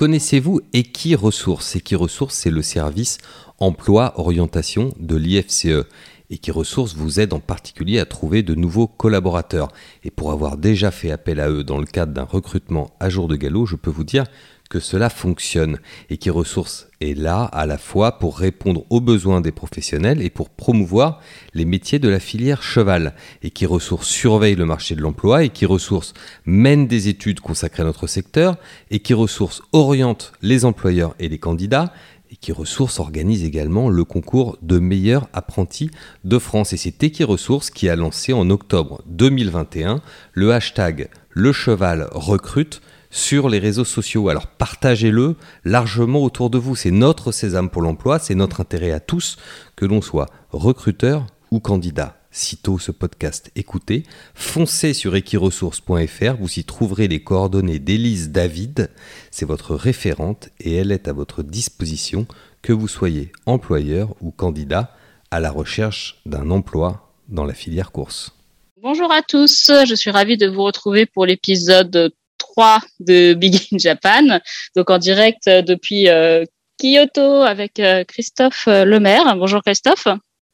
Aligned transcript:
Connaissez-vous 0.00 0.62
Equiresources 0.72 1.76
Equiresources, 1.76 2.34
c'est 2.34 2.50
le 2.50 2.62
service 2.62 3.18
emploi 3.58 4.18
orientation 4.18 4.94
de 4.98 5.14
l'IFCE. 5.14 5.84
Equiresources 6.30 6.94
vous 6.94 7.20
aide 7.20 7.34
en 7.34 7.38
particulier 7.38 7.98
à 7.98 8.06
trouver 8.06 8.42
de 8.42 8.54
nouveaux 8.54 8.86
collaborateurs. 8.86 9.68
Et 10.02 10.10
pour 10.10 10.32
avoir 10.32 10.56
déjà 10.56 10.90
fait 10.90 11.10
appel 11.10 11.38
à 11.38 11.50
eux 11.50 11.64
dans 11.64 11.76
le 11.76 11.84
cadre 11.84 12.14
d'un 12.14 12.24
recrutement 12.24 12.96
à 12.98 13.10
jour 13.10 13.28
de 13.28 13.36
galop, 13.36 13.66
je 13.66 13.76
peux 13.76 13.90
vous 13.90 14.04
dire 14.04 14.24
que 14.70 14.80
cela 14.80 15.10
fonctionne 15.10 15.80
et 16.08 16.16
qui 16.16 16.30
ressource 16.30 16.88
est 17.00 17.18
là 17.18 17.42
à 17.42 17.66
la 17.66 17.76
fois 17.76 18.18
pour 18.18 18.38
répondre 18.38 18.86
aux 18.88 19.00
besoins 19.00 19.40
des 19.40 19.50
professionnels 19.50 20.22
et 20.22 20.30
pour 20.30 20.48
promouvoir 20.48 21.20
les 21.54 21.64
métiers 21.64 21.98
de 21.98 22.08
la 22.08 22.20
filière 22.20 22.62
cheval 22.62 23.14
et 23.42 23.50
qui 23.50 23.66
ressource 23.66 24.06
surveille 24.06 24.54
le 24.54 24.64
marché 24.64 24.94
de 24.94 25.02
l'emploi 25.02 25.42
et 25.42 25.48
qui 25.48 25.66
ressource 25.66 26.14
mène 26.46 26.86
des 26.86 27.08
études 27.08 27.40
consacrées 27.40 27.82
à 27.82 27.86
notre 27.86 28.06
secteur 28.06 28.56
et 28.92 29.00
qui 29.00 29.12
ressource 29.12 29.60
oriente 29.72 30.32
les 30.40 30.64
employeurs 30.64 31.16
et 31.18 31.28
les 31.28 31.38
candidats 31.38 31.92
et 32.30 32.36
qui 32.36 32.52
ressource 32.52 33.00
organise 33.00 33.42
également 33.42 33.88
le 33.88 34.04
concours 34.04 34.56
de 34.62 34.78
meilleurs 34.78 35.28
apprentis 35.32 35.90
de 36.22 36.38
France. 36.38 36.72
Et 36.72 36.76
c'est 36.76 37.02
Equiresources 37.02 37.70
qui 37.70 37.88
a 37.88 37.96
lancé 37.96 38.32
en 38.32 38.48
octobre 38.50 39.02
2021 39.06 40.00
le 40.32 40.52
hashtag 40.52 41.08
le 41.30 41.52
cheval 41.52 42.08
recrute 42.12 42.80
sur 43.10 43.48
les 43.48 43.58
réseaux 43.58 43.84
sociaux. 43.84 44.28
Alors 44.28 44.46
partagez-le 44.46 45.36
largement 45.64 46.22
autour 46.22 46.48
de 46.48 46.58
vous. 46.58 46.76
C'est 46.76 46.90
notre 46.90 47.32
sésame 47.32 47.70
pour 47.70 47.82
l'emploi, 47.82 48.18
c'est 48.18 48.34
notre 48.34 48.60
intérêt 48.60 48.92
à 48.92 49.00
tous, 49.00 49.36
que 49.76 49.84
l'on 49.84 50.00
soit 50.00 50.28
recruteur 50.50 51.26
ou 51.50 51.60
candidat. 51.60 52.16
Sitôt 52.32 52.78
ce 52.78 52.92
podcast 52.92 53.50
écouté, 53.56 54.04
foncez 54.34 54.94
sur 54.94 55.16
equiresources.fr, 55.16 56.36
vous 56.38 56.60
y 56.60 56.64
trouverez 56.64 57.08
les 57.08 57.24
coordonnées 57.24 57.80
d'Élise 57.80 58.30
David, 58.30 58.90
c'est 59.32 59.46
votre 59.46 59.74
référente 59.74 60.48
et 60.60 60.76
elle 60.76 60.92
est 60.92 61.08
à 61.08 61.12
votre 61.12 61.42
disposition 61.42 62.28
que 62.62 62.72
vous 62.72 62.86
soyez 62.86 63.32
employeur 63.46 64.14
ou 64.20 64.30
candidat 64.30 64.94
à 65.32 65.40
la 65.40 65.50
recherche 65.50 66.20
d'un 66.24 66.52
emploi 66.52 67.12
dans 67.28 67.44
la 67.44 67.54
filière 67.54 67.90
course. 67.90 68.32
Bonjour 68.80 69.10
à 69.10 69.22
tous, 69.22 69.72
je 69.84 69.94
suis 69.96 70.12
ravie 70.12 70.36
de 70.36 70.46
vous 70.46 70.62
retrouver 70.62 71.06
pour 71.06 71.26
l'épisode 71.26 72.12
3 72.40 72.80
de 73.00 73.34
Big 73.34 73.54
in 73.72 73.78
Japan, 73.78 74.40
donc 74.74 74.90
en 74.90 74.98
direct 74.98 75.46
euh, 75.46 75.62
depuis 75.62 76.08
euh, 76.08 76.44
Kyoto 76.78 77.42
avec 77.42 77.78
euh, 77.78 78.02
Christophe 78.04 78.66
Lemaire. 78.66 79.36
Bonjour 79.36 79.62
Christophe. 79.62 80.08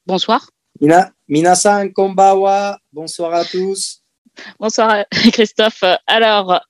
Bonsoir. 0.06 0.50
Mina, 0.80 1.12
minasan 1.28 1.90
konbawa. 1.92 2.78
Bonsoir 2.92 3.32
à 3.32 3.44
tous. 3.44 4.02
Bonsoir 4.60 5.04
Christophe. 5.32 5.84
Alors, 6.06 6.60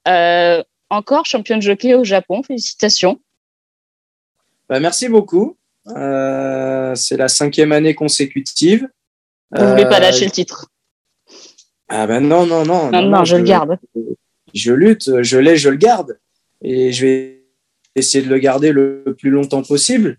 encore 0.91 1.27
champion 1.27 1.57
de 1.57 1.63
jockey 1.63 1.95
au 1.95 2.05
Japon. 2.05 2.43
Félicitations. 2.43 3.19
Bah, 4.69 4.79
merci 4.79 5.09
beaucoup. 5.09 5.57
c'est 5.87 7.17
la 7.17 7.29
cinquième 7.29 7.73
année 7.73 7.95
consécutive. 7.95 8.87
Vous 9.51 9.65
ne 9.65 9.71
voulez 9.71 9.87
pas 9.87 10.01
lâcher 10.01 10.27
le 10.27 10.31
titre 10.31 10.67
Ah 11.89 12.07
ben 12.07 12.21
non, 12.21 12.47
non, 12.47 12.65
non. 12.65 12.91
Non, 12.91 13.03
non, 13.03 13.25
je, 13.25 13.37
le 13.37 13.45
garde 13.45 13.79
je 13.95 14.01
lutte, 14.55 15.23
je 15.23 15.39
l'ai, 15.39 15.57
je 15.57 15.69
le 15.69 15.77
garde. 15.77 16.19
Et 16.63 16.93
je 16.93 17.07
vais 17.07 17.43
essayer 17.95 18.25
de 18.25 18.31
le 18.31 18.39
garder 18.39 18.73
le 18.73 19.03
plus 19.19 19.31
longtemps 19.31 19.63
possible. 19.63 20.19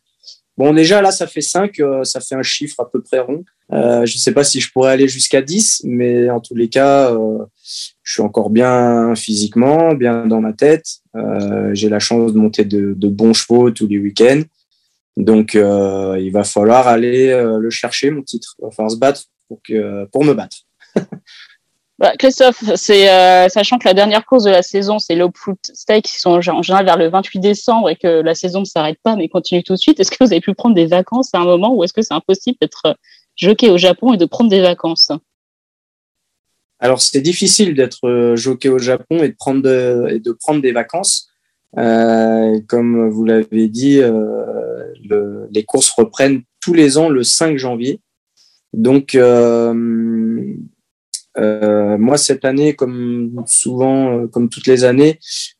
Bon, 0.57 0.73
déjà, 0.73 1.03
là, 1.03 1.11
ça 1.11 1.27
fait 1.27 1.41
5, 1.41 1.79
euh, 1.79 2.03
ça 2.03 2.19
fait 2.19 2.33
un 2.33 2.41
chiffre 2.41 2.79
à 2.79 2.89
peu 2.89 3.01
près 3.01 3.19
rond. 3.19 3.45
Euh, 3.71 4.07
je 4.07 4.15
ne 4.15 4.19
sais 4.19 4.31
pas 4.31 4.43
si 4.43 4.59
je 4.59 4.71
pourrais 4.71 4.91
aller 4.91 5.07
jusqu'à 5.07 5.43
10, 5.43 5.83
mais 5.83 6.31
en 6.31 6.39
tous 6.39 6.55
les 6.55 6.67
cas, 6.67 7.13
euh, 7.13 7.45
je 8.01 8.13
suis 8.13 8.23
encore 8.23 8.49
bien 8.49 9.13
physiquement, 9.15 9.93
bien 9.93 10.25
dans 10.25 10.41
ma 10.41 10.53
tête. 10.53 10.85
J'ai 11.73 11.89
la 11.89 11.99
chance 11.99 12.33
de 12.33 12.37
monter 12.37 12.65
de, 12.65 13.07
bons 13.07 13.33
chevaux 13.33 13.71
tous 13.71 13.87
les 13.87 13.99
week-ends. 13.99 14.43
Donc, 15.15 15.55
il 15.55 16.29
va 16.31 16.43
falloir 16.43 16.87
aller 16.87 17.31
le 17.31 17.69
chercher, 17.71 18.11
mon 18.11 18.21
titre. 18.21 18.55
Il 18.59 18.65
va 18.65 18.71
falloir 18.71 18.91
se 18.91 18.97
battre 18.97 19.23
pour 20.11 20.23
me 20.23 20.33
battre. 20.33 20.57
Bah, 21.99 22.13
Christophe, 22.15 22.63
euh, 22.63 23.49
sachant 23.49 23.79
que 23.79 23.87
la 23.87 23.95
dernière 23.95 24.23
course 24.25 24.43
de 24.43 24.51
la 24.51 24.61
saison, 24.61 24.99
c'est 24.99 25.15
l'Opfoot 25.15 25.57
Stake, 25.73 26.05
qui 26.05 26.19
sont 26.19 26.29
en 26.29 26.61
général 26.61 26.85
vers 26.85 26.97
le 26.97 27.09
28 27.09 27.39
décembre 27.39 27.89
et 27.89 27.95
que 27.95 28.21
la 28.21 28.35
saison 28.35 28.59
ne 28.59 28.65
s'arrête 28.65 28.99
pas 29.01 29.15
mais 29.15 29.29
continue 29.29 29.63
tout 29.63 29.73
de 29.73 29.79
suite. 29.79 29.99
Est-ce 29.99 30.11
que 30.11 30.23
vous 30.23 30.31
avez 30.31 30.41
pu 30.41 30.53
prendre 30.53 30.75
des 30.75 30.85
vacances 30.85 31.33
à 31.33 31.39
un 31.39 31.45
moment 31.45 31.73
ou 31.73 31.83
est-ce 31.83 31.93
que 31.93 32.03
c'est 32.03 32.13
impossible 32.13 32.57
d'être 32.61 32.83
euh, 32.85 32.93
jockey 33.35 33.71
au 33.71 33.79
Japon 33.79 34.13
et 34.13 34.17
de 34.17 34.25
prendre 34.25 34.51
des 34.51 34.61
vacances? 34.61 35.11
Alors, 36.79 37.01
c'est 37.01 37.21
difficile 37.21 37.73
d'être 37.73 38.07
euh, 38.07 38.35
jockey 38.35 38.69
au 38.69 38.77
Japon 38.77 39.23
et 39.23 39.29
de 39.29 39.35
prendre, 39.35 39.67
et 40.07 40.19
de 40.19 40.31
prendre 40.33 40.61
des 40.61 40.73
vacances. 40.73 41.29
comme 41.73 43.09
vous 43.09 43.25
l'avez 43.25 43.69
dit, 43.69 43.97
le, 43.97 45.47
les 45.51 45.63
courses 45.63 45.89
reprennent 45.89 46.43
tous 46.59 46.75
les 46.75 46.99
ans 46.99 47.09
le 47.09 47.23
5 47.23 47.57
janvier. 47.57 48.01
Donc, 48.73 49.17
euh, 51.39 51.97
moi, 51.97 52.17
cette 52.17 52.45
année, 52.45 52.73
comme 52.73 53.43
souvent, 53.45 54.19
euh, 54.19 54.27
comme 54.27 54.49
toutes 54.49 54.67
les 54.67 54.83
années, 54.83 55.19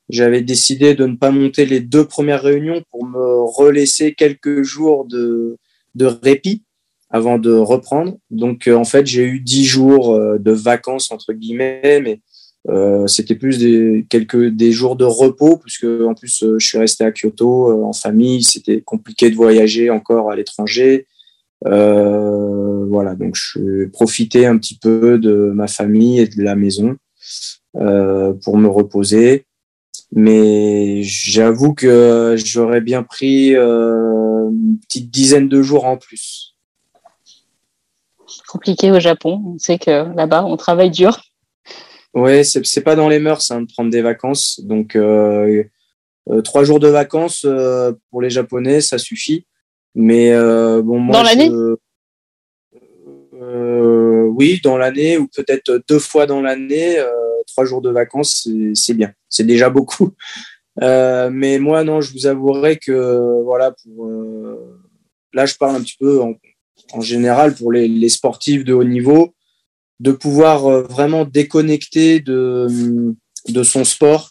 j'avais 0.10 0.42
décidé 0.42 0.96
de 0.96 1.06
ne 1.06 1.16
pas 1.16 1.32
monter 1.32 1.66
les 1.66 1.80
deux 1.80 2.06
premières 2.06 2.42
réunions 2.42 2.82
pour 2.90 3.06
me 3.06 3.44
relaisser 3.44 4.14
quelques 4.14 4.64
jours 4.64 5.06
de, 5.06 5.58
de 5.96 6.06
répit 6.06 6.64
avant 7.10 7.38
de 7.38 7.52
reprendre. 7.52 8.18
Donc, 8.32 8.68
euh, 8.68 8.76
en 8.76 8.86
fait, 8.86 9.06
j'ai 9.06 9.24
eu 9.24 9.40
dix 9.40 9.66
jours 9.66 10.20
de 10.20 10.52
vacances, 10.52 11.12
entre 11.12 11.34
guillemets, 11.34 12.02
mais 12.02 12.20
c'était 13.08 13.36
plus 13.36 13.60
des, 13.60 14.06
quelques, 14.10 14.48
des 14.48 14.74
jours 14.74 14.98
de 14.98 15.06
repos, 15.06 15.56
puisque 15.56 15.86
en 15.86 16.14
plus, 16.14 16.44
je 16.58 16.66
suis 16.66 16.78
resté 16.78 17.06
à 17.06 17.14
Kyoto 17.14 17.86
en 17.86 17.94
famille. 17.94 18.44
C'était 18.44 18.82
compliqué 18.82 19.30
de 19.30 19.36
voyager 19.36 19.90
encore 19.90 20.30
à 20.32 20.36
l'étranger. 20.36 21.08
Euh, 21.66 22.86
voilà, 22.88 23.16
donc 23.16 23.36
je 23.36 23.86
profité 23.88 24.46
un 24.46 24.58
petit 24.58 24.78
peu 24.78 25.18
de 25.18 25.52
ma 25.54 25.68
famille 25.68 26.20
et 26.20 26.28
de 26.28 26.44
la 26.44 26.56
maison 26.56 26.96
euh, 27.76 28.34
pour 28.44 28.58
me 28.58 28.68
reposer. 28.68 29.46
Mais 30.14 31.02
j'avoue 31.04 31.74
que 31.74 32.36
j'aurais 32.38 32.82
bien 32.82 33.04
pris 33.04 33.56
euh, 33.56 34.50
une 34.50 34.80
petite 34.80 35.12
dizaine 35.12 35.50
de 35.50 35.62
jours 35.62 35.86
en 35.86 35.98
plus. 35.98 36.56
Compliqué 38.48 38.92
au 38.92 39.00
Japon. 39.00 39.42
On 39.46 39.58
sait 39.58 39.78
que 39.78 40.16
là-bas, 40.16 40.46
on 40.46 40.56
travaille 40.56 40.92
dur. 40.92 41.20
Oui, 42.14 42.46
c'est 42.46 42.82
pas 42.82 42.96
dans 42.96 43.10
les 43.10 43.20
mœurs 43.20 43.52
hein, 43.52 43.62
de 43.62 43.68
prendre 43.68 43.92
des 43.92 44.02
vacances. 44.02 44.62
Donc, 44.64 44.96
euh, 44.96 45.64
trois 46.46 46.64
jours 46.64 46.80
de 46.80 46.88
vacances 46.88 47.46
pour 48.10 48.22
les 48.22 48.30
Japonais, 48.30 48.80
ça 48.80 48.98
suffit. 48.98 49.46
Mais 50.00 50.32
euh, 50.32 50.84
bon, 50.84 51.00
moi, 51.00 51.16
dans 51.16 51.24
l'année 51.24 51.50
euh, 53.34 54.26
Oui, 54.28 54.62
dans 54.64 54.78
l'année 54.78 55.18
ou 55.18 55.28
peut-être 55.28 55.82
deux 55.90 55.98
fois 55.98 56.28
dans 56.28 56.40
l'année. 56.40 57.00
Euh, 57.00 57.10
trois 57.48 57.66
jours 57.66 57.82
de 57.82 57.90
vacances, 57.90 58.48
c'est 58.76 58.94
bien. 58.94 59.12
C'est 59.28 59.46
déjà 59.46 59.72
beaucoup. 59.72 60.14
mais 60.82 61.58
moi, 61.58 61.84
non, 61.84 62.00
je 62.02 62.14
vous 62.14 62.28
avouerai 62.28 62.78
que 62.78 63.42
voilà, 63.44 63.72
pour 63.72 64.08
là, 65.34 65.48
je 65.48 65.56
parle 65.56 65.78
un 65.78 65.82
petit 65.82 65.98
peu 66.00 66.22
en, 66.22 67.02
général 67.02 67.56
pour 67.56 67.72
les, 67.72 67.88
les, 67.88 68.10
sportifs 68.10 68.64
de 68.64 68.74
haut 68.74 68.84
niveau, 68.84 69.34
de 70.00 70.12
pouvoir 70.12 70.84
vraiment 70.84 71.26
déconnecter 71.26 72.20
de, 72.20 73.16
de 73.50 73.64
son 73.64 73.84
sport, 73.84 74.30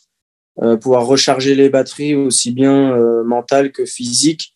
pouvoir 0.80 1.06
recharger 1.06 1.56
les 1.56 1.70
batteries 1.70 2.14
aussi 2.14 2.52
bien 2.52 2.96
mentales 3.24 3.72
que 3.72 3.84
physiques 3.84 4.55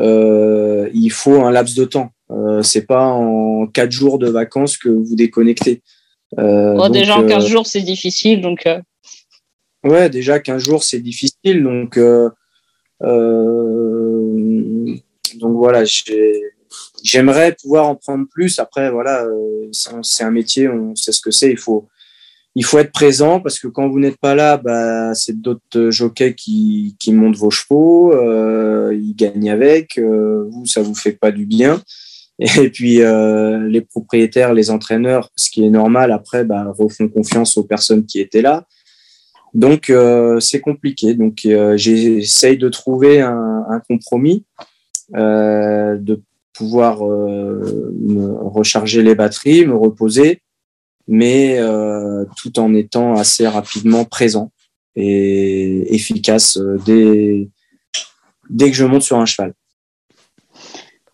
euh, 0.00 0.88
il 0.92 1.10
faut 1.10 1.42
un 1.44 1.50
laps 1.50 1.76
de 1.76 1.84
temps. 1.84 2.10
Euh, 2.30 2.62
c'est 2.62 2.86
pas 2.86 3.06
en 3.06 3.66
quatre 3.66 3.92
jours 3.92 4.18
de 4.18 4.28
vacances 4.28 4.76
que 4.76 4.88
vous 4.88 5.14
déconnectez. 5.14 5.82
Euh, 6.38 6.88
déjà 6.88 7.18
en 7.18 7.26
15 7.26 7.46
jours, 7.46 7.66
c'est 7.66 7.82
difficile. 7.82 8.40
Donc, 8.40 8.68
Ouais, 9.84 10.10
déjà 10.10 10.40
15 10.40 10.62
jours, 10.62 10.82
c'est 10.82 10.98
difficile. 10.98 11.62
Donc, 11.62 11.98
donc 15.36 15.56
voilà, 15.56 15.84
j'aimerais 17.04 17.54
pouvoir 17.60 17.88
en 17.88 17.94
prendre 17.94 18.26
plus. 18.28 18.58
Après, 18.58 18.90
voilà, 18.90 19.24
c'est 20.02 20.24
un 20.24 20.30
métier, 20.30 20.68
on 20.68 20.96
sait 20.96 21.12
ce 21.12 21.20
que 21.20 21.30
c'est. 21.30 21.50
Il 21.50 21.58
faut, 21.58 21.86
il 22.56 22.64
faut 22.64 22.78
être 22.78 22.90
présent 22.90 23.38
parce 23.38 23.58
que 23.58 23.68
quand 23.68 23.86
vous 23.86 24.00
n'êtes 24.00 24.16
pas 24.16 24.34
là, 24.34 24.56
bah, 24.56 25.14
c'est 25.14 25.38
d'autres 25.38 25.90
jockeys 25.90 26.34
qui, 26.34 26.96
montent 27.08 27.36
vos 27.36 27.50
chevaux, 27.50 28.14
euh, 28.14 28.98
ils 28.98 29.14
gagnent 29.14 29.50
avec, 29.50 29.98
euh, 29.98 30.48
vous, 30.50 30.64
ça 30.64 30.80
vous 30.80 30.94
fait 30.94 31.12
pas 31.12 31.30
du 31.30 31.44
bien. 31.44 31.82
Et 32.38 32.70
puis 32.70 33.02
euh, 33.02 33.68
les 33.68 33.82
propriétaires, 33.82 34.54
les 34.54 34.70
entraîneurs, 34.70 35.30
ce 35.36 35.50
qui 35.50 35.66
est 35.66 35.70
normal, 35.70 36.10
après, 36.12 36.44
bah, 36.44 36.72
refont 36.78 37.08
confiance 37.08 37.58
aux 37.58 37.64
personnes 37.64 38.06
qui 38.06 38.20
étaient 38.20 38.42
là. 38.42 38.66
Donc 39.52 39.90
euh, 39.90 40.40
c'est 40.40 40.60
compliqué. 40.60 41.12
Donc 41.12 41.44
euh, 41.44 41.76
j'essaye 41.76 42.56
de 42.56 42.70
trouver 42.70 43.20
un, 43.20 43.66
un 43.68 43.80
compromis, 43.80 44.46
euh, 45.14 45.98
de 45.98 46.22
pouvoir 46.54 47.04
me 47.04 48.32
recharger 48.48 49.02
les 49.02 49.14
batteries, 49.14 49.66
me 49.66 49.76
reposer 49.76 50.40
mais 51.08 51.58
euh, 51.58 52.24
tout 52.36 52.58
en 52.58 52.74
étant 52.74 53.14
assez 53.14 53.46
rapidement 53.46 54.04
présent. 54.04 54.50
et 54.96 55.94
efficace 55.94 56.58
dès, 56.86 57.48
dès 58.48 58.70
que 58.70 58.76
je 58.76 58.84
monte 58.84 59.02
sur 59.02 59.18
un 59.18 59.26
cheval. 59.26 59.52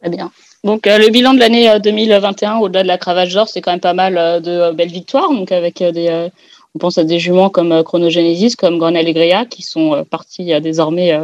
Très 0.01 0.11
bien. 0.11 0.31
Donc 0.65 0.87
le 0.87 1.11
bilan 1.11 1.35
de 1.35 1.41
l'année 1.41 1.69
2021, 1.83 2.59
au-delà 2.59 2.85
de 2.85 2.89
la 2.89 2.99
cravache 2.99 3.35
d'or, 3.35 3.49
c'est 3.49 3.61
quand 3.61 3.73
même 3.73 3.81
pas 3.81 3.95
mal 3.95 4.15
de 4.41 4.73
belles 4.73 4.93
victoires. 4.93 5.31
Donc 5.31 5.51
avec 5.51 5.79
des, 5.79 6.29
on 6.77 6.79
pense 6.79 6.99
à 6.99 7.05
des 7.05 7.19
juments 7.19 7.51
comme 7.51 7.83
Chronogenesis, 7.83 8.55
comme 8.55 8.79
Gran 8.79 8.95
Alegria, 8.95 9.45
qui 9.45 9.63
sont 9.63 10.05
partis 10.09 10.61
désormais 10.61 11.19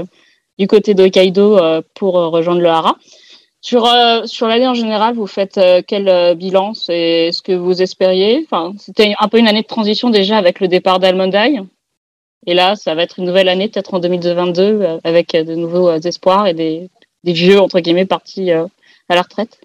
du 0.58 0.66
côté 0.66 0.94
d'Hokkaido 0.94 1.56
pour 1.94 2.14
rejoindre 2.14 2.60
le 2.60 2.68
Hara. 2.68 2.96
Sur, 3.68 3.84
euh, 3.84 4.24
sur 4.24 4.48
l'année 4.48 4.66
en 4.66 4.72
général, 4.72 5.14
vous 5.14 5.26
faites 5.26 5.58
euh, 5.58 5.82
quel 5.86 6.08
euh, 6.08 6.34
bilan? 6.34 6.72
C'est 6.72 7.28
ce 7.32 7.42
que 7.42 7.52
vous 7.52 7.82
espériez? 7.82 8.46
Enfin, 8.46 8.72
C'était 8.78 9.12
un 9.20 9.28
peu 9.28 9.36
une 9.36 9.46
année 9.46 9.60
de 9.60 9.66
transition 9.66 10.08
déjà 10.08 10.38
avec 10.38 10.60
le 10.60 10.68
départ 10.68 11.00
d'Almondaï. 11.00 11.60
Et 12.46 12.54
là, 12.54 12.76
ça 12.76 12.94
va 12.94 13.02
être 13.02 13.18
une 13.18 13.26
nouvelle 13.26 13.50
année, 13.50 13.68
peut-être 13.68 13.92
en 13.92 13.98
2022, 13.98 15.00
avec 15.04 15.32
de 15.32 15.54
nouveaux 15.54 15.94
espoirs 15.96 16.46
et 16.46 16.54
des, 16.54 16.88
des, 17.24 17.34
vieux, 17.34 17.60
entre 17.60 17.80
guillemets, 17.80 18.06
partis 18.06 18.52
à 18.52 18.68
la 19.10 19.20
retraite. 19.20 19.60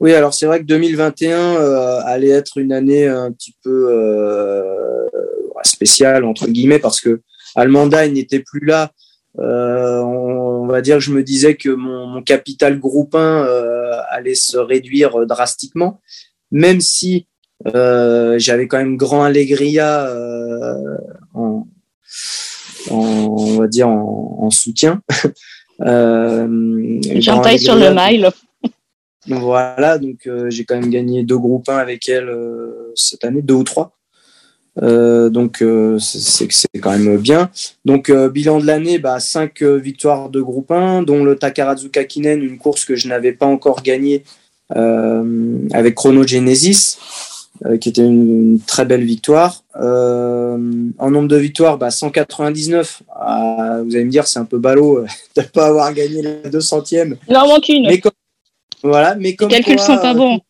Oui, 0.00 0.14
alors 0.14 0.32
c'est 0.32 0.46
vrai 0.46 0.60
que 0.60 0.64
2021 0.64 1.56
allait 2.06 2.30
être 2.30 2.56
une 2.56 2.72
année 2.72 3.06
un 3.06 3.30
petit 3.30 3.54
peu 3.62 3.90
spéciale, 5.64 6.24
entre 6.24 6.46
guillemets, 6.46 6.78
parce 6.78 7.02
que 7.02 7.20
n'était 7.58 8.40
plus 8.40 8.64
là. 8.64 8.90
On, 9.38 10.50
on 10.70 10.72
va 10.72 10.82
dire, 10.82 11.00
je 11.00 11.12
me 11.12 11.24
disais 11.24 11.56
que 11.56 11.68
mon, 11.68 12.22
capital 12.22 12.78
groupin 12.78 13.44
euh, 13.44 14.00
allait 14.10 14.36
se 14.36 14.56
réduire 14.56 15.26
drastiquement, 15.26 16.00
même 16.52 16.80
si 16.80 17.26
euh, 17.74 18.38
j'avais 18.38 18.68
quand 18.68 18.78
même 18.78 18.96
grand 18.96 19.24
Allegria 19.24 20.06
euh, 20.06 20.96
en, 21.34 21.66
on 22.90 23.58
va 23.58 23.66
dire 23.66 23.88
en, 23.88 24.50
soutien. 24.50 25.02
J'entends 25.80 27.58
sur 27.58 27.74
le 27.74 27.92
mile. 27.92 28.30
Voilà, 29.26 29.98
donc 29.98 30.28
j'ai 30.48 30.64
quand 30.64 30.78
même 30.78 30.90
gagné 30.90 31.24
deux 31.24 31.38
groupes 31.38 31.68
avec 31.68 32.08
elle 32.08 32.30
cette 32.94 33.24
année, 33.24 33.42
deux 33.42 33.54
ou 33.54 33.64
trois. 33.64 33.98
Euh, 34.82 35.28
donc 35.28 35.62
euh, 35.62 35.98
c'est 35.98 36.48
quand 36.80 36.96
même 36.96 37.18
bien. 37.18 37.50
Donc 37.84 38.10
euh, 38.10 38.28
bilan 38.28 38.60
de 38.60 38.66
l'année, 38.66 38.98
bah, 38.98 39.20
5 39.20 39.62
victoires 39.62 40.30
de 40.30 40.40
groupe 40.40 40.70
1, 40.70 41.02
dont 41.02 41.24
le 41.24 41.36
Takarazuka 41.36 42.04
Kinen, 42.04 42.42
une 42.42 42.58
course 42.58 42.84
que 42.84 42.96
je 42.96 43.08
n'avais 43.08 43.32
pas 43.32 43.46
encore 43.46 43.82
gagnée 43.82 44.24
avec 44.72 45.96
Chrono 45.96 46.24
Genesis, 46.24 46.96
qui 47.80 47.88
était 47.88 48.04
une, 48.04 48.60
très 48.64 48.84
belle 48.84 49.02
victoire. 49.02 49.64
en 49.74 51.10
nombre 51.10 51.26
de 51.26 51.36
victoires, 51.36 51.76
bah, 51.76 51.90
199. 51.90 53.02
Ah, 53.12 53.80
vous 53.84 53.96
allez 53.96 54.04
me 54.04 54.10
dire, 54.10 54.28
c'est 54.28 54.38
un 54.38 54.44
peu 54.44 54.58
ballot 54.58 55.00
de 55.36 55.40
ne 55.42 55.46
pas 55.46 55.66
avoir 55.66 55.92
gagné 55.92 56.22
la 56.22 56.48
200e. 56.48 57.16
Il 57.28 57.36
en 57.36 57.48
manque 57.48 57.68
une. 57.68 57.88
Mais 57.88 58.00
voilà, 58.84 59.16
mais 59.16 59.34
comme 59.34 59.48
Les 59.48 59.56
calculs 59.56 59.80
sont 59.80 59.98
pas 59.98 60.14
bons. 60.14 60.40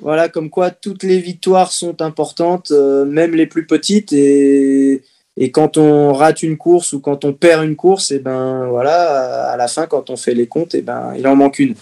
Voilà, 0.00 0.28
comme 0.28 0.50
quoi 0.50 0.70
toutes 0.70 1.04
les 1.04 1.18
victoires 1.18 1.70
sont 1.70 2.02
importantes, 2.02 2.72
euh, 2.72 3.04
même 3.04 3.34
les 3.34 3.46
plus 3.46 3.66
petites. 3.66 4.12
Et, 4.12 5.02
et, 5.36 5.50
quand 5.50 5.76
on 5.76 6.12
rate 6.12 6.42
une 6.42 6.56
course 6.56 6.92
ou 6.92 7.00
quand 7.00 7.24
on 7.24 7.32
perd 7.32 7.64
une 7.64 7.76
course, 7.76 8.10
et 8.10 8.16
eh 8.16 8.18
ben 8.18 8.66
voilà, 8.66 9.50
à 9.50 9.56
la 9.56 9.68
fin, 9.68 9.86
quand 9.86 10.10
on 10.10 10.16
fait 10.16 10.34
les 10.34 10.46
comptes, 10.46 10.74
et 10.74 10.78
eh 10.78 10.82
ben 10.82 11.14
il 11.16 11.26
en 11.28 11.36
manque 11.36 11.60
une. 11.60 11.74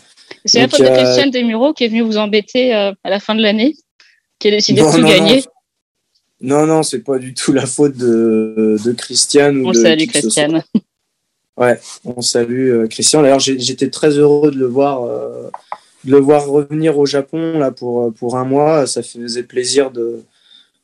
C'est 0.44 0.60
la 0.60 0.68
faute 0.68 0.80
de 0.80 0.86
euh, 0.86 0.96
Christian 0.96 1.26
Desmureaux 1.28 1.72
qui 1.72 1.84
est 1.84 1.88
venu 1.88 2.02
vous 2.02 2.18
embêter 2.18 2.74
euh, 2.74 2.92
à 3.02 3.10
la 3.10 3.18
fin 3.18 3.34
de 3.34 3.42
l'année, 3.42 3.76
qui 4.38 4.48
a 4.48 4.50
décidé 4.50 4.82
de 4.82 4.90
tout 4.90 5.04
gagner. 5.04 5.44
Non, 6.40 6.66
non, 6.66 6.82
c'est 6.82 7.00
pas 7.00 7.18
du 7.18 7.32
tout 7.32 7.52
la 7.52 7.66
faute 7.66 7.96
de, 7.96 8.76
de 8.84 8.92
Christian. 8.92 9.54
on 9.64 9.72
salue 9.72 10.06
Christian. 10.06 10.62
Ouais, 11.56 11.78
on 12.04 12.20
salue 12.20 12.86
Christian. 12.88 13.22
D'ailleurs, 13.22 13.38
j'étais 13.38 13.90
très 13.90 14.10
heureux 14.10 14.50
de 14.50 14.58
le 14.58 14.66
voir 14.66 15.06
de 16.04 16.10
le 16.10 16.18
voir 16.18 16.46
revenir 16.46 16.98
au 16.98 17.06
Japon 17.06 17.58
là 17.58 17.70
pour, 17.70 18.12
pour 18.14 18.36
un 18.36 18.44
mois, 18.44 18.86
ça 18.86 19.02
faisait 19.02 19.42
plaisir 19.42 19.90
de, 19.90 20.22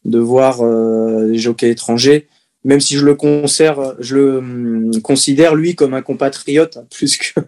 de 0.04 0.18
voir 0.18 0.60
euh, 0.62 1.26
les 1.26 1.38
jockeys 1.38 1.70
étrangers, 1.70 2.26
même 2.64 2.80
si 2.80 2.96
je 2.96 3.04
le, 3.04 3.14
conserve, 3.14 3.96
je 4.00 4.16
le 4.16 4.38
hum, 4.38 5.02
considère 5.02 5.54
lui 5.54 5.74
comme 5.74 5.94
un 5.94 6.02
compatriote 6.02 6.78
plus 6.90 7.16
que 7.16 7.40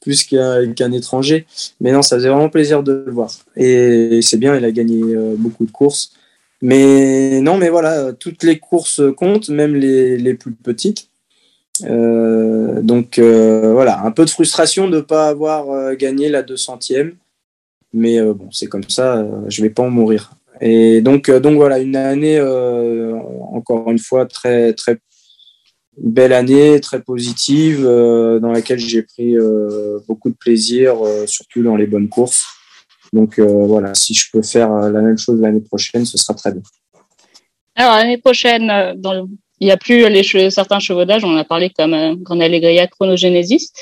plus 0.00 0.24
qu'un 0.24 0.92
étranger. 0.92 1.46
Mais 1.80 1.92
non, 1.92 2.02
ça 2.02 2.16
faisait 2.16 2.28
vraiment 2.28 2.48
plaisir 2.48 2.82
de 2.82 3.04
le 3.06 3.12
voir. 3.12 3.30
Et 3.56 4.20
c'est 4.22 4.38
bien, 4.38 4.56
il 4.56 4.64
a 4.64 4.70
gagné 4.70 5.02
euh, 5.02 5.34
beaucoup 5.36 5.66
de 5.66 5.70
courses. 5.70 6.12
Mais 6.60 7.40
non, 7.40 7.56
mais 7.56 7.68
voilà, 7.68 8.12
toutes 8.12 8.42
les 8.42 8.58
courses 8.58 9.00
comptent, 9.16 9.48
même 9.48 9.76
les, 9.76 10.18
les 10.18 10.34
plus 10.34 10.52
petites. 10.52 11.08
Euh, 11.84 12.82
donc 12.82 13.18
euh, 13.18 13.72
voilà, 13.72 14.02
un 14.04 14.10
peu 14.10 14.24
de 14.24 14.30
frustration 14.30 14.88
de 14.88 14.96
ne 14.96 15.00
pas 15.00 15.28
avoir 15.28 15.70
euh, 15.70 15.94
gagné 15.94 16.28
la 16.28 16.42
200e. 16.42 17.14
Mais 17.92 18.20
bon, 18.20 18.50
c'est 18.52 18.66
comme 18.66 18.88
ça, 18.88 19.26
je 19.48 19.62
vais 19.62 19.70
pas 19.70 19.82
en 19.82 19.88
mourir. 19.88 20.32
Et 20.60 21.00
donc, 21.00 21.30
donc 21.30 21.56
voilà, 21.56 21.78
une 21.78 21.96
année, 21.96 22.38
encore 23.50 23.90
une 23.90 23.98
fois, 23.98 24.26
très, 24.26 24.74
très 24.74 24.98
belle 25.96 26.34
année, 26.34 26.80
très 26.80 27.00
positive, 27.00 27.84
dans 27.84 28.52
laquelle 28.52 28.78
j'ai 28.78 29.00
pris 29.00 29.36
beaucoup 30.06 30.28
de 30.28 30.34
plaisir, 30.34 30.96
surtout 31.24 31.62
dans 31.62 31.76
les 31.76 31.86
bonnes 31.86 32.10
courses. 32.10 32.44
Donc 33.14 33.40
voilà, 33.40 33.94
si 33.94 34.12
je 34.12 34.30
peux 34.30 34.42
faire 34.42 34.70
la 34.70 35.00
même 35.00 35.16
chose 35.16 35.40
l'année 35.40 35.62
prochaine, 35.62 36.04
ce 36.04 36.18
sera 36.18 36.34
très 36.34 36.52
bien. 36.52 36.62
Alors 37.74 37.96
l'année 37.96 38.18
prochaine, 38.18 38.66
dans 38.98 39.14
le 39.14 39.22
il 39.60 39.66
n'y 39.66 39.72
a 39.72 39.76
plus 39.76 40.08
les 40.08 40.50
certains 40.50 40.78
chevaudages, 40.78 41.24
on 41.24 41.34
en 41.34 41.36
a 41.36 41.44
parlé 41.44 41.70
comme 41.70 41.94
euh, 41.94 42.14
Grand 42.16 42.40
Allegria 42.40 42.86
Chronogenesis. 42.86 43.72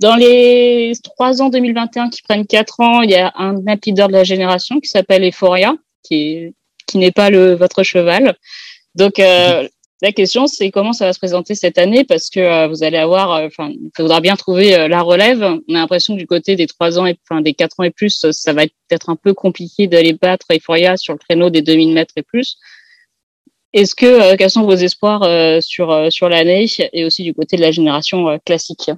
Dans 0.00 0.16
les 0.16 0.92
trois 1.04 1.42
ans 1.42 1.48
2021 1.48 2.10
qui 2.10 2.22
prennent 2.22 2.46
quatre 2.46 2.80
ans, 2.80 3.02
il 3.02 3.10
y 3.10 3.14
a 3.14 3.32
un 3.36 3.66
impideur 3.68 4.08
de 4.08 4.14
la 4.14 4.24
génération 4.24 4.80
qui 4.80 4.88
s'appelle 4.88 5.24
Euphoria, 5.24 5.76
qui, 6.02 6.54
qui 6.86 6.98
n'est 6.98 7.12
pas 7.12 7.30
le, 7.30 7.54
votre 7.54 7.84
cheval. 7.84 8.36
Donc, 8.96 9.20
euh, 9.20 9.68
la 10.02 10.10
question, 10.10 10.48
c'est 10.48 10.72
comment 10.72 10.92
ça 10.92 11.06
va 11.06 11.12
se 11.12 11.20
présenter 11.20 11.54
cette 11.54 11.78
année? 11.78 12.02
Parce 12.02 12.30
que 12.30 12.40
euh, 12.40 12.66
vous 12.66 12.82
allez 12.82 12.96
avoir, 12.96 13.32
euh, 13.32 13.46
enfin, 13.46 13.70
il 13.70 13.90
faudra 13.96 14.20
bien 14.20 14.34
trouver 14.34 14.88
la 14.88 15.02
relève. 15.02 15.42
On 15.68 15.74
a 15.76 15.78
l'impression 15.78 16.14
que 16.14 16.18
du 16.18 16.26
côté 16.26 16.56
des 16.56 16.66
trois 16.66 16.98
ans 16.98 17.06
et 17.06 17.16
enfin 17.30 17.40
des 17.40 17.54
quatre 17.54 17.78
ans 17.78 17.84
et 17.84 17.90
plus, 17.90 18.26
ça 18.32 18.52
va 18.52 18.64
être 18.64 18.74
peut-être 18.88 19.08
un 19.08 19.16
peu 19.16 19.34
compliqué 19.34 19.86
d'aller 19.86 20.14
battre 20.14 20.46
Euphoria 20.52 20.96
sur 20.96 21.12
le 21.12 21.20
créneau 21.20 21.48
des 21.48 21.62
2000 21.62 21.94
mètres 21.94 22.14
et 22.16 22.22
plus. 22.22 22.56
Est-ce 23.72 23.94
que 23.94 24.06
euh, 24.06 24.36
quels 24.36 24.50
sont 24.50 24.64
vos 24.64 24.74
espoirs 24.74 25.22
euh, 25.22 25.60
sur 25.60 25.90
euh, 25.90 26.10
sur 26.10 26.28
l'année 26.28 26.66
et 26.92 27.04
aussi 27.04 27.22
du 27.22 27.32
côté 27.32 27.56
de 27.56 27.62
la 27.62 27.70
génération 27.70 28.38
classique? 28.44 28.90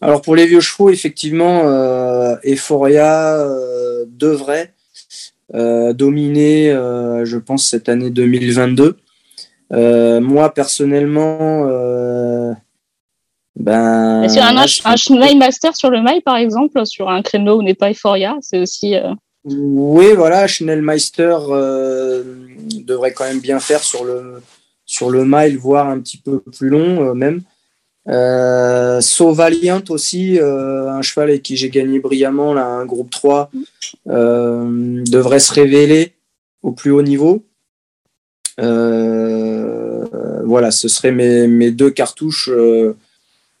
Alors 0.00 0.22
pour 0.22 0.34
les 0.34 0.46
vieux 0.46 0.60
chevaux, 0.60 0.90
effectivement, 0.90 1.62
Euphoria 2.44 3.36
devrait 4.06 4.74
dominer, 5.52 6.70
je 6.70 7.36
pense, 7.36 7.66
cette 7.66 7.88
année 7.88 8.10
2022. 8.10 8.96
moi 10.20 10.54
personnellement, 10.54 11.64
ben. 13.56 14.28
Sur 14.28 14.42
un, 14.44 14.56
un 14.56 15.34
Master 15.34 15.74
sur 15.74 15.90
le 15.90 16.00
mail, 16.00 16.22
par 16.22 16.36
exemple, 16.36 16.86
sur 16.86 17.08
un 17.08 17.22
créneau 17.22 17.58
où 17.58 17.62
n'est 17.64 17.74
pas 17.74 17.90
Euphoria, 17.90 18.36
c'est 18.40 18.60
aussi. 18.60 18.94
Oui, 19.44 20.12
voilà, 20.14 20.46
Schnellmeister 20.46 21.36
euh, 21.48 22.22
devrait 22.84 23.12
quand 23.12 23.24
même 23.24 23.40
bien 23.40 23.60
faire 23.60 23.82
sur 23.82 24.04
le, 24.04 24.42
sur 24.84 25.10
le 25.10 25.24
mile, 25.24 25.58
voire 25.58 25.88
un 25.88 26.00
petit 26.00 26.16
peu 26.16 26.40
plus 26.40 26.68
long 26.68 27.10
euh, 27.10 27.14
même. 27.14 27.42
Euh, 28.08 29.00
aussi, 29.90 30.40
euh, 30.40 30.90
un 30.90 31.02
cheval 31.02 31.28
avec 31.28 31.42
qui 31.42 31.56
j'ai 31.56 31.70
gagné 31.70 32.00
brillamment, 32.00 32.54
là, 32.54 32.64
un 32.64 32.86
groupe 32.86 33.10
3, 33.10 33.50
devrait 34.06 35.38
se 35.38 35.52
révéler 35.52 36.14
au 36.62 36.72
plus 36.72 36.90
haut 36.90 37.02
niveau. 37.02 37.44
voilà, 38.56 38.70
ce 40.70 40.88
seraient 40.88 41.12
mes, 41.12 41.46
mes 41.46 41.70
deux 41.70 41.90
cartouches 41.90 42.50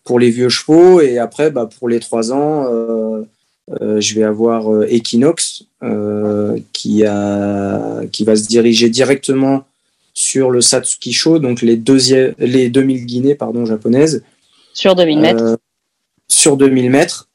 pour 0.04 0.18
les 0.18 0.30
vieux 0.30 0.48
chevaux. 0.48 1.02
Et 1.02 1.18
après, 1.18 1.50
bah, 1.50 1.68
pour 1.78 1.90
les 1.90 2.00
3 2.00 2.32
ans, 2.32 3.26
euh, 3.82 4.00
je 4.00 4.14
vais 4.14 4.22
avoir 4.22 4.72
euh, 4.72 4.86
Equinox 4.88 5.64
euh, 5.82 6.58
qui, 6.72 7.04
a, 7.04 8.00
qui 8.10 8.24
va 8.24 8.34
se 8.34 8.46
diriger 8.46 8.88
directement 8.88 9.64
sur 10.14 10.50
le 10.50 10.60
Satsuki 10.60 11.12
Show, 11.12 11.38
donc 11.38 11.62
les, 11.62 11.80
les 12.38 12.70
2000 12.70 13.06
guinées 13.06 13.34
pardon, 13.34 13.64
japonaises. 13.66 14.24
Sur 14.72 14.94
2000 14.94 15.20
mètres 15.20 15.58
Sur 16.26 16.56
2000 16.56 16.90
mètres. 16.90 17.28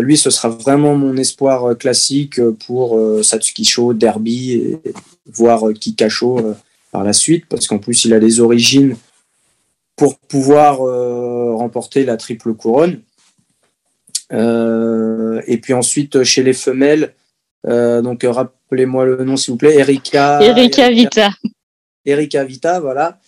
lui, 0.00 0.16
ce 0.18 0.28
sera 0.28 0.48
vraiment 0.48 0.96
mon 0.96 1.16
espoir 1.16 1.78
classique 1.78 2.40
pour 2.66 2.98
Satsuki 3.22 3.64
Show, 3.64 3.94
Derby, 3.94 4.52
et, 4.52 4.80
voire 5.32 5.72
Kikasho 5.72 6.54
par 6.92 7.04
la 7.04 7.14
suite, 7.14 7.46
parce 7.48 7.66
qu'en 7.66 7.78
plus, 7.78 8.04
il 8.04 8.12
a 8.12 8.18
les 8.18 8.40
origines 8.40 8.96
pour 9.96 10.18
pouvoir 10.18 10.80
remporter 11.56 12.04
la 12.04 12.18
triple 12.18 12.52
couronne. 12.52 13.00
Euh, 14.32 15.40
et 15.46 15.58
puis 15.58 15.72
ensuite, 15.72 16.24
chez 16.24 16.42
les 16.42 16.52
femelles, 16.52 17.14
euh, 17.66 18.02
donc 18.02 18.24
rappelez-moi 18.24 19.04
le 19.04 19.24
nom 19.24 19.36
s'il 19.36 19.52
vous 19.52 19.58
plaît, 19.58 19.76
Erika. 19.76 20.40
Erika 20.42 20.90
Vita. 20.90 21.30
Erika 22.04 22.44
Vita, 22.44 22.80
voilà. 22.80 23.18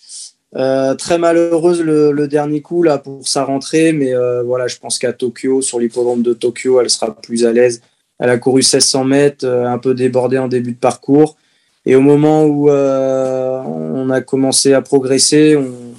très 0.95 1.17
malheureuse 1.17 1.81
le, 1.81 2.27
dernier 2.27 2.61
coup 2.61 2.83
là 2.83 2.97
pour 2.97 3.27
sa 3.27 3.43
rentrée, 3.43 3.91
mais 3.91 4.13
voilà, 4.43 4.67
je 4.67 4.77
pense 4.77 4.97
qu'à 4.99 5.13
Tokyo, 5.13 5.61
sur 5.61 5.79
l'hippodrome 5.79 6.21
de 6.21 6.33
Tokyo, 6.33 6.79
elle 6.81 6.89
sera 6.89 7.15
plus 7.15 7.45
à 7.45 7.51
l'aise. 7.51 7.81
Elle 8.19 8.29
a 8.29 8.37
couru 8.37 8.59
1600 8.59 9.03
mètres, 9.05 9.47
un 9.47 9.77
peu 9.77 9.93
débordée 9.93 10.37
en 10.37 10.47
début 10.47 10.73
de 10.73 10.77
parcours. 10.77 11.37
Et 11.85 11.95
au 11.95 12.01
moment 12.01 12.43
où 12.45 12.69
on 12.69 14.09
a 14.09 14.21
commencé 14.21 14.73
à 14.73 14.81
progresser, 14.81 15.55
on, 15.55 15.89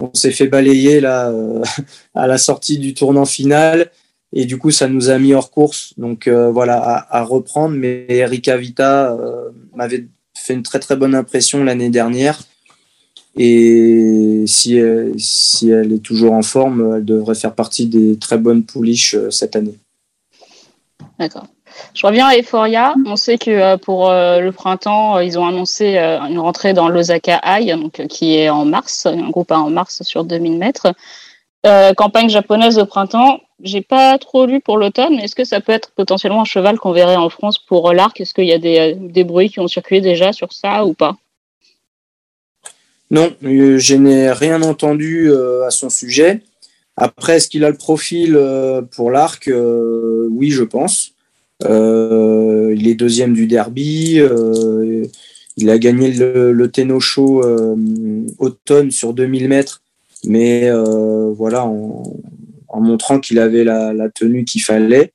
on 0.00 0.14
s'est 0.14 0.30
fait 0.30 0.46
balayer 0.46 1.00
là 1.00 1.28
euh, 1.30 1.62
à 2.14 2.26
la 2.26 2.38
sortie 2.38 2.78
du 2.78 2.94
tournant 2.94 3.26
final 3.26 3.90
et 4.32 4.44
du 4.44 4.58
coup 4.58 4.70
ça 4.70 4.88
nous 4.88 5.10
a 5.10 5.18
mis 5.18 5.34
hors 5.34 5.50
course 5.50 5.94
donc 5.96 6.26
euh, 6.26 6.50
voilà 6.50 7.06
à, 7.10 7.22
reprendre 7.22 7.74
mais 7.76 8.06
Erika 8.08 8.56
Vita 8.56 9.12
euh, 9.12 9.50
m'avait 9.74 10.06
fait 10.36 10.54
une 10.54 10.62
très 10.62 10.78
très 10.78 10.96
bonne 10.96 11.14
impression 11.14 11.64
l'année 11.64 11.90
dernière 11.90 12.40
et 13.36 14.44
si 14.46 14.76
elle, 14.76 15.14
si 15.18 15.70
elle 15.70 15.92
est 15.92 16.02
toujours 16.02 16.32
en 16.32 16.42
forme 16.42 16.96
elle 16.96 17.04
devrait 17.04 17.34
faire 17.34 17.54
partie 17.54 17.86
des 17.86 18.18
très 18.18 18.38
bonnes 18.38 18.64
pouliches 18.64 19.16
cette 19.30 19.56
année 19.56 19.78
d'accord 21.18 21.46
je 21.94 22.06
reviens 22.06 22.26
à 22.26 22.36
Euphoria. 22.36 22.94
On 23.06 23.16
sait 23.16 23.38
que 23.38 23.50
euh, 23.50 23.76
pour 23.76 24.10
euh, 24.10 24.40
le 24.40 24.52
printemps, 24.52 25.16
euh, 25.16 25.24
ils 25.24 25.38
ont 25.38 25.46
annoncé 25.46 25.98
une 25.98 26.38
rentrée 26.38 26.72
dans 26.72 26.88
l'Osaka 26.88 27.40
High, 27.44 27.78
donc, 27.80 28.06
qui 28.08 28.36
est 28.36 28.48
en 28.48 28.64
mars, 28.64 29.06
un 29.06 29.30
groupe 29.30 29.50
en 29.50 29.70
mars 29.70 30.02
sur 30.02 30.24
2000 30.24 30.58
mètres. 30.58 30.92
campagne 31.96 32.28
japonaise 32.28 32.78
au 32.78 32.86
printemps. 32.86 33.40
J'ai 33.62 33.82
pas 33.82 34.16
trop 34.18 34.46
lu 34.46 34.60
pour 34.60 34.78
l'automne. 34.78 35.14
Est-ce 35.14 35.34
que 35.34 35.44
ça 35.44 35.60
peut 35.60 35.72
être 35.72 35.90
potentiellement 35.92 36.42
un 36.42 36.46
cheval 36.46 36.78
qu'on 36.78 36.92
verrait 36.92 37.16
en 37.16 37.28
France 37.28 37.58
pour 37.58 37.92
l'arc? 37.92 38.20
Est-ce 38.20 38.34
qu'il 38.34 38.46
y 38.46 38.52
a 38.52 38.58
des, 38.58 38.94
des, 38.94 39.24
bruits 39.24 39.50
qui 39.50 39.60
ont 39.60 39.68
circulé 39.68 40.00
déjà 40.00 40.32
sur 40.32 40.52
ça 40.52 40.84
ou 40.84 40.94
pas? 40.94 41.16
Non, 43.10 43.32
je 43.42 43.94
n'ai 43.94 44.30
rien 44.30 44.62
entendu 44.62 45.32
à 45.66 45.70
son 45.70 45.90
sujet. 45.90 46.42
Après, 46.96 47.36
est-ce 47.36 47.48
qu'il 47.48 47.64
a 47.64 47.70
le 47.70 47.76
profil 47.76 48.38
pour 48.92 49.10
l'arc? 49.10 49.50
Oui, 49.50 50.50
je 50.50 50.62
pense. 50.62 51.12
Euh, 51.64 52.74
il 52.76 52.88
est 52.88 52.94
deuxième 52.94 53.34
du 53.34 53.46
derby. 53.46 54.18
Euh, 54.18 55.04
il 55.56 55.70
a 55.70 55.78
gagné 55.78 56.12
le, 56.12 56.52
le 56.52 56.70
Tenno 56.70 57.00
Show 57.00 57.44
euh, 57.44 57.76
automne 58.38 58.90
sur 58.90 59.12
2000 59.12 59.48
mètres, 59.48 59.82
mais 60.24 60.70
voilà, 61.34 61.70
en, 62.70 62.80
montrant 62.80 63.20
qu'il 63.20 63.38
avait 63.38 63.64
la, 63.64 64.08
tenue 64.14 64.44
qu'il 64.44 64.62
fallait. 64.62 65.12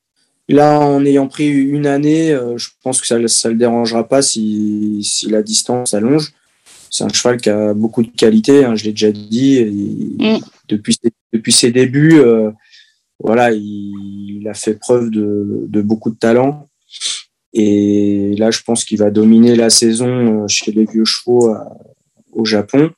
Là, 0.47 0.79
en 0.79 1.03
ayant 1.05 1.27
pris 1.27 1.47
une 1.47 1.87
année, 1.87 2.37
je 2.55 2.67
pense 2.83 3.01
que 3.01 3.07
ça 3.07 3.17
ne 3.17 3.23
le 3.23 3.55
dérangera 3.55 4.07
pas 4.07 4.21
si, 4.21 5.27
la 5.29 5.41
distance 5.41 5.93
allonge. 5.93 6.33
C'est 6.91 7.03
un 7.03 7.09
cheval 7.09 7.37
qui 7.37 7.49
a 7.49 7.73
beaucoup 7.73 8.03
de 8.03 8.11
qualité, 8.15 8.63
hein, 8.63 8.75
je 8.75 8.85
l'ai 8.85 8.91
déjà 8.91 9.11
dit. 9.11 10.15
Mm. 10.19 10.37
depuis, 10.69 10.97
depuis 11.33 11.51
ses 11.51 11.71
débuts, 11.71 12.21
voilà, 13.19 13.51
il, 13.51 14.45
a 14.47 14.53
fait 14.53 14.75
preuve 14.75 15.09
de, 15.09 15.81
beaucoup 15.81 16.11
de 16.11 16.17
talent. 16.17 16.67
Et 17.53 18.35
là, 18.37 18.51
je 18.51 18.61
pense 18.61 18.83
qu'il 18.83 18.97
va 18.97 19.11
dominer 19.11 19.55
la 19.55 19.69
saison 19.69 20.43
euh, 20.43 20.47
chez 20.47 20.71
les 20.73 20.85
vieux 20.85 21.05
chevaux 21.05 21.55
euh, 21.55 21.59
au 22.33 22.43
Japon. 22.43 22.91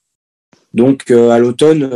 Donc, 0.74 1.12
euh, 1.12 1.30
à 1.30 1.38
l'automne, 1.38 1.88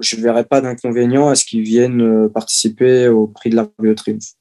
je 0.00 0.16
ne 0.16 0.22
verrai 0.22 0.44
pas 0.44 0.60
d'inconvénient 0.60 1.28
à 1.28 1.34
ce 1.34 1.44
qu'il 1.44 1.62
vienne 1.62 2.28
participer 2.28 3.08
au 3.08 3.26
prix 3.26 3.50
de 3.50 3.56
l'Arc 3.56 3.70
de 3.80 3.94
Triomphe. 3.94 4.32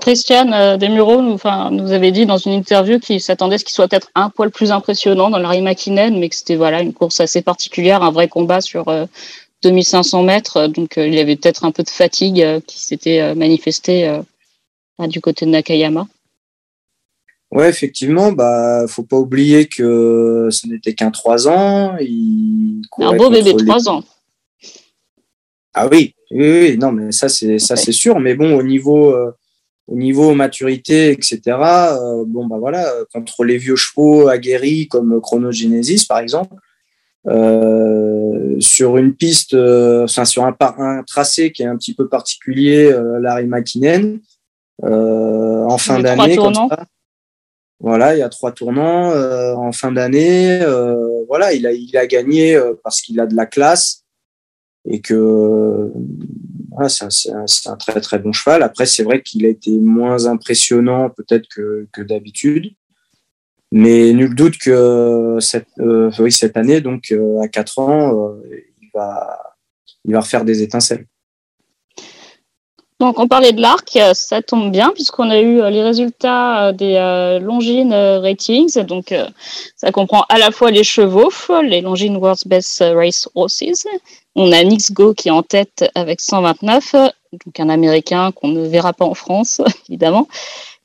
Christiane 0.00 0.78
Desmureaux 0.78 1.22
nous, 1.22 1.38
nous 1.72 1.92
avait 1.92 2.12
dit 2.12 2.24
dans 2.24 2.38
une 2.38 2.52
interview 2.52 3.00
qu'il 3.00 3.20
s'attendait 3.20 3.56
à 3.56 3.58
ce 3.58 3.64
qu'il 3.64 3.74
soit 3.74 3.88
peut-être 3.88 4.10
un 4.14 4.30
poil 4.30 4.50
plus 4.50 4.70
impressionnant 4.70 5.28
dans 5.28 5.38
Larry 5.38 5.60
McKinnon, 5.60 6.16
mais 6.18 6.28
que 6.28 6.36
c'était 6.36 6.54
voilà, 6.54 6.82
une 6.82 6.92
course 6.92 7.18
assez 7.18 7.42
particulière, 7.42 8.02
un 8.02 8.12
vrai 8.12 8.28
combat 8.28 8.60
sur, 8.60 8.86
2500 9.62 10.22
mètres, 10.22 10.66
donc 10.68 10.98
euh, 10.98 11.06
il 11.06 11.14
y 11.14 11.20
avait 11.20 11.36
peut-être 11.36 11.64
un 11.64 11.72
peu 11.72 11.82
de 11.82 11.90
fatigue 11.90 12.42
euh, 12.42 12.60
qui 12.66 12.80
s'était 12.80 13.20
euh, 13.20 13.34
manifestée 13.34 14.20
du 15.08 15.20
côté 15.20 15.44
de 15.44 15.50
Nakayama. 15.50 16.06
Ouais, 17.50 17.68
effectivement, 17.68 18.32
bah, 18.32 18.86
faut 18.88 19.02
pas 19.02 19.18
oublier 19.18 19.66
que 19.66 20.48
ce 20.50 20.66
n'était 20.66 20.94
qu'un 20.94 21.10
3 21.10 21.48
ans. 21.48 21.96
Il 22.00 22.82
un 22.98 23.14
beau 23.14 23.30
bébé 23.30 23.52
de 23.52 23.64
3 23.64 23.88
ans. 23.88 24.02
Ah 25.78 25.86
oui, 25.88 26.14
oui, 26.30 26.78
non, 26.78 26.90
mais 26.90 27.12
ça 27.12 27.28
c'est 27.28 27.58
ça 27.58 27.76
c'est 27.76 27.92
sûr. 27.92 28.18
Mais 28.18 28.34
bon, 28.34 28.56
au 28.56 28.62
niveau 28.62 29.14
au 29.88 29.94
niveau 29.94 30.34
maturité, 30.34 31.10
etc. 31.10 31.40
bon 32.26 32.46
bah 32.46 32.56
voilà, 32.58 32.90
contre 33.12 33.44
les 33.44 33.58
vieux 33.58 33.76
chevaux 33.76 34.28
aguerris 34.28 34.88
comme 34.88 35.20
Chronogenesis 35.20 36.06
par 36.06 36.18
exemple, 36.18 36.54
euh, 37.28 38.56
sur 38.60 38.96
une 38.96 39.14
piste, 39.14 39.54
euh, 39.54 40.04
enfin 40.04 40.24
sur 40.24 40.44
un, 40.44 40.56
un, 40.60 41.02
tracé 41.02 41.50
qui 41.50 41.62
est 41.62 41.66
un 41.66 41.76
petit 41.76 41.92
peu 41.92 42.08
particulier, 42.08 42.84
euh, 42.86 43.18
Larry 43.20 43.46
McKinnon, 43.46 44.20
en 44.82 45.78
fin 45.78 46.00
d'année. 46.00 46.38
Voilà, 47.78 48.16
il 48.16 48.20
y 48.20 48.22
a 48.22 48.30
trois 48.30 48.52
tournants 48.52 49.12
en 49.12 49.70
fin 49.72 49.92
d'année. 49.92 50.60
voilà, 51.28 51.52
il 51.52 51.66
a, 51.66 51.72
il 51.72 51.96
a 51.96 52.06
gagné 52.06 52.58
parce 52.82 53.02
qu'il 53.02 53.20
a 53.20 53.26
de 53.26 53.34
la 53.34 53.46
classe 53.46 54.05
et 54.88 55.00
que 55.00 55.90
voilà, 56.70 56.88
c'est 56.88 57.04
un, 57.32 57.44
un, 57.72 57.76
très 57.76 58.00
très 58.00 58.18
bon 58.18 58.32
cheval. 58.32 58.62
Après, 58.62 58.86
c'est 58.86 59.02
vrai 59.02 59.22
qu'il 59.22 59.44
a 59.46 59.48
été 59.48 59.78
moins 59.78 60.26
impressionnant 60.26 61.10
peut-être 61.10 61.48
que, 61.48 61.88
que 61.92 62.02
d'habitude. 62.02 62.72
Mais 63.72 64.12
nul 64.12 64.34
doute 64.34 64.58
que 64.58 65.38
cette, 65.40 65.68
euh, 65.80 66.10
oui, 66.18 66.30
cette 66.30 66.56
année, 66.56 66.80
donc 66.80 67.10
euh, 67.10 67.40
à 67.40 67.48
4 67.48 67.78
ans, 67.78 68.28
euh, 68.28 68.42
il, 68.80 68.90
va, 68.94 69.56
il 70.04 70.12
va 70.12 70.20
refaire 70.20 70.44
des 70.44 70.62
étincelles. 70.62 71.06
Donc 72.98 73.18
on 73.18 73.28
parlait 73.28 73.52
de 73.52 73.60
l'arc, 73.60 73.98
ça 74.14 74.40
tombe 74.40 74.72
bien 74.72 74.90
puisqu'on 74.94 75.28
a 75.28 75.38
eu 75.38 75.56
les 75.70 75.82
résultats 75.82 76.72
des 76.72 76.94
Longines 77.42 77.92
Ratings. 77.92 78.78
Donc 78.84 79.14
ça 79.76 79.92
comprend 79.92 80.24
à 80.30 80.38
la 80.38 80.50
fois 80.50 80.70
les 80.70 80.82
chevaux, 80.82 81.30
les 81.62 81.82
Longines 81.82 82.16
World's 82.16 82.46
Best 82.46 82.82
Race 82.94 83.28
Horses. 83.34 83.86
On 84.34 84.50
a 84.50 84.64
Nix 84.64 84.92
Go 84.92 85.12
qui 85.12 85.28
est 85.28 85.32
en 85.32 85.42
tête 85.42 85.90
avec 85.94 86.22
129, 86.22 86.92
donc 86.92 87.60
un 87.60 87.68
Américain 87.68 88.32
qu'on 88.32 88.48
ne 88.48 88.66
verra 88.66 88.94
pas 88.94 89.04
en 89.04 89.14
France 89.14 89.60
évidemment. 89.90 90.26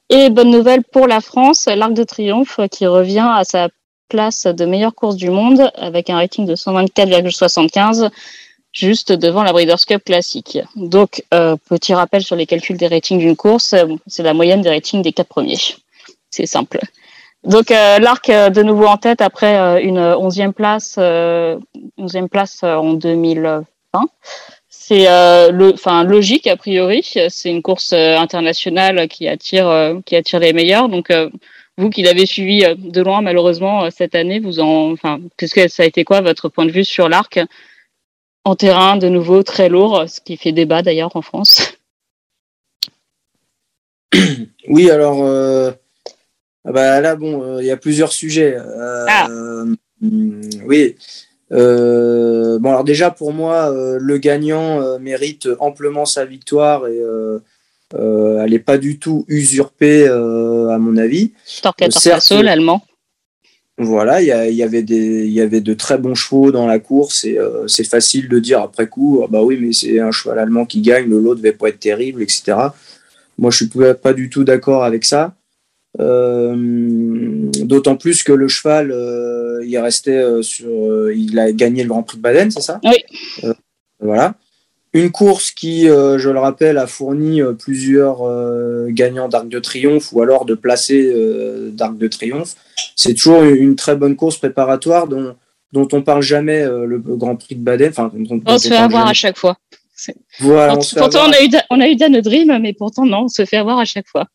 Et 0.09 0.29
bonne 0.29 0.51
nouvelle 0.51 0.83
pour 0.83 1.07
la 1.07 1.21
France, 1.21 1.67
l'Arc 1.73 1.93
de 1.93 2.03
Triomphe 2.03 2.59
qui 2.69 2.87
revient 2.87 3.29
à 3.33 3.45
sa 3.45 3.69
place 4.09 4.45
de 4.45 4.65
meilleure 4.65 4.93
course 4.93 5.15
du 5.15 5.29
monde 5.29 5.71
avec 5.75 6.09
un 6.09 6.15
rating 6.15 6.45
de 6.45 6.55
124,75 6.55 8.09
juste 8.71 9.11
devant 9.11 9.43
la 9.43 9.51
Breeders' 9.51 9.85
Cup 9.85 10.03
classique. 10.03 10.59
Donc, 10.75 11.23
euh, 11.33 11.55
petit 11.69 11.93
rappel 11.93 12.23
sur 12.23 12.35
les 12.35 12.45
calculs 12.45 12.77
des 12.77 12.87
ratings 12.87 13.19
d'une 13.19 13.35
course, 13.35 13.75
c'est 14.07 14.23
la 14.23 14.33
moyenne 14.33 14.61
des 14.61 14.69
ratings 14.69 15.01
des 15.01 15.11
quatre 15.11 15.27
premiers. 15.27 15.57
C'est 16.29 16.45
simple. 16.45 16.79
Donc, 17.43 17.71
euh, 17.71 17.99
l'Arc 17.99 18.29
euh, 18.29 18.49
de 18.49 18.63
nouveau 18.63 18.85
en 18.85 18.97
tête 18.97 19.21
après 19.21 19.83
une 19.83 19.99
onzième 19.99 20.53
place, 20.53 20.97
onzième 21.97 22.29
place 22.29 22.63
en 22.63 22.93
2020 22.93 23.65
c'est 24.91 25.07
euh, 25.07 25.51
le, 25.51 25.73
enfin 25.73 26.03
logique 26.03 26.47
a 26.47 26.57
priori. 26.57 27.01
C'est 27.03 27.49
une 27.49 27.61
course 27.61 27.93
euh, 27.93 28.17
internationale 28.17 29.07
qui 29.07 29.27
attire 29.27 29.67
euh, 29.67 29.99
qui 30.05 30.15
attire 30.15 30.39
les 30.39 30.53
meilleurs. 30.53 30.89
Donc 30.89 31.11
vous 31.77 31.89
qui 31.89 32.01
l'avez 32.03 32.25
suivi 32.25 32.65
de 32.77 33.01
loin, 33.01 33.21
malheureusement 33.21 33.89
cette 33.89 34.15
année, 34.15 34.39
vous 34.39 34.59
en, 34.59 34.91
enfin, 34.91 35.19
qu'est-ce 35.37 35.55
que 35.55 35.67
ça 35.67 35.83
a 35.83 35.85
été 35.85 36.03
quoi 36.03 36.21
votre 36.21 36.49
point 36.49 36.65
de 36.65 36.71
vue 36.71 36.83
sur 36.83 37.07
l'arc? 37.07 37.39
En 38.43 38.55
terrain 38.55 38.97
de 38.97 39.07
nouveau 39.07 39.43
très 39.43 39.69
lourd, 39.69 40.05
ce 40.07 40.19
qui 40.21 40.37
fait 40.37 40.51
débat 40.51 40.81
d'ailleurs 40.81 41.15
en 41.15 41.21
France. 41.21 41.73
Oui, 44.67 44.91
alors 44.91 45.25
ah 46.63 46.71
bah 46.71 47.01
là 47.01 47.15
bon, 47.15 47.57
il 47.59 47.65
y 47.65 47.71
a 47.71 47.77
plusieurs 47.77 48.11
sujets. 48.11 48.55
Ah. 49.07 49.27
Oui. 50.01 50.95
Euh, 51.51 52.59
bon, 52.59 52.69
alors 52.69 52.83
déjà 52.83 53.11
pour 53.11 53.33
moi, 53.33 53.71
euh, 53.71 53.97
le 53.99 54.17
gagnant 54.17 54.81
euh, 54.81 54.99
mérite 54.99 55.49
amplement 55.59 56.05
sa 56.05 56.25
victoire 56.25 56.87
et 56.87 57.01
elle 57.93 58.49
n'est 58.49 58.59
pas 58.59 58.77
du 58.77 58.99
tout 58.99 59.25
usurpée 59.27 60.07
à 60.07 60.77
mon 60.77 60.97
avis. 60.97 61.33
Certes, 61.45 62.31
l'allemand. 62.31 62.83
Voilà, 63.83 64.21
il 64.21 64.27
y, 64.55 64.63
avait 64.63 64.83
des, 64.83 65.25
il 65.25 65.31
y 65.31 65.41
avait 65.41 65.61
de 65.61 65.73
très 65.73 65.97
bons 65.97 66.13
chevaux 66.13 66.51
dans 66.51 66.67
la 66.67 66.79
course 66.79 67.23
et 67.25 67.37
c'est 67.67 67.83
facile 67.83 68.29
de 68.29 68.39
dire 68.39 68.61
après 68.61 68.87
coup, 68.87 69.21
ah 69.23 69.27
bah 69.29 69.41
oui, 69.41 69.57
mais 69.59 69.73
c'est 69.73 69.99
un 69.99 70.11
cheval 70.11 70.39
allemand 70.39 70.65
qui 70.65 70.81
gagne, 70.81 71.09
l'autre 71.09 71.41
ne 71.41 71.47
va 71.47 71.53
pas 71.53 71.69
être 71.69 71.79
terrible, 71.79 72.21
etc. 72.21 72.57
Moi, 73.37 73.49
je 73.49 73.57
suis 73.57 73.69
pas 74.01 74.13
du 74.13 74.29
tout 74.29 74.43
d'accord 74.43 74.83
avec 74.83 75.03
ça. 75.03 75.33
D'autant 75.97 77.95
plus 77.97 78.23
que 78.23 78.31
le 78.31 78.47
cheval 78.47 78.91
euh, 78.91 79.65
il 79.65 79.77
restait 79.77 80.17
euh, 80.17 80.41
sur, 80.41 80.69
euh, 80.69 81.13
il 81.15 81.37
a 81.39 81.51
gagné 81.51 81.83
le 81.83 81.89
Grand 81.89 82.03
Prix 82.03 82.17
de 82.17 82.21
Baden, 82.21 82.51
c'est 82.51 82.61
ça? 82.61 82.79
Oui. 82.83 83.53
voilà. 83.99 84.35
Une 84.93 85.11
course 85.11 85.51
qui, 85.51 85.85
je 85.85 86.29
le 86.29 86.39
rappelle, 86.39 86.77
a 86.77 86.87
fourni 86.87 87.41
plusieurs 87.57 88.19
gagnants 88.89 89.29
d'Arc 89.29 89.47
de 89.47 89.59
Triomphe 89.59 90.11
ou 90.11 90.21
alors 90.21 90.45
de 90.45 90.53
placés 90.53 91.13
d'Arc 91.71 91.97
de 91.97 92.07
Triomphe. 92.07 92.55
C'est 92.95 93.13
toujours 93.13 93.43
une 93.43 93.75
très 93.75 93.95
bonne 93.95 94.17
course 94.17 94.37
préparatoire 94.37 95.07
dont, 95.07 95.35
dont 95.71 95.87
on 95.93 96.01
parle 96.01 96.21
jamais 96.21 96.65
le 96.65 96.99
Grand 96.99 97.37
Prix 97.37 97.55
de 97.55 97.63
Baden. 97.63 97.89
Enfin, 97.89 98.11
on, 98.45 98.57
se 98.57 98.67
fait 98.67 98.75
avoir 98.75 99.07
à 99.07 99.13
chaque 99.13 99.37
fois. 99.37 99.57
Voilà, 100.39 100.75
pourtant, 100.75 101.27
on, 101.27 101.31
a 101.31 101.41
eu, 101.43 101.49
on 101.69 101.79
a 101.79 101.87
eu 101.87 101.95
Dan 101.95 102.19
Dream, 102.19 102.57
mais 102.61 102.73
pourtant, 102.73 103.05
non, 103.05 103.23
on 103.23 103.27
se 103.27 103.45
fait 103.45 103.57
avoir 103.57 103.79
à 103.79 103.85
chaque 103.85 104.07
fois. 104.07 104.27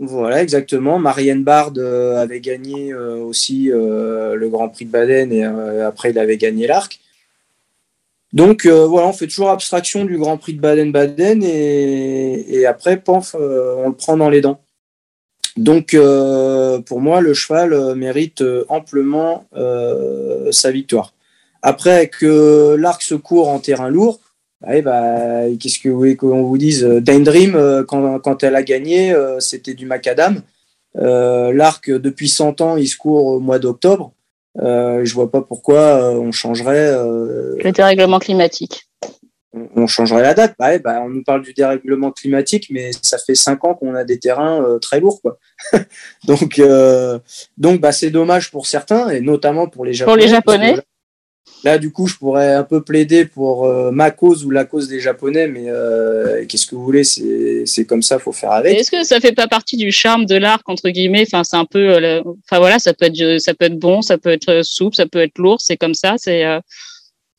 Voilà, 0.00 0.42
exactement. 0.42 0.98
Marianne 0.98 1.44
Bard 1.44 1.72
euh, 1.76 2.16
avait 2.16 2.40
gagné 2.40 2.90
euh, 2.90 3.16
aussi 3.16 3.70
euh, 3.70 4.34
le 4.34 4.48
Grand 4.48 4.70
Prix 4.70 4.86
de 4.86 4.90
Baden 4.90 5.30
et 5.30 5.44
après 5.44 6.10
il 6.10 6.18
avait 6.18 6.38
gagné 6.38 6.66
l'Arc. 6.66 6.98
Donc 8.32 8.66
voilà, 8.66 9.08
on 9.08 9.12
fait 9.12 9.26
toujours 9.26 9.50
abstraction 9.50 10.04
du 10.04 10.16
Grand 10.16 10.36
Prix 10.36 10.54
de 10.54 10.60
Baden-Baden 10.60 11.42
et, 11.42 12.64
après, 12.66 12.96
paf, 12.96 13.34
on 13.34 13.88
le 13.88 13.94
prend 13.94 14.16
dans 14.16 14.30
les 14.30 14.40
dents. 14.40 14.60
Donc 15.56 15.96
pour 16.86 17.00
moi, 17.00 17.20
le 17.20 17.34
cheval 17.34 17.94
mérite 17.96 18.44
amplement 18.68 19.46
sa 20.52 20.70
victoire. 20.70 21.12
Après 21.62 22.08
que 22.08 22.76
l'Arc 22.78 23.02
se 23.02 23.16
court 23.16 23.48
en 23.48 23.58
terrain 23.58 23.88
lourd, 23.88 24.20
bah, 24.60 25.48
qu'est-ce 25.58 25.78
que 25.78 25.88
vous 25.88 25.96
voulez 25.96 26.16
qu'on 26.16 26.42
vous 26.42 26.58
dise 26.58 26.84
Dane 26.84 27.24
Dream, 27.24 27.54
euh, 27.54 27.82
quand, 27.84 28.18
quand, 28.20 28.42
elle 28.42 28.56
a 28.56 28.62
gagné, 28.62 29.12
euh, 29.12 29.40
c'était 29.40 29.74
du 29.74 29.86
macadam. 29.86 30.42
Euh, 30.96 31.52
L'arc, 31.52 31.90
depuis 31.90 32.28
100 32.28 32.60
ans, 32.60 32.76
il 32.76 32.86
se 32.88 32.96
court 32.96 33.26
au 33.26 33.40
mois 33.40 33.58
d'octobre. 33.58 34.12
Euh, 34.58 35.04
je 35.04 35.14
vois 35.14 35.30
pas 35.30 35.42
pourquoi 35.42 36.10
on 36.12 36.32
changerait. 36.32 36.92
Le 36.92 37.70
dérèglement 37.70 38.18
climatique. 38.18 38.86
On, 39.74 39.88
changerait 39.88 40.22
la 40.22 40.34
date. 40.34 40.54
Bah, 40.58 40.78
bah, 40.78 41.00
on 41.04 41.08
nous 41.08 41.24
parle 41.24 41.42
du 41.42 41.52
dérèglement 41.52 42.12
climatique, 42.12 42.68
mais 42.70 42.90
ça 43.02 43.18
fait 43.18 43.34
5 43.34 43.64
ans 43.64 43.74
qu'on 43.74 43.94
a 43.94 44.04
des 44.04 44.18
terrains 44.18 44.78
très 44.80 45.00
lourds. 45.00 45.20
Quoi. 45.22 45.38
donc, 46.24 46.60
donc 47.58 47.80
bah, 47.80 47.92
c'est 47.92 48.10
dommage 48.10 48.50
pour 48.50 48.66
certains, 48.66 49.08
et 49.08 49.20
notamment 49.20 49.66
pour 49.66 49.84
les 49.84 49.92
Japonais. 49.92 50.14
Pour 50.14 50.22
les 50.22 50.28
Japonais. 50.28 50.76
Là, 51.62 51.78
du 51.78 51.92
coup, 51.92 52.06
je 52.06 52.16
pourrais 52.16 52.54
un 52.54 52.64
peu 52.64 52.82
plaider 52.82 53.26
pour 53.26 53.66
euh, 53.66 53.90
ma 53.90 54.10
cause 54.10 54.44
ou 54.44 54.50
la 54.50 54.64
cause 54.64 54.88
des 54.88 55.00
Japonais, 55.00 55.46
mais 55.46 55.64
euh, 55.68 56.44
qu'est-ce 56.46 56.66
que 56.66 56.74
vous 56.74 56.84
voulez 56.84 57.04
C'est 57.04 57.84
comme 57.86 58.02
ça, 58.02 58.18
faut 58.18 58.32
faire 58.32 58.52
avec. 58.52 58.78
Est-ce 58.78 58.90
que 58.90 59.04
ça 59.04 59.20
fait 59.20 59.32
pas 59.32 59.46
partie 59.46 59.76
du 59.76 59.92
charme 59.92 60.24
de 60.24 60.36
l'arc 60.36 60.66
entre 60.68 60.88
guillemets 60.88 61.24
Enfin, 61.26 61.44
c'est 61.44 61.56
un 61.56 61.66
peu, 61.66 61.90
euh, 61.90 62.22
enfin 62.44 62.58
voilà, 62.58 62.78
ça 62.78 62.94
peut 62.94 63.06
être, 63.06 63.38
ça 63.40 63.52
peut 63.54 63.66
être 63.66 63.78
bon, 63.78 64.00
ça 64.00 64.16
peut 64.16 64.30
être 64.30 64.62
souple, 64.62 64.96
ça 64.96 65.06
peut 65.06 65.20
être 65.20 65.38
lourd, 65.38 65.60
c'est 65.60 65.76
comme 65.76 65.94
ça. 65.94 66.14
C'est, 66.16 66.44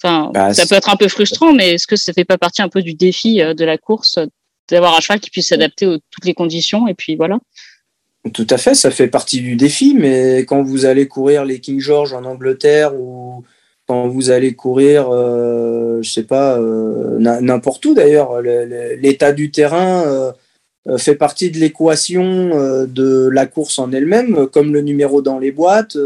enfin, 0.03 0.29
bah, 0.33 0.53
ça 0.53 0.67
peut 0.67 0.75
être 0.75 0.89
un 0.89 0.97
peu 0.97 1.07
frustrant, 1.07 1.53
mais 1.53 1.71
est-ce 1.73 1.87
que 1.87 1.95
ça 1.95 2.13
fait 2.13 2.25
pas 2.25 2.37
partie 2.37 2.61
un 2.61 2.69
peu 2.69 2.83
du 2.83 2.93
défi 2.93 3.37
de 3.37 3.65
la 3.65 3.77
course 3.77 4.19
d'avoir 4.69 4.95
un 4.95 5.01
cheval 5.01 5.19
qui 5.19 5.29
puisse 5.29 5.49
s'adapter 5.49 5.85
à 5.85 5.97
toutes 6.11 6.25
les 6.25 6.33
conditions 6.33 6.87
et 6.87 6.93
puis 6.93 7.15
voilà. 7.15 7.39
Tout 8.33 8.47
à 8.51 8.57
fait, 8.57 8.75
ça 8.75 8.91
fait 8.91 9.07
partie 9.07 9.41
du 9.41 9.55
défi, 9.55 9.95
mais 9.97 10.45
quand 10.45 10.61
vous 10.61 10.85
allez 10.85 11.07
courir 11.07 11.43
les 11.43 11.59
King 11.59 11.79
George 11.79 12.13
en 12.13 12.23
Angleterre 12.23 12.93
ou 12.95 13.43
quand 13.91 14.07
vous 14.07 14.29
allez 14.29 14.53
courir, 14.53 15.09
euh, 15.11 16.01
je 16.01 16.09
sais 16.09 16.23
pas, 16.23 16.57
euh, 16.57 17.19
n'importe 17.19 17.85
où 17.85 17.93
d'ailleurs, 17.93 18.41
l'état 18.41 19.33
du 19.33 19.51
terrain 19.51 20.05
euh, 20.87 20.97
fait 20.97 21.15
partie 21.15 21.51
de 21.51 21.57
l'équation 21.57 22.85
de 22.87 23.27
la 23.27 23.47
course 23.47 23.79
en 23.79 23.91
elle-même, 23.91 24.47
comme 24.47 24.71
le 24.71 24.79
numéro 24.79 25.21
dans 25.21 25.39
les 25.39 25.51
boîtes, 25.51 25.97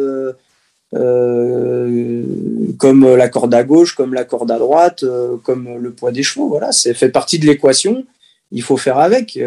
comme 2.80 3.16
la 3.16 3.30
corde 3.30 3.54
à 3.54 3.64
gauche, 3.64 3.94
comme 3.94 4.16
la 4.16 4.24
corde 4.24 4.50
à 4.50 4.58
droite, 4.58 5.06
comme 5.44 5.78
le 5.80 5.92
poids 5.92 6.12
des 6.12 6.24
chevaux. 6.24 6.50
Voilà, 6.50 6.72
c'est 6.72 6.96
fait 6.96 7.10
partie 7.10 7.38
de 7.38 7.46
l'équation. 7.46 8.04
Il 8.52 8.64
faut 8.64 8.78
faire 8.78 8.98
avec. 8.98 9.40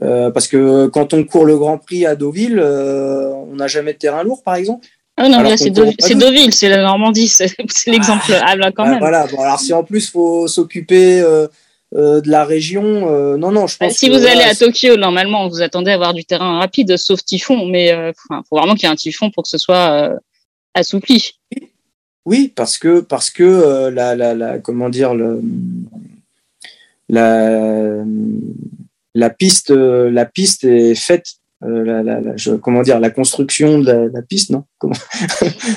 parce 0.00 0.48
que 0.48 0.86
quand 0.86 1.12
on 1.12 1.22
court 1.24 1.44
le 1.44 1.58
Grand 1.58 1.76
Prix 1.76 2.06
à 2.06 2.16
Deauville, 2.16 2.60
on 2.62 3.56
n'a 3.56 3.66
jamais 3.66 3.92
de 3.92 3.98
terrain 3.98 4.22
lourd, 4.22 4.42
par 4.42 4.54
exemple. 4.54 4.86
Ah 5.18 5.28
non, 5.28 5.40
là, 5.40 5.56
c'est 5.56 5.70
Deauville, 5.70 6.52
c'est 6.52 6.68
la 6.68 6.82
Normandie, 6.82 7.28
c'est 7.28 7.56
l'exemple 7.86 8.34
ah, 8.34 8.54
ah, 8.60 8.70
quand 8.72 8.86
même. 8.86 8.98
Voilà, 8.98 9.26
bon, 9.26 9.40
alors 9.40 9.58
si 9.58 9.72
en 9.72 9.82
plus, 9.82 10.04
il 10.04 10.10
faut 10.10 10.46
s'occuper 10.46 11.20
euh, 11.20 11.46
euh, 11.94 12.20
de 12.20 12.30
la 12.30 12.44
région, 12.44 12.84
euh, 12.84 13.38
non, 13.38 13.50
non, 13.50 13.66
je 13.66 13.78
pense 13.78 13.94
Si 13.94 14.10
vous 14.10 14.26
allez 14.26 14.42
à 14.42 14.54
Tokyo, 14.54 14.96
normalement, 14.96 15.48
vous 15.48 15.62
attendez 15.62 15.90
à 15.90 15.94
avoir 15.94 16.12
du 16.12 16.26
terrain 16.26 16.58
rapide, 16.58 16.98
sauf 16.98 17.24
typhon, 17.24 17.64
mais 17.64 17.88
il 17.88 18.12
faut 18.48 18.56
vraiment 18.56 18.74
qu'il 18.74 18.82
y 18.82 18.86
ait 18.86 18.92
un 18.92 18.96
typhon 18.96 19.30
pour 19.30 19.44
que 19.44 19.48
ce 19.48 19.58
soit 19.58 20.10
assoupli. 20.74 21.38
Oui, 22.26 22.52
parce 22.54 22.76
que, 22.76 23.00
parce 23.00 23.30
que 23.30 23.88
la, 23.88 24.14
la, 24.14 24.34
la, 24.34 24.58
comment 24.58 24.90
dire, 24.90 25.14
le, 25.14 25.40
la, 27.08 28.04
la, 29.14 29.30
piste, 29.30 29.70
la 29.70 30.26
piste 30.26 30.64
est 30.64 30.94
faite 30.94 31.36
euh, 31.64 31.84
la, 31.84 32.02
la, 32.02 32.20
la, 32.20 32.36
je, 32.36 32.52
comment 32.52 32.82
dire, 32.82 33.00
la 33.00 33.10
construction 33.10 33.78
de 33.78 34.10
la, 34.12 34.22
piste, 34.22 34.50
non? 34.50 34.64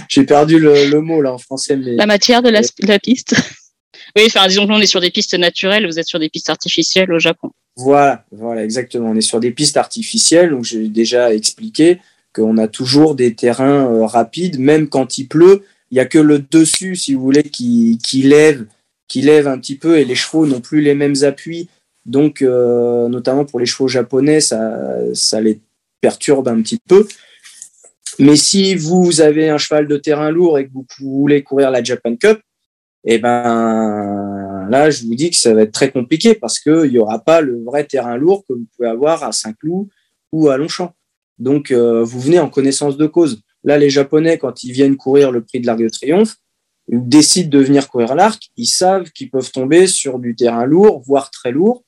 J'ai 0.10 0.26
perdu 0.26 0.60
le, 0.60 0.90
le, 0.90 1.02
mot 1.02 1.22
là 1.22 1.34
en 1.34 1.38
français. 1.38 1.78
Mais... 1.78 1.96
La 1.96 2.06
matière 2.06 2.42
de 2.42 2.50
la, 2.50 3.00
piste. 3.00 3.36
oui, 4.16 4.24
enfin, 4.26 4.48
disons 4.48 4.68
que 4.68 4.74
on 4.74 4.80
est 4.80 4.86
sur 4.86 5.00
des 5.00 5.12
pistes 5.12 5.38
naturelles, 5.40 5.86
vous 5.86 5.98
êtes 5.98 6.08
sur 6.08 6.20
des 6.20 6.30
pistes 6.30 6.50
artificielles 6.50 7.12
au 7.14 7.20
Japon. 7.20 7.52
Voilà, 7.78 8.26
voilà, 8.32 8.66
exactement. 8.66 9.10
On 9.10 9.16
est 9.16 9.22
sur 9.22 9.40
des 9.40 9.52
pistes 9.52 9.78
artificielles, 9.78 10.50
donc 10.50 10.66
j'ai 10.66 10.90
déjà 10.90 11.34
expliqué 11.34 12.00
qu'on 12.36 12.58
a 12.58 12.68
toujours 12.68 13.16
des 13.16 13.34
terrains 13.34 13.90
euh, 13.90 14.06
rapides, 14.06 14.60
même 14.60 14.90
quand 14.90 15.18
il 15.18 15.28
pleut. 15.28 15.64
Il 15.92 15.96
n'y 15.96 16.02
a 16.02 16.06
que 16.06 16.20
le 16.20 16.40
dessus, 16.40 16.98
si 16.98 17.14
vous 17.14 17.22
voulez, 17.22 17.44
qui, 17.44 17.98
qui 18.04 18.22
lève, 18.22 18.66
qui 19.08 19.22
lève 19.22 19.48
un 19.48 19.58
petit 19.58 19.76
peu, 19.76 19.98
et 19.98 20.04
les 20.04 20.16
chevaux 20.16 20.46
n'ont 20.46 20.60
plus 20.60 20.82
les 20.82 20.94
mêmes 20.94 21.16
appuis. 21.24 21.70
Donc, 22.06 22.42
euh, 22.42 23.08
notamment 23.08 23.46
pour 23.46 23.60
les 23.60 23.66
chevaux 23.66 23.88
japonais, 23.88 24.42
ça, 24.42 24.78
ça 25.14 25.40
les 25.40 25.60
perturbe 26.02 26.48
un 26.48 26.62
petit 26.62 26.80
peu. 26.88 27.08
Mais 28.20 28.36
si 28.36 28.76
vous 28.76 29.22
avez 29.22 29.50
un 29.50 29.58
cheval 29.58 29.88
de 29.88 29.98
terrain 29.98 30.32
lourd 30.32 30.60
et 30.60 30.68
que 30.68 30.72
vous 30.74 30.86
voulez 31.00 31.44
courir 31.44 31.72
la 31.72 31.84
Japan 31.84 32.16
Cup, 32.16 32.40
eh 33.06 33.18
ben 33.18 34.68
là, 34.70 34.90
je 34.90 35.04
vous 35.06 35.16
dis 35.16 35.30
que 35.30 35.38
ça 35.38 35.54
va 35.54 35.62
être 35.62 35.72
très 35.72 35.92
compliqué 35.92 36.36
parce 36.36 36.60
qu'il 36.60 36.92
n'y 36.92 37.00
aura 37.00 37.20
pas 37.20 37.42
le 37.42 37.64
vrai 37.64 37.86
terrain 37.86 38.18
lourd 38.18 38.44
que 38.48 38.54
vous 38.54 38.66
pouvez 38.76 38.90
avoir 38.90 39.24
à 39.24 39.32
Saint-Cloud 39.32 39.88
ou 40.32 40.50
à 40.50 40.58
Longchamp. 40.58 40.94
Donc, 41.38 41.72
euh, 41.72 42.04
vous 42.04 42.20
venez 42.20 42.40
en 42.40 42.50
connaissance 42.50 42.98
de 42.98 43.08
cause. 43.08 43.42
Là, 43.64 43.78
les 43.78 43.90
Japonais, 43.90 44.38
quand 44.38 44.64
ils 44.64 44.74
viennent 44.74 44.98
courir 44.98 45.32
le 45.32 45.42
prix 45.42 45.62
de 45.62 45.66
l'Arc 45.66 45.80
de 45.80 45.90
Triomphe, 45.90 46.36
ils 46.92 47.08
décident 47.08 47.50
de 47.50 47.64
venir 47.64 47.88
courir 47.88 48.16
l'arc, 48.16 48.50
ils 48.58 48.66
savent 48.66 49.12
qu'ils 49.12 49.30
peuvent 49.30 49.52
tomber 49.52 49.88
sur 49.88 50.20
du 50.20 50.36
terrain 50.36 50.66
lourd, 50.66 51.02
voire 51.06 51.30
très 51.30 51.52
lourd, 51.52 51.84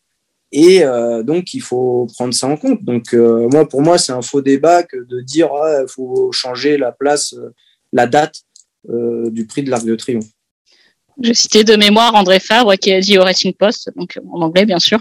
et 0.52 0.84
euh, 0.84 1.24
donc, 1.24 1.54
il 1.54 1.62
faut 1.62 2.08
prendre 2.14 2.34
ça 2.34 2.48
en 2.48 2.58
compte. 2.58 2.84
Donc, 2.84 3.14
euh, 3.14 3.48
moi, 3.50 3.68
pour 3.68 3.82
moi, 3.82 3.98
c'est 3.98 4.12
un 4.12 4.22
faux 4.22 4.42
débat 4.42 4.84
que 4.84 4.98
de 4.98 5.22
dire 5.22 5.50
il 5.54 5.86
faut 5.88 6.32
changer 6.32 6.78
la 6.78 6.92
place, 6.92 7.34
euh, 7.34 7.54
la 7.94 8.08
date 8.08 8.42
du 8.84 9.46
prix 9.46 9.62
de 9.62 9.70
l'Arc 9.70 9.86
de 9.86 9.96
Triomphe. 9.96 10.26
Je 11.22 11.34
citais 11.34 11.64
de 11.64 11.76
mémoire 11.76 12.16
André 12.16 12.40
Fabre 12.40 12.74
qui 12.78 12.92
a 12.92 13.00
dit 13.00 13.20
au 13.20 13.22
Racing 13.22 13.54
Post, 13.54 13.92
donc 13.96 14.18
en 14.32 14.42
anglais 14.42 14.66
bien 14.66 14.80
sûr, 14.80 15.00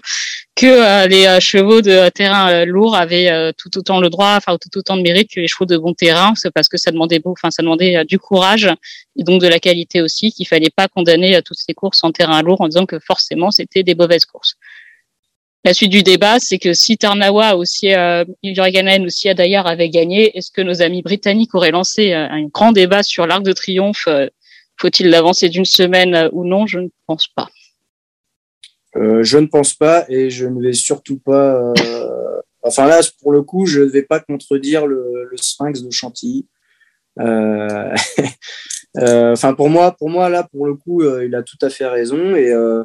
que 0.55 1.09
les 1.09 1.41
chevaux 1.41 1.81
de 1.81 2.11
terrain 2.11 2.67
lourd 2.67 2.95
avaient 2.95 3.55
tout 3.57 3.79
autant 3.79 3.99
le 3.99 4.11
droit, 4.11 4.35
enfin 4.37 4.59
tout 4.59 4.77
autant 4.77 4.99
de 4.99 5.03
mérite 5.03 5.31
que 5.31 5.41
les 5.41 5.49
chevaux 5.49 5.65
de 5.65 5.79
bon 5.79 5.95
terrain, 5.95 6.35
parce 6.55 6.69
que 6.69 6.77
ça 6.77 6.91
demandait 6.91 7.21
beau, 7.21 7.31
enfin 7.31 7.51
ça 7.51 7.63
demandait 7.63 8.05
du 8.05 8.19
courage 8.19 8.69
et 9.17 9.25
donc 9.25 9.41
de 9.41 9.49
la 9.49 9.61
qualité 9.61 10.03
aussi, 10.03 10.31
qu'il 10.31 10.47
fallait 10.47 10.69
pas 10.69 10.89
condamner 10.89 11.41
toutes 11.43 11.59
ces 11.59 11.73
courses 11.73 12.05
en 12.05 12.13
terrain 12.13 12.43
lourd 12.43 12.61
en 12.61 12.69
disant 12.69 12.85
que 12.85 12.99
forcément 12.99 13.51
c'était 13.51 13.83
des 13.83 13.95
mauvaises 13.95 14.27
courses 14.27 14.59
la 15.65 15.75
suite 15.75 15.91
du 15.91 16.03
débat, 16.03 16.41
c'est 16.41 16.59
que 16.59 16.73
si 16.73 16.97
Tarnawa 16.97 17.55
aussi, 17.57 17.93
euh, 17.95 18.25
aussi 19.05 19.35
d'ailleurs 19.35 19.67
avait 19.67 19.91
gagné, 19.91 20.37
est-ce 20.37 20.51
que 20.51 20.63
nos 20.63 20.81
amis 20.81 21.03
britanniques 21.03 21.55
auraient 21.55 21.71
lancé 21.71 22.13
euh, 22.13 22.27
un 22.31 22.47
grand 22.47 22.73
débat 22.73 23.03
sur 23.03 23.27
l'Arc 23.27 23.43
de 23.43 23.53
Triomphe 23.53 24.07
euh, 24.09 24.29
Faut-il 24.79 25.11
l'avancer 25.11 25.51
d'une 25.51 25.67
semaine 25.67 26.15
euh, 26.15 26.31
ou 26.33 26.47
non? 26.47 26.67
Je 26.67 26.79
ne 26.79 26.89
pense 27.07 27.29
pas. 27.29 27.49
je 28.95 29.39
ne 29.39 29.47
pense 29.47 29.75
pas 29.75 30.07
et 30.09 30.31
je 30.31 30.47
ne 30.47 30.63
vais 30.63 30.73
surtout 30.73 31.19
pas. 31.19 31.75
enfin 32.63 32.87
là, 32.87 33.01
pour 33.21 33.33
le 33.33 33.43
coup, 33.43 33.67
je 33.67 33.81
ne 33.81 33.87
vais 33.91 34.03
pas 34.03 34.21
contredire 34.21 34.87
le, 34.87 35.31
Sphinx 35.37 35.83
de 35.83 35.91
Chantilly. 35.91 36.47
enfin, 38.99 39.55
pour 39.55 39.71
moi, 39.71 39.95
pour 39.99 40.11
moi 40.11 40.29
là, 40.29 40.47
pour 40.51 40.67
le 40.67 40.75
coup, 40.75 41.03
euh, 41.03 41.25
il 41.25 41.35
a 41.35 41.43
tout 41.43 41.59
à 41.63 41.71
fait 41.71 41.87
raison. 41.87 42.35
Et, 42.35 42.53
euh, 42.53 42.85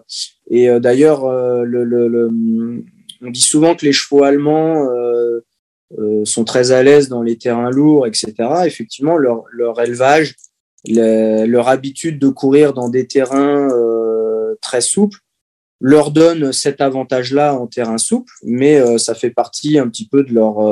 et 0.49 0.67
d'ailleurs, 0.79 1.29
le, 1.63 1.83
le, 1.83 2.29
on 3.21 3.29
dit 3.29 3.41
souvent 3.41 3.75
que 3.75 3.85
les 3.85 3.93
chevaux 3.93 4.23
allemands 4.23 4.87
sont 6.23 6.43
très 6.43 6.71
à 6.71 6.83
l'aise 6.83 7.09
dans 7.09 7.21
les 7.21 7.37
terrains 7.37 7.71
lourds, 7.71 8.05
etc. 8.07 8.33
Effectivement, 8.65 9.17
leur, 9.17 9.43
leur 9.51 9.81
élevage, 9.81 10.35
leur 10.87 11.67
habitude 11.67 12.19
de 12.19 12.29
courir 12.29 12.73
dans 12.73 12.89
des 12.89 13.07
terrains 13.07 13.69
très 14.61 14.81
souples 14.81 15.19
leur 15.81 16.11
donne 16.11 16.53
cet 16.53 16.79
avantage-là 16.79 17.53
en 17.53 17.67
terrain 17.67 17.97
souple, 17.97 18.31
mais 18.43 18.97
ça 18.97 19.13
fait 19.13 19.29
partie 19.29 19.77
un 19.77 19.89
petit 19.89 20.07
peu 20.07 20.23
de 20.23 20.33
leur, 20.33 20.63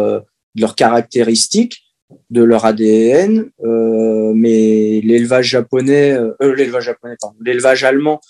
de 0.56 0.62
leurs 0.62 0.76
caractéristiques 0.76 1.83
de 2.30 2.44
leur 2.44 2.66
ADN, 2.66 3.50
euh, 3.64 4.34
mais 4.36 5.02
l'élevage 5.02 5.48
japonais, 5.48 6.12
euh, 6.12 6.34
euh, 6.42 6.56
l'élevage 6.56 6.86
japonais, 6.86 7.16
l'élevage 7.42 7.84
allemand 7.84 8.22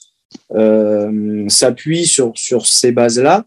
s'appuie 1.48 2.06
sur, 2.06 2.34
sur 2.36 2.66
ces 2.66 2.92
bases-là. 2.92 3.46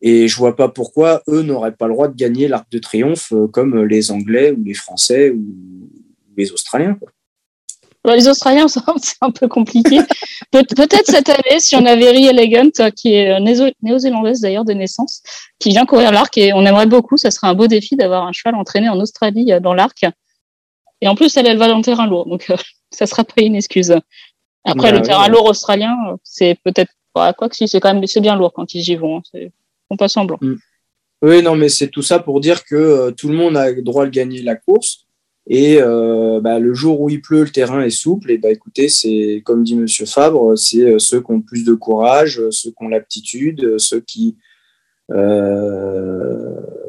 Et 0.00 0.28
je 0.28 0.36
vois 0.36 0.56
pas 0.56 0.68
pourquoi 0.68 1.22
eux 1.28 1.42
n'auraient 1.42 1.74
pas 1.74 1.86
le 1.86 1.94
droit 1.94 2.08
de 2.08 2.16
gagner 2.16 2.48
l'Arc 2.48 2.70
de 2.70 2.78
Triomphe 2.78 3.32
comme 3.52 3.84
les 3.84 4.10
Anglais 4.10 4.52
ou 4.52 4.62
les 4.62 4.74
Français 4.74 5.30
ou 5.30 5.44
les 6.36 6.52
Australiens. 6.52 6.94
Quoi. 6.94 7.10
Les 8.12 8.28
Australiens, 8.28 8.66
c'est 8.68 9.16
un 9.20 9.30
peu 9.30 9.48
compliqué. 9.48 10.00
Peut-être 10.50 11.06
cette 11.06 11.28
année, 11.28 11.58
si 11.58 11.76
on 11.76 11.86
avait 11.86 12.10
Rie 12.10 12.26
Elegant, 12.26 12.90
qui 12.94 13.14
est 13.14 13.40
néo-zélandaise 13.82 14.40
d'ailleurs 14.40 14.64
de 14.64 14.72
naissance, 14.72 15.22
qui 15.58 15.70
vient 15.70 15.86
courir 15.86 16.12
l'arc, 16.12 16.36
et 16.36 16.52
on 16.52 16.66
aimerait 16.66 16.86
beaucoup, 16.86 17.16
ça 17.16 17.30
serait 17.30 17.46
un 17.46 17.54
beau 17.54 17.66
défi 17.66 17.96
d'avoir 17.96 18.26
un 18.26 18.32
cheval 18.32 18.54
entraîné 18.54 18.88
en 18.88 19.00
Australie 19.00 19.52
dans 19.62 19.74
l'arc. 19.74 20.04
Et 21.00 21.08
en 21.08 21.14
plus, 21.14 21.36
elle, 21.36 21.46
elle 21.46 21.58
va 21.58 21.68
dans 21.68 21.78
le 21.78 21.84
terrain 21.84 22.06
lourd, 22.06 22.26
donc 22.26 22.50
ça 22.90 23.06
sera 23.06 23.24
pas 23.24 23.42
une 23.42 23.56
excuse. 23.56 23.94
Après, 24.64 24.92
le 24.92 25.02
terrain 25.02 25.28
lourd 25.28 25.46
australien, 25.46 25.94
c'est 26.22 26.58
peut-être 26.64 26.92
quoi 27.12 27.32
que 27.32 27.56
si, 27.56 27.68
c'est 27.68 27.80
quand 27.80 27.94
même 27.94 28.06
c'est 28.06 28.20
bien 28.20 28.36
lourd 28.36 28.52
quand 28.52 28.74
ils 28.74 28.88
y 28.88 28.96
vont. 28.96 29.18
Hein, 29.34 29.48
on 29.90 29.96
passe 29.96 30.16
en 30.16 30.24
blanc. 30.24 30.38
Mm. 30.40 30.54
Oui, 31.22 31.42
non, 31.42 31.56
mais 31.56 31.68
c'est 31.68 31.88
tout 31.88 32.02
ça 32.02 32.18
pour 32.18 32.40
dire 32.40 32.64
que 32.64 32.74
euh, 32.74 33.10
tout 33.10 33.28
le 33.28 33.34
monde 33.34 33.56
a 33.56 33.70
le 33.70 33.82
droit 33.82 34.04
de 34.04 34.10
gagner 34.10 34.42
la 34.42 34.56
course. 34.56 35.03
Et 35.46 35.76
euh, 35.78 36.40
bah, 36.40 36.58
le 36.58 36.72
jour 36.72 37.00
où 37.00 37.10
il 37.10 37.20
pleut, 37.20 37.44
le 37.44 37.50
terrain 37.50 37.82
est 37.82 37.90
souple. 37.90 38.30
Et 38.30 38.38
bah, 38.38 38.50
écoutez, 38.50 38.88
c'est 38.88 39.42
comme 39.44 39.62
dit 39.62 39.76
Monsieur 39.76 40.06
Fabre, 40.06 40.56
c'est 40.56 40.82
euh, 40.82 40.98
ceux 40.98 41.20
qui 41.20 41.30
ont 41.32 41.40
plus 41.40 41.64
de 41.64 41.74
courage, 41.74 42.40
ceux 42.50 42.70
qui 42.70 42.76
ont 42.84 42.88
l'aptitude, 42.88 43.78
ceux 43.78 44.00
qui 44.00 44.36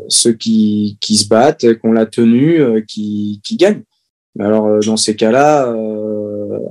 ceux 0.08 0.34
qui, 0.34 0.98
qui 1.02 1.18
se 1.18 1.28
battent, 1.28 1.74
qui 1.74 1.80
ont 1.86 1.91
la 1.91 2.06
tenue, 2.06 2.86
qui, 2.86 3.41
qui 3.44 3.58
gagnent. 3.58 3.84
Alors 4.39 4.80
dans 4.80 4.96
ces 4.96 5.18
cas-là, 5.18 5.76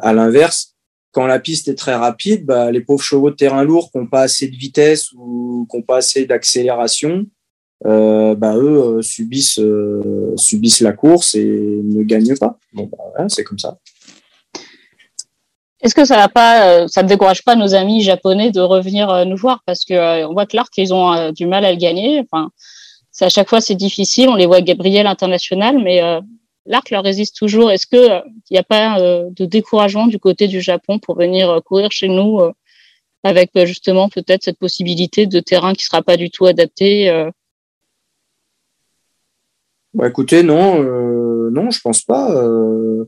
à 0.01 0.12
l'inverse, 0.14 0.75
quand 1.14 1.27
la 1.27 1.38
piste 1.38 1.68
est 1.68 1.75
très 1.75 1.94
rapide, 1.94 2.44
bah, 2.44 2.70
les 2.70 2.81
pauvres 2.81 3.03
chevaux 3.03 3.31
de 3.31 3.37
terrain 3.37 3.62
lourd 3.62 3.90
qui 3.92 3.99
n'ont 3.99 4.07
pas 4.07 4.23
assez 4.23 4.49
de 4.49 4.57
vitesse 4.57 5.12
ou 5.12 5.66
qui 5.70 5.77
n'ont 5.77 5.83
pas 5.83 5.99
assez 5.99 6.25
d'accélération, 6.25 7.27
euh, 7.87 8.35
bah, 8.35 8.57
eux 8.57 8.97
euh, 8.99 9.03
subissent, 9.03 9.59
euh, 9.59 10.33
subissent 10.37 10.81
la 10.81 10.92
course 10.92 11.35
et 11.35 11.44
ne 11.44 12.03
gagnent 12.03 12.37
pas. 12.37 12.59
Bah, 12.73 13.27
c'est 13.29 13.44
comme 13.44 13.59
ça. 13.59 13.79
Est-ce 15.83 15.94
que 15.94 16.07
ça 16.07 16.16
ne 17.03 17.09
décourage 17.09 17.44
pas 17.44 17.57
nos 17.57 17.75
amis 17.75 18.03
japonais 18.03 18.51
de 18.51 18.61
revenir 18.61 19.27
nous 19.27 19.37
voir? 19.37 19.62
Parce 19.66 19.85
que 19.85 20.25
on 20.25 20.33
voit 20.33 20.47
que 20.47 20.57
l'arc 20.57 20.73
ils 20.79 20.94
ont 20.94 21.31
du 21.31 21.47
mal 21.47 21.62
à 21.66 21.73
le 21.73 21.77
gagner. 21.77 22.20
Enfin, 22.20 22.51
à 23.20 23.29
chaque 23.29 23.51
fois 23.51 23.61
c'est 23.61 23.75
difficile. 23.75 24.31
On 24.31 24.35
les 24.35 24.47
voit 24.47 24.62
Gabriel 24.62 25.07
international, 25.07 25.79
mais 25.85 26.01
l'arc 26.64 26.88
leur 26.88 27.05
résiste 27.05 27.37
toujours. 27.37 27.70
Est-ce 27.70 27.87
que 27.87 28.23
il 28.49 28.53
n'y 28.53 28.57
a 28.57 28.62
pas 28.62 28.99
de 28.99 29.44
découragement 29.44 30.07
du 30.07 30.18
côté 30.18 30.49
du 30.49 30.62
Japon 30.62 30.99
pour 30.99 31.18
venir 31.18 31.61
courir 31.66 31.92
chez 31.92 32.09
nous 32.09 32.40
avec 33.23 33.51
justement 33.66 34.09
peut-être 34.09 34.42
cette 34.42 34.59
possibilité 34.59 35.27
de 35.27 35.40
terrain 35.40 35.75
qui 35.75 35.85
sera 35.85 36.01
pas 36.01 36.16
du 36.16 36.31
tout 36.31 36.47
adapté 36.47 37.29
bah 39.94 40.09
écoutez, 40.09 40.42
non, 40.42 40.83
euh, 40.83 41.50
non, 41.50 41.70
je 41.70 41.80
pense 41.80 42.02
pas. 42.02 42.35
Euh, 42.35 43.04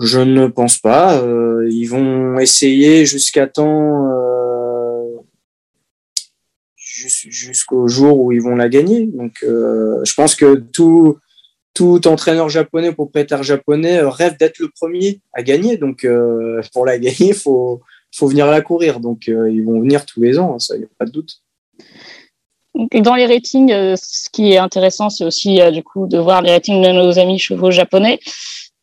je 0.00 0.20
ne 0.20 0.46
pense 0.46 0.78
pas. 0.78 1.20
Euh, 1.20 1.68
ils 1.70 1.86
vont 1.86 2.38
essayer 2.38 3.04
jusqu'à 3.04 3.46
temps, 3.46 4.10
jusqu'au 6.86 7.88
jour 7.88 8.20
où 8.20 8.32
ils 8.32 8.40
vont 8.40 8.56
la 8.56 8.70
gagner. 8.70 9.06
Donc, 9.06 9.38
je 9.42 10.14
pense 10.14 10.34
que 10.34 10.54
tout, 10.54 11.18
tout 11.74 12.06
entraîneur 12.08 12.48
japonais, 12.48 12.92
propriétaire 12.92 13.42
japonais 13.42 14.00
rêve 14.00 14.38
d'être 14.38 14.60
le 14.60 14.70
premier 14.70 15.20
à 15.34 15.42
gagner. 15.42 15.76
Donc, 15.76 16.06
pour 16.72 16.86
la 16.86 16.98
gagner, 16.98 17.34
faut, 17.34 17.82
faut 18.14 18.28
venir 18.28 18.46
la 18.46 18.62
courir. 18.62 19.00
Donc, 19.00 19.26
ils 19.26 19.62
vont 19.62 19.80
venir 19.80 20.06
tous 20.06 20.22
les 20.22 20.38
ans, 20.38 20.54
hein, 20.54 20.58
ça, 20.58 20.74
il 20.74 20.80
n'y 20.80 20.84
a 20.84 20.88
pas 20.98 21.04
de 21.04 21.10
doute 21.10 21.42
dans 23.00 23.14
les 23.14 23.26
ratings, 23.26 23.72
euh, 23.72 23.94
ce 23.96 24.28
qui 24.30 24.52
est 24.52 24.58
intéressant, 24.58 25.10
c'est 25.10 25.24
aussi 25.24 25.60
euh, 25.60 25.70
du 25.70 25.82
coup 25.82 26.06
de 26.06 26.18
voir 26.18 26.42
les 26.42 26.52
ratings 26.52 26.82
de 26.82 26.90
nos 26.90 27.18
amis 27.18 27.38
chevaux 27.38 27.70
japonais. 27.70 28.20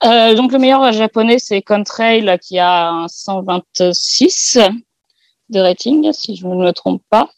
Euh, 0.03 0.33
donc 0.33 0.51
le 0.51 0.59
meilleur 0.59 0.91
japonais, 0.91 1.39
c'est 1.39 1.61
Contrail 1.61 2.37
qui 2.41 2.59
a 2.59 2.89
un 2.89 3.07
126 3.07 4.59
de 5.49 5.59
rating, 5.59 6.11
si 6.11 6.35
je 6.35 6.45
ne 6.47 6.55
me 6.55 6.71
trompe 6.71 7.01
pas, 7.09 7.29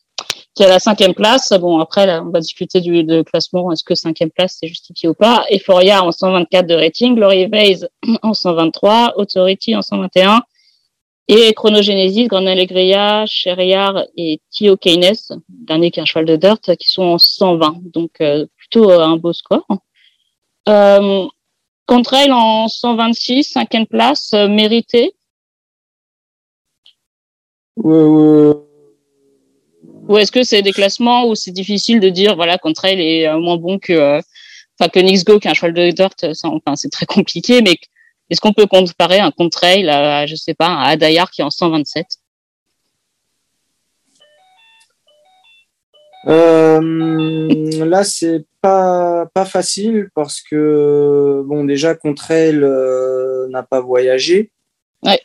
qui 0.56 0.64
a 0.64 0.70
la 0.70 0.80
cinquième 0.80 1.14
place. 1.14 1.52
Bon, 1.60 1.80
après, 1.80 2.20
on 2.20 2.30
va 2.30 2.40
discuter 2.40 2.82
du 2.82 3.06
classement. 3.24 3.72
Est-ce 3.72 3.84
que 3.84 3.94
cinquième 3.94 4.32
place, 4.32 4.58
c'est 4.60 4.68
justifié 4.68 5.10
ou 5.10 5.14
pas? 5.14 5.46
Euphoria 5.52 6.04
en 6.04 6.12
124 6.12 6.66
de 6.66 6.76
rating, 6.76 7.16
Glory 7.16 7.48
Vase 7.48 7.88
en 8.24 8.34
123, 8.34 9.14
Authority 9.18 9.76
en 9.76 9.82
121, 9.82 10.42
et 11.28 11.54
Chronogenesis, 11.54 12.28
Grand 12.28 12.46
Alegria, 12.46 13.26
et 14.16 14.40
Tio 14.52 14.78
Keynes, 14.78 15.16
dernier 15.50 15.90
qui 15.90 16.00
est 16.00 16.04
un 16.04 16.06
cheval 16.06 16.26
de 16.26 16.36
dirt, 16.36 16.76
qui 16.78 16.90
sont 16.90 17.04
en 17.04 17.18
120. 17.18 17.78
Donc, 17.94 18.12
euh, 18.22 18.46
plutôt 18.58 18.92
euh, 18.92 19.00
un 19.00 19.18
beau 19.18 19.34
score. 19.34 19.66
Euh, 20.70 21.26
Contrail 21.88 22.32
en 22.32 22.68
126, 22.68 23.44
cinquième 23.44 23.88
place, 23.88 24.34
euh, 24.34 24.48
mérité. 24.48 25.14
Ou 27.78 28.58
est-ce 30.18 30.32
que 30.32 30.44
c'est 30.44 30.62
des 30.62 30.72
classements 30.72 31.28
où 31.28 31.36
c'est 31.36 31.52
difficile 31.52 32.00
de 32.00 32.10
dire, 32.10 32.36
voilà, 32.36 32.60
Contrail 32.60 33.02
est 33.02 33.36
moins 33.38 33.58
bon 33.58 33.80
que, 33.80 34.20
enfin, 34.80 34.90
que 34.90 35.00
Nixgo, 35.00 35.40
qui 35.40 35.48
est 35.48 35.52
un 35.52 35.56
cheval 35.56 35.74
de 35.74 35.90
dirt, 35.90 36.24
enfin, 36.44 36.76
c'est 36.76 36.92
très 36.92 37.06
compliqué, 37.08 37.62
mais 37.64 37.78
est-ce 38.30 38.42
qu'on 38.42 38.54
peut 38.54 38.66
comparer 38.66 39.20
un 39.20 39.32
contre-trail 39.32 39.88
à, 39.90 40.26
je 40.26 40.36
sais 40.36 40.54
pas, 40.54 40.68
à 40.68 40.90
Adayar 40.90 41.30
qui 41.32 41.42
est 41.42 41.44
en 41.44 41.50
127 41.50 42.06
euh, 46.28 47.86
là, 47.86 48.04
c'est 48.04 48.46
pas 48.62 49.28
pas 49.34 49.46
facile 49.46 50.10
parce 50.16 50.42
que 50.42 51.44
bon, 51.46 51.66
déjà 51.66 51.94
Contrail 51.94 52.64
euh, 52.64 53.48
n'a 53.50 53.62
pas 53.62 53.80
voyagé. 53.80 54.50
Ouais. 55.04 55.20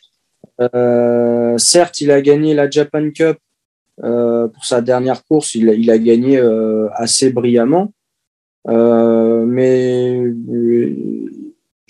Euh, 0.59 1.57
certes, 1.57 2.01
il 2.01 2.11
a 2.11 2.21
gagné 2.21 2.53
la 2.53 2.69
Japan 2.69 3.09
Cup 3.09 3.37
pour 3.97 4.65
sa 4.65 4.81
dernière 4.81 5.23
course. 5.23 5.55
Il, 5.55 5.69
il 5.69 5.89
a 5.89 5.97
gagné 5.97 6.39
assez 6.93 7.31
brillamment, 7.31 7.91
mais 8.67 10.21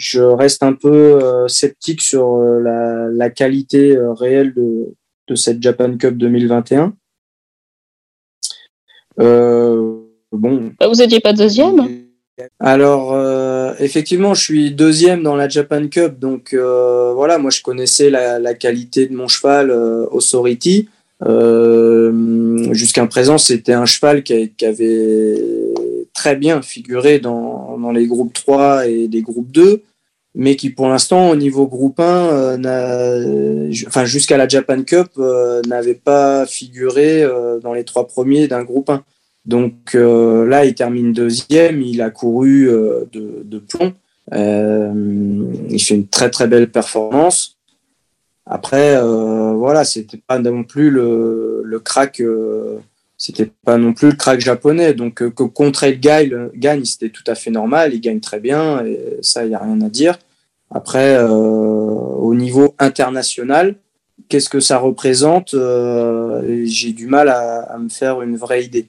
je 0.01 0.21
reste 0.21 0.63
un 0.63 0.73
peu 0.73 0.91
euh, 0.91 1.47
sceptique 1.47 2.01
sur 2.01 2.37
euh, 2.37 3.09
la, 3.13 3.29
qualité 3.29 3.95
euh, 3.95 4.13
réelle 4.13 4.53
de, 4.53 4.95
cette 5.35 5.61
Japan 5.61 5.95
Cup 5.95 6.17
2021. 6.17 6.93
bon. 9.17 10.71
Bah, 10.79 10.87
vous 10.87 10.95
n'étiez 10.95 11.21
pas 11.21 11.31
deuxième? 11.31 11.87
Alors, 12.59 13.15
effectivement, 13.79 14.33
je 14.33 14.41
suis 14.41 14.71
deuxième 14.71 15.23
dans 15.23 15.37
la 15.37 15.47
Japan 15.47 15.87
Cup, 15.87 16.19
donc 16.19 16.53
voilà, 16.53 17.37
moi 17.37 17.49
je 17.49 17.61
connaissais 17.61 18.09
la, 18.09 18.53
qualité 18.55 19.07
de 19.07 19.15
mon 19.15 19.29
cheval 19.29 19.71
Authority. 19.71 20.89
Jusqu'à 22.71 23.07
présent, 23.07 23.37
c'était 23.37 23.71
un 23.71 23.85
cheval 23.85 24.23
qui, 24.23 24.65
avait 24.65 25.37
très 26.13 26.35
bien 26.35 26.61
figuré 26.61 27.19
dans, 27.19 27.77
dans, 27.77 27.91
les 27.93 28.05
groupes 28.05 28.33
3 28.33 28.87
et 28.89 29.07
les 29.07 29.21
groupes 29.21 29.51
2 29.51 29.81
mais 30.33 30.55
qui 30.55 30.69
pour 30.69 30.87
l'instant 30.87 31.29
au 31.29 31.35
niveau 31.35 31.67
groupe 31.67 31.99
1, 31.99 32.03
euh, 32.03 33.71
enfin 33.87 34.05
jusqu'à 34.05 34.37
la 34.37 34.47
Japan 34.47 34.83
Cup, 34.83 35.09
euh, 35.17 35.61
n'avait 35.67 35.95
pas 35.95 36.45
figuré 36.45 37.23
euh, 37.23 37.59
dans 37.59 37.73
les 37.73 37.83
trois 37.83 38.07
premiers 38.07 38.47
d'un 38.47 38.63
groupe 38.63 38.89
1. 38.89 39.03
Donc 39.45 39.95
là, 39.95 40.65
il 40.65 40.75
termine 40.75 41.13
deuxième, 41.13 41.81
il 41.81 42.03
a 42.03 42.11
couru 42.11 42.67
de, 42.67 43.41
de, 43.43 43.57
plomb. 43.57 43.91
il 44.31 45.81
fait 45.81 45.95
une 45.95 46.07
très 46.07 46.29
très 46.29 46.47
belle 46.47 46.69
performance. 46.69 47.57
Après, 48.45 49.01
voilà, 49.01 49.83
c'était 49.83 50.21
pas 50.27 50.37
non 50.37 50.63
plus 50.63 50.91
le, 50.91 51.63
le 51.65 51.79
crack 51.79 52.21
c'était 53.21 53.51
pas 53.63 53.77
non 53.77 53.93
plus 53.93 54.09
le 54.09 54.15
crack 54.15 54.39
japonais. 54.39 54.95
Donc, 54.95 55.21
euh, 55.21 55.29
que 55.29 55.43
contre 55.43 55.87
gagne, 55.89 56.49
gagne 56.55 56.83
c'était 56.85 57.09
tout 57.09 57.23
à 57.27 57.35
fait 57.35 57.51
normal. 57.51 57.93
Il 57.93 58.01
gagne 58.01 58.19
très 58.19 58.39
bien, 58.39 58.83
et 58.83 58.99
ça, 59.21 59.43
il 59.43 59.49
n'y 59.49 59.55
a 59.55 59.59
rien 59.59 59.79
à 59.81 59.89
dire. 59.89 60.17
Après, 60.71 61.17
euh, 61.17 61.29
au 61.29 62.33
niveau 62.33 62.73
international, 62.79 63.75
qu'est-ce 64.27 64.49
que 64.49 64.59
ça 64.59 64.79
représente 64.79 65.53
euh, 65.53 66.63
J'ai 66.65 66.93
du 66.93 67.05
mal 67.05 67.29
à, 67.29 67.77
me 67.77 67.89
faire 67.89 68.23
une 68.23 68.37
vraie 68.37 68.63
idée. 68.63 68.87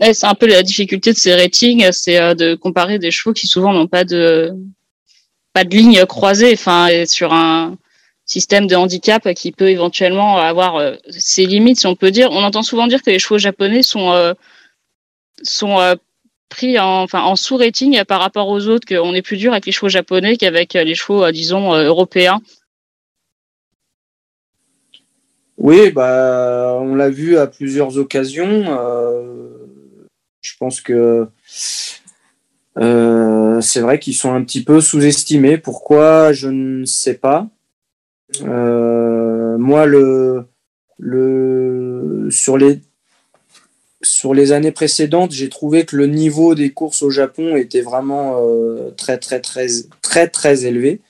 c'est 0.00 0.26
un 0.26 0.36
peu 0.36 0.46
la 0.46 0.62
difficulté 0.62 1.12
de 1.12 1.18
ces 1.18 1.34
ratings, 1.34 1.88
c'est 1.90 2.36
de 2.36 2.54
comparer 2.54 3.00
des 3.00 3.10
chevaux 3.10 3.32
qui 3.32 3.48
souvent 3.48 3.72
n'ont 3.72 3.88
pas 3.88 4.04
de 4.04 4.52
pas 5.52 5.64
de 5.64 5.74
ligne 5.74 6.06
croisée, 6.06 6.52
enfin 6.52 6.86
sur 7.06 7.32
un 7.32 7.76
système 8.30 8.68
de 8.68 8.76
handicap 8.76 9.34
qui 9.34 9.50
peut 9.50 9.70
éventuellement 9.70 10.36
avoir 10.36 10.76
euh, 10.76 10.94
ses 11.10 11.46
limites, 11.46 11.80
si 11.80 11.88
on 11.88 11.96
peut 11.96 12.12
dire. 12.12 12.30
On 12.30 12.44
entend 12.44 12.62
souvent 12.62 12.86
dire 12.86 13.02
que 13.02 13.10
les 13.10 13.18
chevaux 13.18 13.38
japonais 13.38 13.82
sont 13.82 14.12
euh, 14.12 14.34
sont 15.42 15.80
euh, 15.80 15.96
pris 16.48 16.78
en, 16.78 17.06
en 17.12 17.34
sous-rating 17.34 18.04
par 18.04 18.20
rapport 18.20 18.48
aux 18.48 18.68
autres, 18.68 18.86
qu'on 18.86 19.14
est 19.14 19.22
plus 19.22 19.36
dur 19.36 19.50
avec 19.50 19.66
les 19.66 19.72
chevaux 19.72 19.88
japonais 19.88 20.36
qu'avec 20.36 20.74
les 20.74 20.94
chevaux, 20.94 21.28
disons, 21.32 21.74
européens. 21.74 22.40
Oui, 25.58 25.90
bah, 25.90 26.78
on 26.80 26.94
l'a 26.94 27.10
vu 27.10 27.36
à 27.36 27.48
plusieurs 27.48 27.98
occasions. 27.98 28.64
je 30.40 30.52
pense 30.58 30.80
que 30.80 31.28
c'est 33.60 33.80
vrai 33.80 33.98
qu'ils 33.98 34.14
sont 34.14 34.32
un 34.32 34.44
petit 34.44 34.62
peu 34.62 34.80
sous-estimés. 34.80 35.58
Pourquoi 35.58 36.32
Je 36.32 36.48
ne 36.48 36.84
sais 36.84 37.14
pas. 37.14 37.48
Moi, 38.42 39.86
le, 39.86 40.46
sur 42.30 42.58
les 42.58 42.80
sur 44.02 44.32
les 44.32 44.52
années 44.52 44.72
précédentes, 44.72 45.32
j'ai 45.32 45.48
trouvé 45.48 45.84
que 45.84 45.96
le 45.96 46.06
niveau 46.06 46.54
des 46.54 46.70
courses 46.70 47.02
au 47.02 47.10
Japon 47.10 47.56
était 47.56 47.82
vraiment 47.82 48.38
euh, 48.40 48.90
très 48.96 49.18
très 49.18 49.40
très 49.40 49.66
très 50.00 50.28
très 50.28 50.64
élevé. 50.64 51.00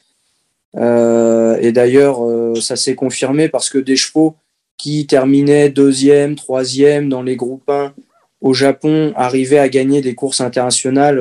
Euh, 0.77 1.57
et 1.61 1.73
d'ailleurs, 1.73 2.25
euh, 2.25 2.55
ça 2.61 2.77
s'est 2.77 2.95
confirmé 2.95 3.49
parce 3.49 3.71
que 3.71 3.79
des 3.79 3.97
chevaux 3.97 4.37
qui 4.77 5.07
terminaient 5.07 5.69
deuxième, 5.69 6.37
troisième 6.37 7.09
dans 7.09 7.23
les 7.23 7.37
groupes 7.37 7.69
1 7.69 7.93
au 8.41 8.55
Japon 8.55 9.13
arrivaient 9.17 9.59
à 9.59 9.69
gagner 9.69 10.01
des 10.01 10.15
courses 10.15 10.41
internationales, 10.41 11.17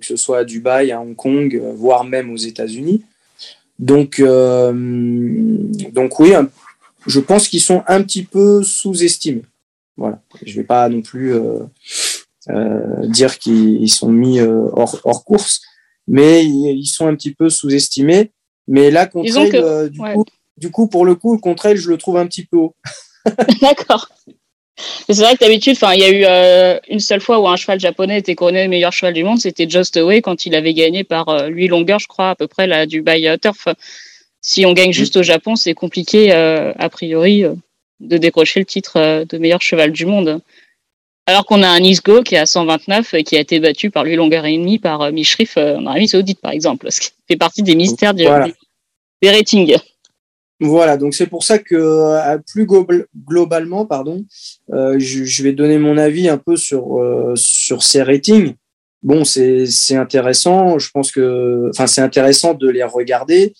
que 0.00 0.04
ce 0.04 0.16
soit 0.16 0.38
à 0.38 0.44
Dubaï, 0.44 0.90
à 0.90 1.00
Hong 1.00 1.14
Kong, 1.14 1.62
voire 1.76 2.02
même 2.02 2.32
aux 2.32 2.36
États-Unis. 2.36 3.04
Donc, 3.78 4.20
donc 4.20 6.20
oui, 6.20 6.32
je 7.06 7.20
pense 7.20 7.48
qu'ils 7.48 7.60
sont 7.60 7.82
un 7.86 8.02
petit 8.02 8.22
peu 8.22 8.62
sous-estimés. 8.62 9.44
Voilà. 9.96 10.20
Je 10.44 10.56
vais 10.56 10.64
pas 10.64 10.88
non 10.88 11.02
plus 11.02 11.34
euh, 11.34 11.60
euh, 12.50 13.06
dire 13.06 13.38
qu'ils 13.38 13.90
sont 13.90 14.10
mis 14.10 14.40
euh, 14.40 14.68
hors, 14.72 14.98
hors, 15.04 15.24
course, 15.24 15.62
mais 16.08 16.44
ils, 16.44 16.86
sont 16.86 17.06
un 17.06 17.14
petit 17.14 17.32
peu 17.32 17.48
sous-estimés. 17.48 18.32
Mais 18.66 18.90
là, 18.90 19.06
contre 19.06 19.88
du, 19.88 19.98
coup, 19.98 20.24
du 20.56 20.70
coup, 20.70 20.88
pour 20.88 21.04
le 21.04 21.14
coup, 21.14 21.34
le 21.34 21.40
contre 21.40 21.74
je 21.74 21.90
le 21.90 21.98
trouve 21.98 22.16
un 22.16 22.26
petit 22.26 22.44
peu 22.44 22.56
haut. 22.56 22.74
D'accord. 23.60 24.08
C'est 24.76 25.18
vrai 25.18 25.34
que 25.34 25.40
d'habitude, 25.40 25.76
il 25.94 26.00
y 26.00 26.04
a 26.04 26.10
eu 26.10 26.80
une 26.88 27.00
seule 27.00 27.20
fois 27.20 27.38
où 27.38 27.46
un 27.46 27.56
cheval 27.56 27.78
japonais 27.78 28.18
était 28.18 28.34
couronné 28.34 28.64
le 28.64 28.68
meilleur 28.68 28.92
cheval 28.92 29.14
du 29.14 29.22
monde, 29.22 29.38
c'était 29.38 29.68
Just 29.68 29.96
Away 29.96 30.20
quand 30.20 30.46
il 30.46 30.54
avait 30.54 30.74
gagné 30.74 31.04
par 31.04 31.48
lui 31.48 31.68
longueur, 31.68 31.98
je 32.00 32.08
crois, 32.08 32.30
à 32.30 32.34
peu 32.34 32.48
près 32.48 32.66
la 32.66 32.86
Dubai 32.86 33.36
Turf. 33.40 33.68
Si 34.40 34.66
on 34.66 34.72
gagne 34.72 34.90
mm. 34.90 34.94
juste 34.94 35.16
au 35.16 35.22
Japon, 35.22 35.54
c'est 35.56 35.74
compliqué 35.74 36.32
a 36.32 36.88
priori 36.88 37.44
de 38.00 38.16
décrocher 38.16 38.60
le 38.60 38.66
titre 38.66 38.98
euh, 38.98 39.24
de 39.24 39.38
meilleur 39.38 39.62
cheval 39.62 39.92
du 39.92 40.06
monde. 40.06 40.40
Alors 41.26 41.46
qu'on 41.46 41.62
a 41.62 41.68
un 41.68 41.82
Isgo 41.82 42.22
qui 42.22 42.34
est 42.34 42.38
à 42.38 42.46
129 42.46 43.14
et 43.14 43.24
qui 43.24 43.36
a 43.36 43.40
été 43.40 43.58
battu 43.60 43.90
par 43.90 44.04
lui 44.04 44.14
longueur 44.14 44.44
et 44.44 44.56
demi 44.56 44.78
par 44.78 45.00
euh, 45.02 45.10
Mishrif 45.10 45.56
euh, 45.56 45.76
en 45.76 45.86
Arabie 45.86 46.08
Saoudite, 46.08 46.40
par 46.40 46.52
exemple, 46.52 46.90
ce 46.90 47.00
qui 47.00 47.10
fait 47.28 47.36
partie 47.36 47.62
des 47.62 47.74
mystères 47.74 48.14
des 48.14 48.28
ratings. 49.22 49.76
Voilà, 50.66 50.96
donc 50.96 51.14
c'est 51.14 51.26
pour 51.26 51.44
ça 51.44 51.58
que 51.58 52.36
plus 52.52 52.66
globalement, 53.26 53.86
pardon, 53.86 54.24
je, 54.70 55.42
vais 55.42 55.52
donner 55.52 55.78
mon 55.78 55.98
avis 55.98 56.28
un 56.28 56.38
peu 56.38 56.56
sur, 56.56 57.00
sur 57.34 57.82
ces 57.82 58.02
ratings. 58.02 58.54
Bon, 59.02 59.22
c'est 59.24 59.96
intéressant, 59.96 60.78
je 60.78 60.90
pense 60.90 61.12
que, 61.12 61.68
enfin, 61.68 61.86
c'est 61.86 62.00
intéressant 62.00 62.54
de 62.54 62.68
les 62.68 62.82
regarder. 62.82 63.52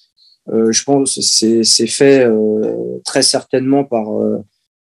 Euh, 0.51 0.73
je 0.73 0.85
pense 0.85 1.17
que 1.17 1.63
c'est 1.63 1.87
fait 1.87 2.25
euh, 2.25 2.99
très 3.05 3.23
certainement 3.23 3.85
par 3.85 4.21
euh, 4.21 4.39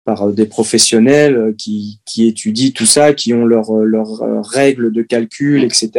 par 0.05 0.31
des 0.31 0.45
professionnels 0.45 1.53
qui, 1.57 1.99
qui 2.05 2.27
étudient 2.27 2.71
tout 2.71 2.85
ça, 2.85 3.13
qui 3.13 3.33
ont 3.33 3.45
leurs 3.45 3.69
règles 4.43 4.91
de 4.91 5.03
calcul, 5.03 5.63
etc. 5.63 5.91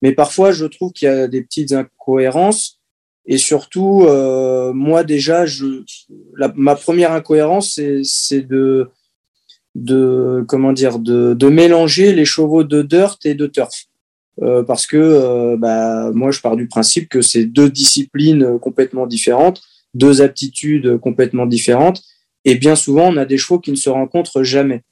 Mais 0.00 0.12
parfois, 0.12 0.52
je 0.52 0.64
trouve 0.64 0.92
qu'il 0.92 1.06
y 1.06 1.10
a 1.10 1.26
des 1.26 1.42
petites 1.42 1.72
incohérences. 1.72 2.78
Et 3.26 3.38
surtout, 3.38 4.06
moi 4.74 5.04
déjà, 5.04 5.46
je, 5.46 5.84
ma 6.56 6.74
première 6.74 7.12
incohérence, 7.12 7.78
c'est 8.02 8.42
de, 8.42 8.90
de 9.74 10.44
comment 10.48 10.72
dire, 10.72 10.98
de, 10.98 11.34
de 11.34 11.48
mélanger 11.48 12.12
les 12.12 12.24
chevaux 12.24 12.64
de 12.64 12.82
dirt 12.82 13.18
et 13.24 13.34
de 13.34 13.46
turf. 13.46 13.86
Euh, 14.40 14.62
parce 14.62 14.86
que 14.86 14.96
euh, 14.96 15.56
bah, 15.58 16.10
moi, 16.12 16.30
je 16.30 16.40
pars 16.40 16.56
du 16.56 16.66
principe 16.66 17.08
que 17.08 17.20
c'est 17.20 17.44
deux 17.44 17.70
disciplines 17.70 18.58
complètement 18.58 19.06
différentes, 19.06 19.62
deux 19.94 20.22
aptitudes 20.22 20.98
complètement 20.98 21.46
différentes, 21.46 22.02
et 22.44 22.54
bien 22.54 22.74
souvent, 22.74 23.12
on 23.12 23.16
a 23.18 23.26
des 23.26 23.36
chevaux 23.36 23.58
qui 23.58 23.70
ne 23.70 23.76
se 23.76 23.90
rencontrent 23.90 24.42
jamais. 24.42 24.82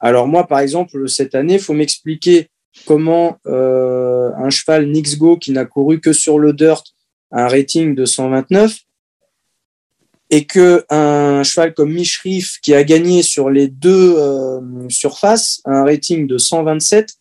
Alors 0.00 0.28
moi, 0.28 0.46
par 0.46 0.60
exemple, 0.60 1.08
cette 1.08 1.34
année, 1.34 1.58
faut 1.58 1.74
m'expliquer 1.74 2.48
comment 2.86 3.38
euh, 3.46 4.30
un 4.36 4.48
cheval 4.48 4.86
Nixgo 4.86 5.36
qui 5.36 5.50
n'a 5.50 5.64
couru 5.64 6.00
que 6.00 6.12
sur 6.12 6.38
le 6.38 6.52
dirt 6.52 6.84
un 7.30 7.48
rating 7.48 7.94
de 7.94 8.04
129 8.04 8.78
et 10.30 10.44
que 10.44 10.84
un 10.90 11.42
cheval 11.42 11.74
comme 11.74 11.92
Mishrif 11.92 12.58
qui 12.60 12.74
a 12.74 12.84
gagné 12.84 13.22
sur 13.22 13.48
les 13.50 13.68
deux 13.68 14.16
surfaces 14.88 15.62
a 15.64 15.70
un 15.70 15.84
rating 15.84 16.26
de 16.26 16.36
127 16.36 17.18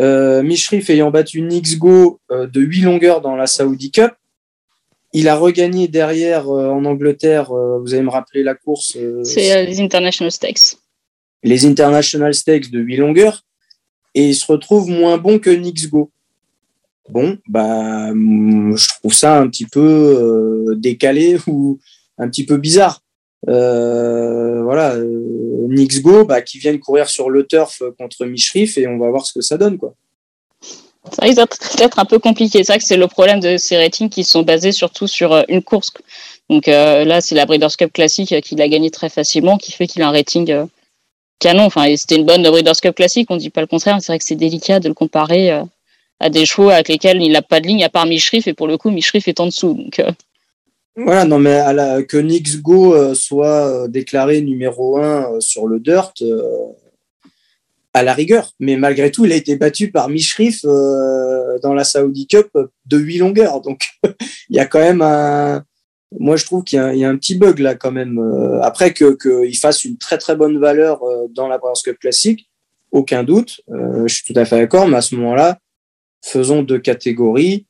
euh, 0.00 0.42
Mishrif 0.42 0.90
ayant 0.90 1.10
battu 1.10 1.40
Nixgo 1.40 2.20
euh, 2.30 2.46
de 2.46 2.60
8 2.60 2.82
longueurs 2.82 3.20
dans 3.20 3.36
la 3.36 3.46
Saudi 3.46 3.90
Cup. 3.90 4.12
Il 5.12 5.28
a 5.28 5.36
regagné 5.36 5.86
derrière 5.86 6.48
euh, 6.48 6.70
en 6.70 6.84
Angleterre, 6.84 7.52
euh, 7.52 7.78
vous 7.78 7.94
allez 7.94 8.02
me 8.02 8.10
rappeler 8.10 8.42
la 8.42 8.54
course. 8.54 8.98
C'est 9.22 9.64
les 9.64 9.80
International 9.80 10.32
Stakes. 10.32 10.76
Les 11.44 11.64
International 11.66 12.34
Stakes 12.34 12.70
de 12.70 12.80
8 12.80 12.96
longueurs. 12.96 13.42
Et 14.14 14.28
il 14.28 14.34
se 14.34 14.50
retrouve 14.50 14.88
moins 14.88 15.18
bon 15.18 15.38
que 15.38 15.50
Nixgo. 15.50 16.10
Bon, 17.10 17.36
bah, 17.46 18.12
je 18.12 18.88
trouve 18.98 19.12
ça 19.12 19.38
un 19.38 19.48
petit 19.48 19.66
peu 19.66 20.74
décalé 20.76 21.38
ou 21.46 21.78
un 22.18 22.28
petit 22.28 22.46
peu 22.46 22.56
bizarre. 22.56 23.02
voilà, 23.46 24.96
Nixgo 25.68 26.24
bah, 26.24 26.42
qui 26.42 26.58
viennent 26.58 26.80
courir 26.80 27.08
sur 27.08 27.30
le 27.30 27.46
turf 27.46 27.82
contre 27.98 28.24
Mishrif 28.24 28.78
et 28.78 28.86
on 28.86 28.98
va 28.98 29.10
voir 29.10 29.26
ce 29.26 29.32
que 29.32 29.42
ça 29.42 29.58
donne. 29.58 29.78
quoi. 29.78 29.94
Ça 31.12 31.26
risque 31.26 31.76
d'être 31.76 31.98
un 31.98 32.04
peu 32.04 32.18
compliqué. 32.18 32.64
C'est 32.64 32.72
vrai 32.72 32.78
que 32.78 32.84
c'est 32.84 32.96
le 32.96 33.08
problème 33.08 33.40
de 33.40 33.56
ces 33.56 33.76
ratings 33.76 34.08
qui 34.08 34.24
sont 34.24 34.42
basés 34.42 34.72
surtout 34.72 35.06
sur 35.06 35.32
euh, 35.32 35.42
une 35.48 35.62
course. 35.62 35.92
Donc 36.48 36.68
euh, 36.68 37.04
là, 37.04 37.20
c'est 37.20 37.34
la 37.34 37.46
Breeders' 37.46 37.76
Cup 37.76 37.92
classique 37.92 38.32
euh, 38.32 38.40
qui 38.40 38.56
l'a 38.56 38.68
gagné 38.68 38.90
très 38.90 39.10
facilement, 39.10 39.58
qui 39.58 39.72
fait 39.72 39.86
qu'il 39.86 40.02
a 40.02 40.08
un 40.08 40.12
rating 40.12 40.66
canon. 41.40 41.64
Enfin, 41.64 41.94
c'était 41.96 42.16
une 42.16 42.24
bonne 42.24 42.42
Breeders' 42.42 42.80
Cup 42.80 42.94
classique, 42.94 43.30
on 43.30 43.34
ne 43.34 43.40
dit 43.40 43.50
pas 43.50 43.60
le 43.60 43.66
contraire. 43.66 43.98
C'est 44.00 44.12
vrai 44.12 44.18
que 44.18 44.24
c'est 44.24 44.34
délicat 44.34 44.80
de 44.80 44.88
le 44.88 44.94
comparer 44.94 45.62
à 46.24 46.30
des 46.30 46.46
chevaux 46.46 46.70
avec 46.70 46.88
lesquels 46.88 47.20
il 47.20 47.32
n'a 47.32 47.42
pas 47.42 47.60
de 47.60 47.66
ligne 47.66 47.84
à 47.84 47.90
part 47.90 48.06
Mishrif, 48.06 48.48
et 48.48 48.54
pour 48.54 48.66
le 48.66 48.78
coup, 48.78 48.90
Mishrif 48.90 49.28
est 49.28 49.40
en 49.40 49.46
dessous. 49.46 49.74
Donc, 49.74 50.00
voilà, 50.96 51.26
non, 51.26 51.38
mais 51.38 51.56
à 51.56 51.74
la, 51.74 52.02
que 52.02 52.16
Nix 52.16 52.62
Go 52.62 52.94
euh, 52.94 53.14
soit 53.14 53.66
euh, 53.68 53.88
déclaré 53.88 54.40
numéro 54.40 54.96
un 54.96 55.34
euh, 55.34 55.40
sur 55.40 55.66
le 55.66 55.80
dirt, 55.80 56.14
à 57.92 58.02
la 58.02 58.14
rigueur. 58.14 58.52
Mais 58.58 58.76
malgré 58.76 59.10
tout, 59.10 59.26
il 59.26 59.32
a 59.32 59.36
été 59.36 59.56
battu 59.56 59.90
par 59.90 60.08
Mishrif 60.08 60.62
dans 60.64 61.74
la 61.74 61.84
Saudi 61.84 62.26
Cup 62.26 62.48
de 62.86 62.96
8 62.96 63.18
longueurs. 63.18 63.60
Donc, 63.60 63.88
il 64.48 64.56
y 64.56 64.60
a 64.60 64.64
quand 64.64 64.80
même 64.80 65.02
un. 65.02 65.62
Moi, 66.18 66.36
je 66.36 66.46
trouve 66.46 66.64
qu'il 66.64 66.78
y, 66.78 67.04
a 67.04 67.08
un 67.08 67.16
petit 67.16 67.34
bug 67.34 67.58
là, 67.58 67.74
quand 67.74 67.92
même. 67.92 68.18
Après 68.62 68.94
qu'il 68.94 69.58
fasse 69.58 69.84
une 69.84 69.98
très 69.98 70.16
très 70.16 70.36
bonne 70.36 70.58
valeur 70.58 71.02
dans 71.30 71.48
la 71.48 71.58
Breeders' 71.58 71.82
Cup 71.84 71.98
classique, 71.98 72.48
aucun 72.92 73.24
doute. 73.24 73.60
je 73.68 74.12
suis 74.12 74.32
tout 74.32 74.38
à 74.38 74.44
fait 74.44 74.58
d'accord. 74.58 74.88
Mais 74.88 74.96
à 74.96 75.00
ce 75.00 75.16
moment-là, 75.16 75.58
faisons 76.24 76.62
deux 76.62 76.78
catégories. 76.78 77.66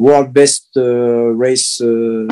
World 0.00 0.32
Best 0.32 0.76
euh, 0.78 1.34
Race 1.38 1.82
euh, 1.82 2.26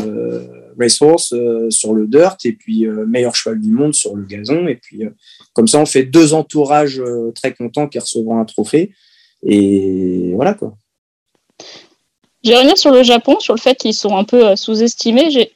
Racehorse 0.80 1.34
euh, 1.34 1.68
sur 1.70 1.92
le 1.92 2.06
dirt 2.06 2.38
et 2.44 2.52
puis 2.52 2.86
meilleur 3.06 3.34
cheval 3.34 3.60
du 3.60 3.70
monde 3.70 3.94
sur 3.94 4.16
le 4.16 4.24
gazon. 4.24 4.66
Et 4.68 4.76
puis 4.76 5.02
comme 5.52 5.68
ça, 5.68 5.78
on 5.78 5.86
fait 5.86 6.04
deux 6.04 6.32
entourages 6.34 7.02
très 7.34 7.52
contents 7.52 7.88
qui 7.88 7.98
recevront 7.98 8.38
un 8.38 8.44
trophée. 8.44 8.92
Et 9.46 10.32
voilà 10.34 10.54
quoi. 10.54 10.74
Je 12.44 12.50
vais 12.50 12.56
revenir 12.56 12.78
sur 12.78 12.92
le 12.92 13.02
Japon, 13.02 13.38
sur 13.40 13.54
le 13.54 13.60
fait 13.60 13.74
qu'ils 13.74 13.94
sont 13.94 14.16
un 14.16 14.24
peu 14.24 14.54
sous-estimés. 14.56 15.50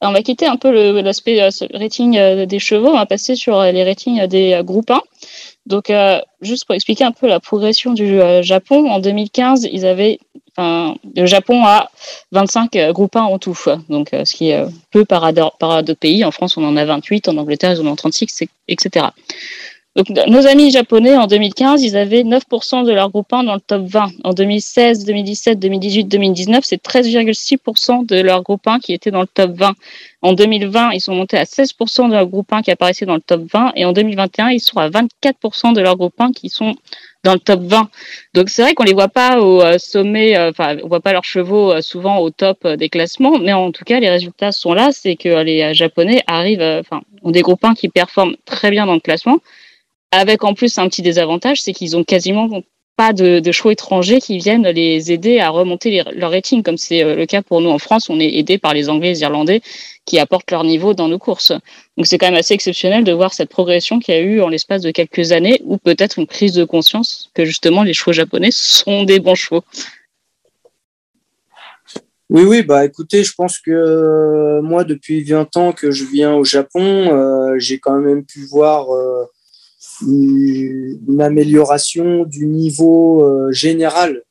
On 0.00 0.12
va 0.12 0.22
quitter 0.22 0.46
un 0.46 0.56
peu 0.56 0.70
l'aspect 1.02 1.42
rating 1.74 2.46
des 2.46 2.58
chevaux, 2.58 2.88
on 2.88 2.96
va 2.96 3.06
passer 3.06 3.34
sur 3.34 3.60
les 3.60 3.84
ratings 3.84 4.26
des 4.26 4.60
groupes 4.64 4.90
1. 4.90 5.02
Donc, 5.68 5.92
juste 6.40 6.64
pour 6.64 6.74
expliquer 6.74 7.04
un 7.04 7.12
peu 7.12 7.26
la 7.28 7.40
progression 7.40 7.92
du 7.92 8.18
Japon, 8.40 8.90
en 8.90 8.98
2015, 9.00 9.68
ils 9.70 9.86
avaient 9.86 10.18
le 10.58 11.26
Japon 11.26 11.64
a 11.64 11.90
25 12.32 12.76
euh, 12.76 12.92
groupes 12.92 13.16
1 13.16 13.22
en 13.22 13.38
tout, 13.38 13.56
donc 13.88 14.12
euh, 14.12 14.24
ce 14.24 14.34
qui 14.34 14.50
est 14.50 14.56
euh, 14.56 14.68
peu 14.90 15.04
par, 15.04 15.32
d'autres 15.32 15.94
pays. 15.94 16.24
En 16.24 16.30
France, 16.30 16.56
on 16.56 16.64
en 16.64 16.76
a 16.76 16.84
28, 16.84 17.28
en 17.28 17.36
Angleterre, 17.36 17.72
ils 17.72 17.80
en 17.80 17.86
ont 17.86 17.96
36, 17.96 18.44
etc. 18.66 19.06
Donc, 19.98 20.10
nos 20.28 20.46
amis 20.46 20.70
japonais, 20.70 21.16
en 21.16 21.26
2015, 21.26 21.82
ils 21.82 21.96
avaient 21.96 22.22
9% 22.22 22.86
de 22.86 22.92
leur 22.92 23.10
groupe 23.10 23.32
1 23.32 23.42
dans 23.42 23.54
le 23.54 23.60
top 23.60 23.82
20. 23.82 24.10
En 24.22 24.32
2016, 24.32 25.04
2017, 25.04 25.58
2018, 25.58 26.04
2019, 26.04 26.64
c'est 26.64 26.80
13,6% 26.80 28.06
de 28.06 28.20
leur 28.20 28.44
groupe 28.44 28.64
1 28.64 28.78
qui 28.78 28.92
était 28.92 29.10
dans 29.10 29.22
le 29.22 29.26
top 29.26 29.50
20. 29.56 29.74
En 30.22 30.34
2020, 30.34 30.92
ils 30.92 31.00
sont 31.00 31.16
montés 31.16 31.36
à 31.36 31.42
16% 31.42 32.10
de 32.10 32.12
leur 32.12 32.28
groupe 32.28 32.52
1 32.52 32.62
qui 32.62 32.70
apparaissait 32.70 33.06
dans 33.06 33.16
le 33.16 33.20
top 33.20 33.42
20. 33.52 33.72
Et 33.74 33.84
en 33.84 33.92
2021, 33.92 34.50
ils 34.50 34.60
sont 34.60 34.78
à 34.78 34.88
24% 34.88 35.74
de 35.74 35.80
leur 35.80 35.96
groupe 35.96 36.20
1 36.20 36.30
qui 36.30 36.48
sont 36.48 36.76
dans 37.24 37.32
le 37.32 37.40
top 37.40 37.62
20. 37.62 37.90
Donc 38.34 38.50
c'est 38.50 38.62
vrai 38.62 38.74
qu'on 38.74 38.84
les 38.84 38.92
voit 38.92 39.08
pas 39.08 39.40
au 39.40 39.60
euh, 39.60 39.78
sommet, 39.78 40.38
euh, 40.38 40.50
enfin 40.50 40.76
on 40.84 40.86
voit 40.86 41.00
pas 41.00 41.12
leurs 41.12 41.24
chevaux 41.24 41.72
euh, 41.72 41.80
souvent 41.80 42.18
au 42.18 42.30
top 42.30 42.64
des 42.64 42.88
classements, 42.88 43.38
mais 43.40 43.52
en 43.52 43.72
tout 43.72 43.82
cas 43.82 43.98
les 43.98 44.08
résultats 44.08 44.52
sont 44.52 44.72
là, 44.72 44.90
c'est 44.92 45.16
que 45.16 45.42
les 45.42 45.74
Japonais 45.74 46.22
arrivent, 46.28 46.62
enfin 46.62 47.02
ont 47.24 47.32
des 47.32 47.42
groupes 47.42 47.64
1 47.64 47.74
qui 47.74 47.88
performent 47.88 48.36
très 48.44 48.70
bien 48.70 48.86
dans 48.86 48.94
le 48.94 49.00
classement, 49.00 49.40
avec 50.10 50.44
en 50.44 50.54
plus 50.54 50.78
un 50.78 50.88
petit 50.88 51.02
désavantage, 51.02 51.62
c'est 51.62 51.72
qu'ils 51.72 51.96
ont 51.96 52.04
quasiment 52.04 52.62
pas 52.96 53.12
de, 53.12 53.38
de, 53.38 53.52
chevaux 53.52 53.70
étrangers 53.70 54.20
qui 54.20 54.38
viennent 54.38 54.66
les 54.66 55.12
aider 55.12 55.38
à 55.38 55.50
remonter 55.50 56.02
leur 56.16 56.32
rating, 56.32 56.64
comme 56.64 56.76
c'est 56.76 57.14
le 57.14 57.26
cas 57.26 57.42
pour 57.42 57.60
nous 57.60 57.70
en 57.70 57.78
France. 57.78 58.10
On 58.10 58.18
est 58.18 58.34
aidé 58.34 58.58
par 58.58 58.74
les 58.74 58.88
Anglais 58.88 59.10
et 59.10 59.12
les 59.12 59.20
Irlandais 59.20 59.60
qui 60.04 60.18
apportent 60.18 60.50
leur 60.50 60.64
niveau 60.64 60.94
dans 60.94 61.06
nos 61.06 61.18
courses. 61.18 61.52
Donc 61.96 62.06
c'est 62.06 62.18
quand 62.18 62.26
même 62.26 62.38
assez 62.38 62.54
exceptionnel 62.54 63.04
de 63.04 63.12
voir 63.12 63.34
cette 63.34 63.50
progression 63.50 64.00
qu'il 64.00 64.14
y 64.14 64.18
a 64.18 64.20
eu 64.20 64.40
en 64.40 64.48
l'espace 64.48 64.82
de 64.82 64.90
quelques 64.90 65.30
années, 65.32 65.60
ou 65.64 65.76
peut-être 65.76 66.18
une 66.18 66.26
prise 66.26 66.54
de 66.54 66.64
conscience 66.64 67.30
que 67.34 67.44
justement 67.44 67.82
les 67.84 67.92
chevaux 67.92 68.12
japonais 68.12 68.50
sont 68.50 69.04
des 69.04 69.20
bons 69.20 69.36
chevaux. 69.36 69.62
Oui, 72.30 72.42
oui, 72.42 72.62
bah 72.62 72.84
écoutez, 72.84 73.24
je 73.24 73.32
pense 73.34 73.58
que 73.58 73.70
euh, 73.70 74.60
moi, 74.60 74.84
depuis 74.84 75.22
20 75.22 75.56
ans 75.56 75.72
que 75.72 75.90
je 75.90 76.04
viens 76.04 76.34
au 76.34 76.44
Japon, 76.44 76.80
euh, 76.82 77.58
j'ai 77.58 77.78
quand 77.78 77.98
même 77.98 78.24
pu 78.24 78.44
voir 78.44 78.94
euh, 78.94 79.24
une, 80.02 81.20
amélioration 81.20 82.24
du 82.24 82.46
niveau 82.46 83.50
général 83.50 84.22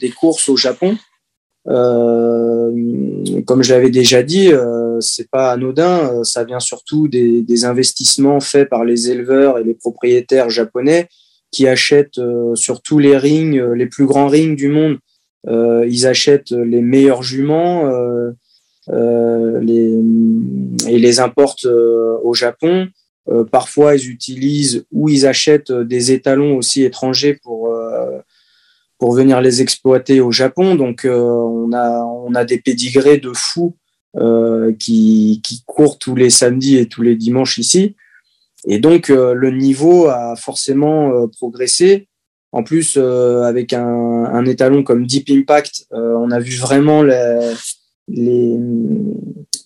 des 0.00 0.10
courses 0.10 0.48
au 0.48 0.56
Japon. 0.56 0.96
comme 1.64 3.62
je 3.62 3.72
l'avais 3.72 3.90
déjà 3.90 4.22
dit, 4.22 4.50
c'est 5.00 5.30
pas 5.30 5.52
anodin. 5.52 6.22
ça 6.22 6.44
vient 6.44 6.60
surtout 6.60 7.08
des, 7.08 7.64
investissements 7.64 8.40
faits 8.40 8.68
par 8.68 8.84
les 8.84 9.10
éleveurs 9.10 9.58
et 9.58 9.64
les 9.64 9.74
propriétaires 9.74 10.50
japonais 10.50 11.08
qui 11.50 11.66
achètent 11.66 12.20
sur 12.54 12.82
tous 12.82 12.98
les 12.98 13.16
rings, 13.16 13.60
les 13.74 13.86
plus 13.86 14.06
grands 14.06 14.28
rings 14.28 14.56
du 14.56 14.68
monde, 14.68 14.98
euh, 15.46 15.86
ils 15.88 16.06
achètent 16.06 16.52
les 16.52 16.80
meilleurs 16.80 17.22
juments 17.22 17.86
euh, 17.86 18.30
euh, 18.90 19.60
et 20.88 20.98
les 20.98 21.20
importent 21.20 21.66
au 21.66 22.34
Japon. 22.34 22.88
Parfois, 23.50 23.96
ils 23.96 24.10
utilisent 24.10 24.84
ou 24.92 25.08
ils 25.08 25.26
achètent 25.26 25.72
des 25.72 26.12
étalons 26.12 26.56
aussi 26.56 26.82
étrangers 26.84 27.34
pour 27.34 27.74
pour 28.98 29.12
venir 29.12 29.40
les 29.40 29.62
exploiter 29.62 30.20
au 30.20 30.30
Japon. 30.30 30.74
Donc, 30.74 31.04
on 31.04 31.72
a 31.72 32.02
on 32.04 32.34
a 32.34 32.44
des 32.44 32.58
pédigrés 32.58 33.18
de 33.18 33.32
fous 33.32 33.76
qui 34.78 35.40
qui 35.42 35.62
courent 35.66 35.98
tous 35.98 36.14
les 36.14 36.30
samedis 36.30 36.76
et 36.76 36.86
tous 36.86 37.02
les 37.02 37.16
dimanches 37.16 37.58
ici. 37.58 37.96
Et 38.66 38.78
donc, 38.78 39.08
le 39.08 39.50
niveau 39.50 40.08
a 40.08 40.36
forcément 40.36 41.26
progressé. 41.28 42.08
En 42.54 42.62
plus, 42.62 42.94
euh, 42.96 43.42
avec 43.42 43.72
un, 43.72 44.44
étalon 44.46 44.84
comme 44.84 45.06
Deep 45.06 45.28
Impact, 45.28 45.86
euh, 45.92 46.14
on 46.16 46.30
a 46.30 46.38
vu 46.38 46.56
vraiment 46.56 47.02
les, 48.08 48.58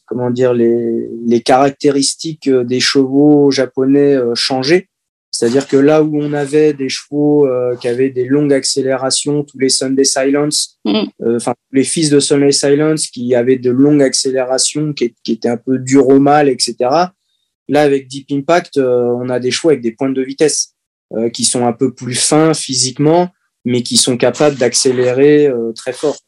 comment 0.06 0.30
dire 0.30 0.52
les, 0.54 1.42
caractéristiques 1.44 2.48
des 2.48 2.80
chevaux 2.80 3.50
japonais 3.50 4.14
euh, 4.14 4.34
changer. 4.34 4.88
C'est-à-dire 5.30 5.68
que 5.68 5.76
là 5.76 6.02
où 6.02 6.20
on 6.20 6.32
avait 6.32 6.72
des 6.72 6.88
chevaux 6.88 7.46
qui 7.80 7.86
avaient 7.86 8.10
des 8.10 8.24
longues 8.24 8.52
accélérations, 8.52 9.44
tous 9.44 9.58
les 9.58 9.68
Sunday 9.68 10.02
Silence, 10.02 10.80
mm. 10.84 11.04
enfin 11.36 11.54
les 11.70 11.84
fils 11.84 12.10
de 12.10 12.18
Sunday 12.18 12.50
Silence 12.50 13.06
qui 13.06 13.34
avaient 13.36 13.58
de 13.58 13.70
longues 13.70 14.02
accélérations, 14.02 14.92
qui, 14.94 15.14
qui 15.22 15.32
étaient 15.32 15.50
un 15.50 15.58
peu 15.58 15.78
durs 15.78 16.08
au 16.08 16.18
mal, 16.18 16.48
etc. 16.48 16.74
Là, 17.68 17.82
avec 17.82 18.08
Deep 18.08 18.32
Impact, 18.32 18.78
on 18.78 19.28
a 19.28 19.38
des 19.38 19.52
chevaux 19.52 19.68
avec 19.68 19.82
des 19.82 19.92
pointes 19.92 20.14
de 20.14 20.22
vitesse. 20.22 20.74
Euh, 21.14 21.30
qui 21.30 21.44
sont 21.44 21.64
un 21.64 21.72
peu 21.72 21.94
plus 21.94 22.14
fins 22.14 22.52
physiquement, 22.52 23.30
mais 23.64 23.82
qui 23.82 23.96
sont 23.96 24.18
capables 24.18 24.56
d'accélérer 24.56 25.46
euh, 25.46 25.72
très 25.72 25.94
fort. 25.94 26.18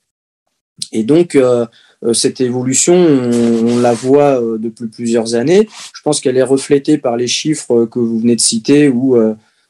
Et 0.90 1.04
donc, 1.04 1.34
euh, 1.34 1.66
cette 2.12 2.40
évolution, 2.40 2.94
on, 2.94 3.78
la 3.78 3.92
voit 3.92 4.40
depuis 4.58 4.86
plusieurs 4.86 5.34
années. 5.34 5.68
Je 5.94 6.02
pense 6.02 6.20
qu'elle 6.20 6.36
est 6.36 6.42
reflétée 6.42 6.96
par 6.96 7.16
les 7.16 7.26
chiffres 7.26 7.84
que 7.84 7.98
vous 7.98 8.20
venez 8.20 8.36
de 8.36 8.40
citer, 8.40 8.88
où 8.88 9.16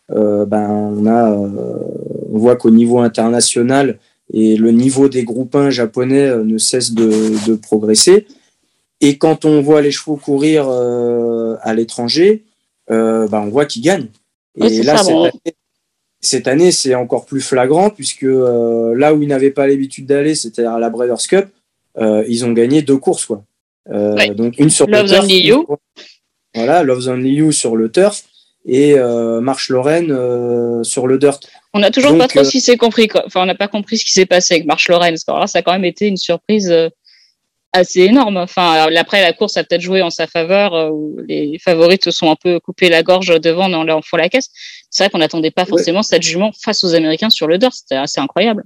ben, 0.08 0.70
on, 0.70 1.06
a, 1.06 1.30
on 1.32 2.38
voit 2.38 2.56
qu'au 2.56 2.70
niveau 2.70 3.00
international, 3.00 3.98
et 4.32 4.56
le 4.56 4.70
niveau 4.70 5.08
des 5.08 5.24
groupes 5.24 5.56
1 5.56 5.70
japonais 5.70 6.36
ne 6.36 6.56
cesse 6.56 6.92
de, 6.92 7.48
de, 7.48 7.54
progresser. 7.56 8.26
Et 9.00 9.18
quand 9.18 9.44
on 9.44 9.60
voit 9.60 9.82
les 9.82 9.90
chevaux 9.90 10.16
courir 10.16 10.68
à 10.68 11.74
l'étranger, 11.74 12.44
ben, 12.88 13.28
on 13.32 13.48
voit 13.48 13.66
qu'ils 13.66 13.82
gagnent. 13.82 14.08
Et 14.56 14.82
là, 14.82 15.02
cette, 16.20 16.48
année, 16.48 16.70
c'est 16.70 16.94
encore 16.94 17.24
plus 17.24 17.40
flagrant 17.40 17.90
puisque 17.90 18.24
euh, 18.24 18.94
là 18.94 19.14
où 19.14 19.22
ils 19.22 19.28
n'avaient 19.28 19.50
pas 19.50 19.66
l'habitude 19.66 20.06
d'aller, 20.06 20.34
c'était 20.34 20.64
à 20.64 20.78
la 20.78 20.90
Breeders' 20.90 21.26
Cup, 21.28 21.46
euh, 21.46 21.48
ils 22.00 22.44
ont 22.44 22.52
gagné 22.52 22.82
deux 22.82 22.96
courses. 22.96 23.26
Quoi. 23.26 23.44
Euh, 23.90 24.34
donc 24.34 24.58
une 24.58 24.70
sur 24.70 24.86
Love 24.86 25.02
le 25.02 25.08
turf. 25.08 25.30
You. 25.30 25.66
Voilà, 26.54 26.82
Love 26.82 27.08
Only 27.08 27.30
You 27.30 27.52
sur 27.52 27.76
le 27.76 27.90
turf 27.90 28.24
et 28.66 28.94
Marche 29.40 29.68
Lorraine 29.68 30.82
sur 30.84 31.06
le 31.06 31.18
dirt. 31.18 31.40
On 31.72 31.78
n'a 31.78 31.90
toujours 31.90 32.18
pas 32.18 32.28
trop 32.28 32.44
si 32.44 32.60
c'est 32.60 32.76
compris. 32.76 33.08
Quoi. 33.08 33.24
Enfin, 33.26 33.42
on 33.42 33.46
n'a 33.46 33.54
pas 33.54 33.68
compris 33.68 33.98
ce 33.98 34.04
qui 34.04 34.12
s'est 34.12 34.26
passé 34.26 34.54
avec 34.54 34.66
Marche 34.66 34.88
Lorraine. 34.88 35.16
Parce 35.26 35.52
ça 35.52 35.58
a 35.60 35.62
quand 35.62 35.72
même 35.72 35.84
été 35.84 36.06
une 36.06 36.16
surprise 36.16 36.72
assez 37.72 38.00
énorme. 38.00 38.36
Enfin, 38.36 38.88
après 38.96 39.22
la 39.22 39.32
course 39.32 39.56
a 39.56 39.64
peut-être 39.64 39.80
joué 39.80 40.02
en 40.02 40.10
sa 40.10 40.26
faveur, 40.26 40.74
euh, 40.74 40.90
où 40.90 41.16
les 41.26 41.58
favorites 41.58 42.04
se 42.04 42.10
sont 42.10 42.30
un 42.30 42.36
peu 42.36 42.60
coupé 42.60 42.88
la 42.88 43.02
gorge 43.02 43.40
devant 43.40 43.68
dans 43.68 43.84
leur 43.84 44.04
fond 44.04 44.16
la 44.16 44.28
caisse. 44.28 44.50
C'est 44.90 45.04
vrai 45.04 45.10
qu'on 45.10 45.18
n'attendait 45.18 45.50
pas 45.50 45.64
forcément 45.64 46.02
cette 46.02 46.22
jument 46.22 46.52
face 46.52 46.82
aux 46.84 46.94
Américains 46.94 47.30
sur 47.30 47.46
le 47.46 47.58
dirt. 47.58 47.72
C'était 47.72 47.96
assez 47.96 48.20
incroyable. 48.20 48.64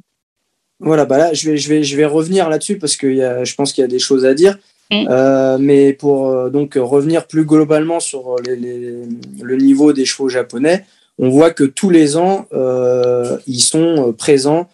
Voilà, 0.81 1.05
bah 1.05 1.19
là, 1.19 1.33
je 1.33 1.51
vais, 1.51 1.57
je 1.57 1.69
vais, 1.69 1.83
je 1.83 1.97
vais 1.97 2.05
revenir 2.05 2.49
là-dessus 2.49 2.79
parce 2.79 2.97
que 2.97 3.07
y 3.07 3.23
a, 3.23 3.45
je 3.45 3.55
pense 3.55 3.73
qu'il 3.73 3.83
y 3.83 3.85
a 3.85 3.89
des 3.89 3.99
choses 3.99 4.25
à 4.25 4.35
dire. 4.35 4.59
Mm. 4.91 5.07
Euh, 5.09 5.59
mais 5.59 5.93
pour 5.93 6.29
euh, 6.29 6.51
donc 6.51 6.75
revenir 6.77 7.27
plus 7.27 7.45
globalement 7.45 8.01
sur 8.01 8.37
les, 8.45 8.57
les, 8.57 8.95
le 9.43 9.57
niveau 9.57 9.93
des 9.93 10.05
chevaux 10.05 10.29
japonais, 10.29 10.85
on 11.19 11.31
voit 11.31 11.51
que 11.51 11.65
tous 11.65 11.91
les 11.91 12.17
ans, 12.17 12.47
euh, 12.53 13.39
ils 13.47 13.63
sont 13.63 14.15
présents 14.17 14.69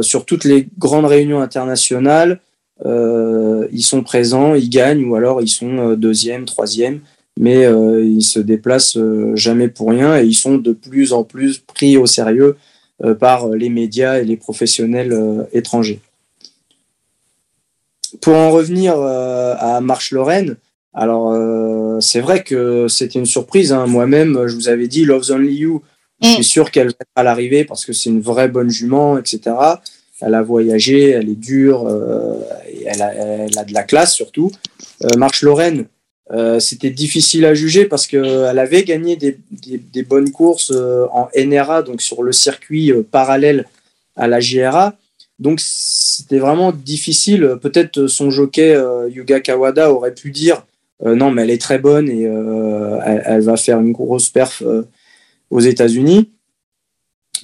sur 0.00 0.24
toutes 0.24 0.42
les 0.42 0.66
grandes 0.78 1.04
réunions 1.04 1.40
internationales, 1.40 2.40
ils 2.84 3.84
sont 3.84 4.02
présents, 4.02 4.56
ils 4.56 4.68
gagnent 4.68 5.04
ou 5.04 5.14
alors 5.14 5.40
ils 5.40 5.48
sont 5.48 5.94
deuxième, 5.94 6.44
troisième, 6.44 6.98
mais 7.38 7.62
ils 8.02 8.24
se 8.24 8.40
déplacent 8.40 8.98
jamais 9.34 9.68
pour 9.68 9.90
rien 9.90 10.18
et 10.18 10.24
ils 10.24 10.34
sont 10.34 10.56
de 10.56 10.72
plus 10.72 11.12
en 11.12 11.22
plus 11.22 11.58
pris 11.58 11.96
au 11.96 12.06
sérieux 12.06 12.56
par 13.18 13.48
les 13.48 13.68
médias 13.68 14.18
et 14.18 14.24
les 14.24 14.36
professionnels 14.36 15.46
étrangers. 15.52 16.00
Pour 18.20 18.34
en 18.34 18.50
revenir 18.50 18.98
à 18.98 19.80
Marche 19.80 20.12
Lorraine, 20.12 20.56
alors 20.94 21.36
c'est 22.00 22.20
vrai 22.20 22.42
que 22.42 22.88
c'était 22.88 23.18
une 23.18 23.26
surprise. 23.26 23.72
Hein. 23.72 23.86
Moi-même, 23.86 24.46
je 24.46 24.54
vous 24.54 24.68
avais 24.68 24.86
dit 24.86 25.04
Love's 25.04 25.30
Only 25.30 25.54
You. 25.54 25.82
Je 26.22 26.28
suis 26.28 26.40
mm. 26.40 26.44
sûr 26.44 26.70
qu'elle 26.70 26.88
va 26.88 26.94
à 27.16 27.22
l'arrivée 27.22 27.64
parce 27.64 27.84
que 27.84 27.92
c'est 27.92 28.10
une 28.10 28.20
vraie 28.20 28.48
bonne 28.48 28.70
jument, 28.70 29.18
etc 29.18 29.76
elle 30.20 30.34
a 30.34 30.42
voyagé, 30.42 31.10
elle 31.10 31.28
est 31.28 31.34
dure, 31.34 31.86
euh, 31.86 32.40
et 32.68 32.84
elle 32.86 33.02
a, 33.02 33.64
de 33.64 33.74
la 33.74 33.82
classe 33.82 34.14
surtout. 34.14 34.50
Euh, 35.04 35.16
Marche 35.16 35.42
Lorraine, 35.42 35.86
euh, 36.32 36.58
c'était 36.58 36.90
difficile 36.90 37.44
à 37.44 37.54
juger 37.54 37.84
parce 37.84 38.06
qu'elle 38.06 38.58
avait 38.58 38.84
gagné 38.84 39.16
des, 39.16 40.02
bonnes 40.02 40.30
courses 40.30 40.72
en 41.12 41.28
NRA, 41.36 41.82
donc 41.82 42.00
sur 42.00 42.22
le 42.22 42.32
circuit 42.32 42.92
parallèle 43.10 43.66
à 44.16 44.26
la 44.26 44.40
JRA. 44.40 44.94
Donc 45.38 45.60
c'était 45.60 46.38
vraiment 46.38 46.72
difficile. 46.72 47.56
Peut-être 47.60 48.06
son 48.06 48.30
jockey 48.30 48.78
Yuga 49.10 49.40
Kawada 49.40 49.92
aurait 49.92 50.14
pu 50.14 50.30
dire 50.30 50.64
non, 51.04 51.30
mais 51.30 51.42
elle 51.42 51.50
est 51.50 51.60
très 51.60 51.78
bonne 51.78 52.08
et 52.08 52.22
elle, 52.22 53.42
va 53.42 53.56
faire 53.56 53.80
une 53.80 53.92
grosse 53.92 54.30
perf 54.30 54.62
aux 55.50 55.60
États-Unis. 55.60 56.30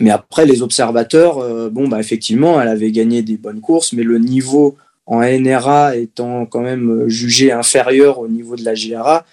Mais 0.00 0.10
après, 0.10 0.46
les 0.46 0.62
observateurs, 0.62 1.38
euh, 1.38 1.68
bon, 1.68 1.86
bah, 1.86 2.00
effectivement, 2.00 2.60
elle 2.60 2.68
avait 2.68 2.90
gagné 2.90 3.22
des 3.22 3.36
bonnes 3.36 3.60
courses, 3.60 3.92
mais 3.92 4.02
le 4.02 4.18
niveau 4.18 4.76
en 5.10 5.22
NRA 5.22 5.96
étant 5.96 6.46
quand 6.46 6.60
même 6.60 6.88
euh, 6.88 7.08
jugé 7.08 7.50
inférieur 7.50 8.20
au 8.20 8.28
niveau 8.28 8.54
de 8.54 8.64
la 8.64 8.76
JRA, 8.76 9.26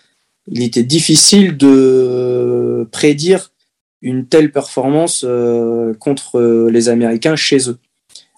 il 0.48 0.64
était 0.64 0.84
difficile 0.84 1.56
de 1.56 2.88
prédire 2.92 3.52
une 4.02 4.26
telle 4.26 4.52
performance 4.52 5.24
euh, 5.24 5.94
contre 5.94 6.42
les 6.72 6.90
Américains 6.90 7.36
chez 7.36 7.70
eux. 7.70 7.78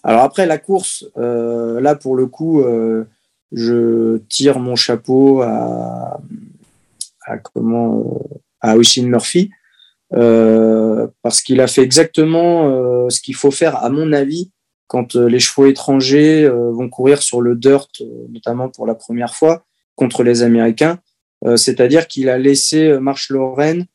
Alors 0.04 0.22
après 0.24 0.46
la 0.46 0.58
course, 0.58 1.06
là 1.18 1.94
pour 1.94 2.16
le 2.16 2.26
coup, 2.26 2.64
je 3.52 4.18
tire 4.30 4.58
mon 4.58 4.78
chapeau 4.78 5.42
à, 5.42 6.22
à 7.26 7.38
comment 7.38 8.22
à 8.62 8.78
Oisin 8.78 9.08
Murphy 9.08 9.52
parce 10.10 11.42
qu'il 11.42 11.60
a 11.60 11.68
fait 11.68 11.82
exactement 11.82 13.10
ce 13.10 13.20
qu'il 13.20 13.36
faut 13.36 13.52
faire, 13.52 13.84
à 13.84 13.90
mon 13.90 14.14
avis, 14.14 14.52
quand 14.90 15.16
les 15.16 15.40
chevaux 15.40 15.68
étrangers 15.68 16.50
vont 16.50 16.90
courir 16.90 17.22
sur 17.22 17.40
le 17.40 17.56
dirt, 17.56 17.88
notamment 18.30 18.68
pour 18.68 18.86
la 18.86 18.96
première 18.96 19.34
fois, 19.34 19.64
contre 19.96 20.24
les 20.24 20.44
Américains. 20.44 21.00
C'est-à-dire 21.56 22.08
qu'il 22.08 22.28
a 22.28 22.38
laissé 22.38 23.00
Marche 23.00 23.30
Lorraine 23.30 23.86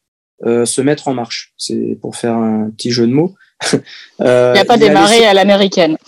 se 0.43 0.81
mettre 0.81 1.09
en 1.09 1.15
marche. 1.15 1.53
C'est 1.59 1.99
pour 2.01 2.17
faire 2.17 2.37
un 2.37 2.71
petit 2.71 2.91
jeu 2.91 3.07
de 3.07 3.13
mots. 3.13 3.35
il 3.73 4.25
n'a 4.25 4.65
pas 4.65 4.79
démarré 4.79 5.27
à 5.27 5.35
l'américaine. 5.35 5.99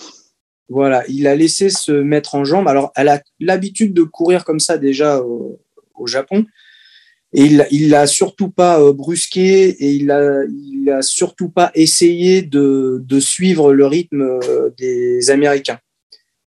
Voilà, 0.68 1.04
il 1.08 1.26
a 1.28 1.36
laissé 1.36 1.70
se 1.70 1.92
mettre 1.92 2.34
en 2.34 2.44
jambe. 2.44 2.66
Alors, 2.66 2.92
elle 2.96 3.08
a 3.08 3.22
l'habitude 3.38 3.94
de 3.94 4.02
courir 4.02 4.44
comme 4.44 4.58
ça 4.58 4.78
déjà 4.78 5.20
au, 5.20 5.60
Japon. 6.06 6.44
Et 7.32 7.44
il, 7.44 7.66
il 7.70 7.90
l'a 7.90 8.06
surtout 8.06 8.48
pas 8.48 8.80
euh, 8.80 8.92
brusqué 8.92 9.68
et 9.68 9.90
il 9.90 10.10
a, 10.10 10.42
il 10.44 10.90
a 10.90 11.02
surtout 11.02 11.48
pas 11.48 11.70
essayé 11.74 12.42
de, 12.42 13.02
de 13.04 13.20
suivre 13.20 13.72
le 13.72 13.86
rythme 13.86 14.22
euh, 14.22 14.70
des 14.78 15.30
Américains. 15.30 15.78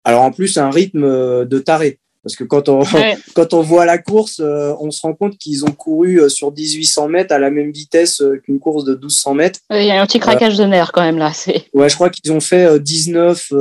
Alors 0.03 0.23
en 0.23 0.31
plus, 0.31 0.57
un 0.57 0.69
rythme 0.69 1.03
euh, 1.03 1.45
de 1.45 1.59
taré. 1.59 1.99
Parce 2.23 2.35
que 2.35 2.43
quand 2.43 2.69
on, 2.69 2.83
quand 3.35 3.53
on 3.53 3.61
voit 3.61 3.85
la 3.85 3.97
course, 3.97 4.39
on 4.39 4.91
se 4.91 5.01
rend 5.01 5.13
compte 5.13 5.37
qu'ils 5.37 5.65
ont 5.65 5.71
couru 5.71 6.29
sur 6.29 6.53
1800 6.53 7.09
mètres 7.09 7.33
à 7.33 7.39
la 7.39 7.51
même 7.51 7.71
vitesse 7.71 8.23
qu'une 8.43 8.59
course 8.59 8.85
de 8.85 8.93
1200 8.93 9.33
mètres. 9.33 9.59
Il 9.71 9.83
y 9.83 9.91
a 9.91 10.01
un 10.01 10.05
petit 10.05 10.19
craquage 10.19 10.57
de 10.57 10.63
nerfs 10.63 10.93
quand 10.93 11.01
même 11.01 11.17
là. 11.17 11.33
Ouais, 11.73 11.89
je 11.89 11.95
crois 11.95 12.09
qu'ils 12.09 12.31
ont 12.31 12.39
fait 12.39 12.79
19, 12.79 13.51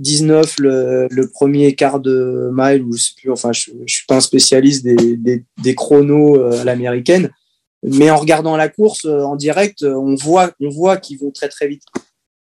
19 0.00 0.60
le, 0.60 1.08
le, 1.10 1.30
premier 1.30 1.74
quart 1.74 2.00
de 2.00 2.50
mile, 2.52 2.82
ou 2.82 2.96
je 2.96 3.02
sais 3.02 3.12
plus, 3.16 3.30
enfin, 3.30 3.52
je, 3.52 3.70
suis 3.86 4.06
pas 4.08 4.16
un 4.16 4.20
spécialiste 4.20 4.84
des, 4.84 5.74
chronos 5.74 6.36
euh, 6.36 6.60
à 6.60 6.64
l'américaine, 6.64 7.30
mais 7.82 8.10
en 8.10 8.16
regardant 8.16 8.56
la 8.56 8.68
course 8.68 9.04
euh, 9.04 9.22
en 9.22 9.36
direct, 9.36 9.82
euh, 9.82 9.94
on 9.94 10.14
voit, 10.14 10.52
on 10.60 10.70
voit 10.70 10.96
qu'ils 10.96 11.18
vont 11.18 11.30
très 11.30 11.48
très 11.48 11.68
vite. 11.68 11.82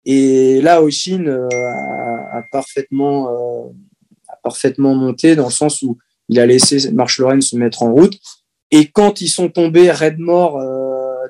Et 0.04 0.60
là, 0.60 0.82
Oshin 0.82 1.26
a, 1.26 2.42
parfaitement, 2.52 3.74
a 4.28 4.36
parfaitement 4.44 4.94
monté 4.94 5.34
dans 5.34 5.46
le 5.46 5.50
sens 5.50 5.82
où 5.82 5.98
il 6.28 6.38
a 6.38 6.46
laissé 6.46 6.92
Marche 6.92 7.18
Lorraine 7.18 7.40
se 7.40 7.56
mettre 7.56 7.82
en 7.82 7.92
route. 7.92 8.16
Et 8.70 8.86
quand 8.86 9.20
ils 9.20 9.28
sont 9.28 9.48
tombés 9.48 9.90
Redmore 9.90 10.62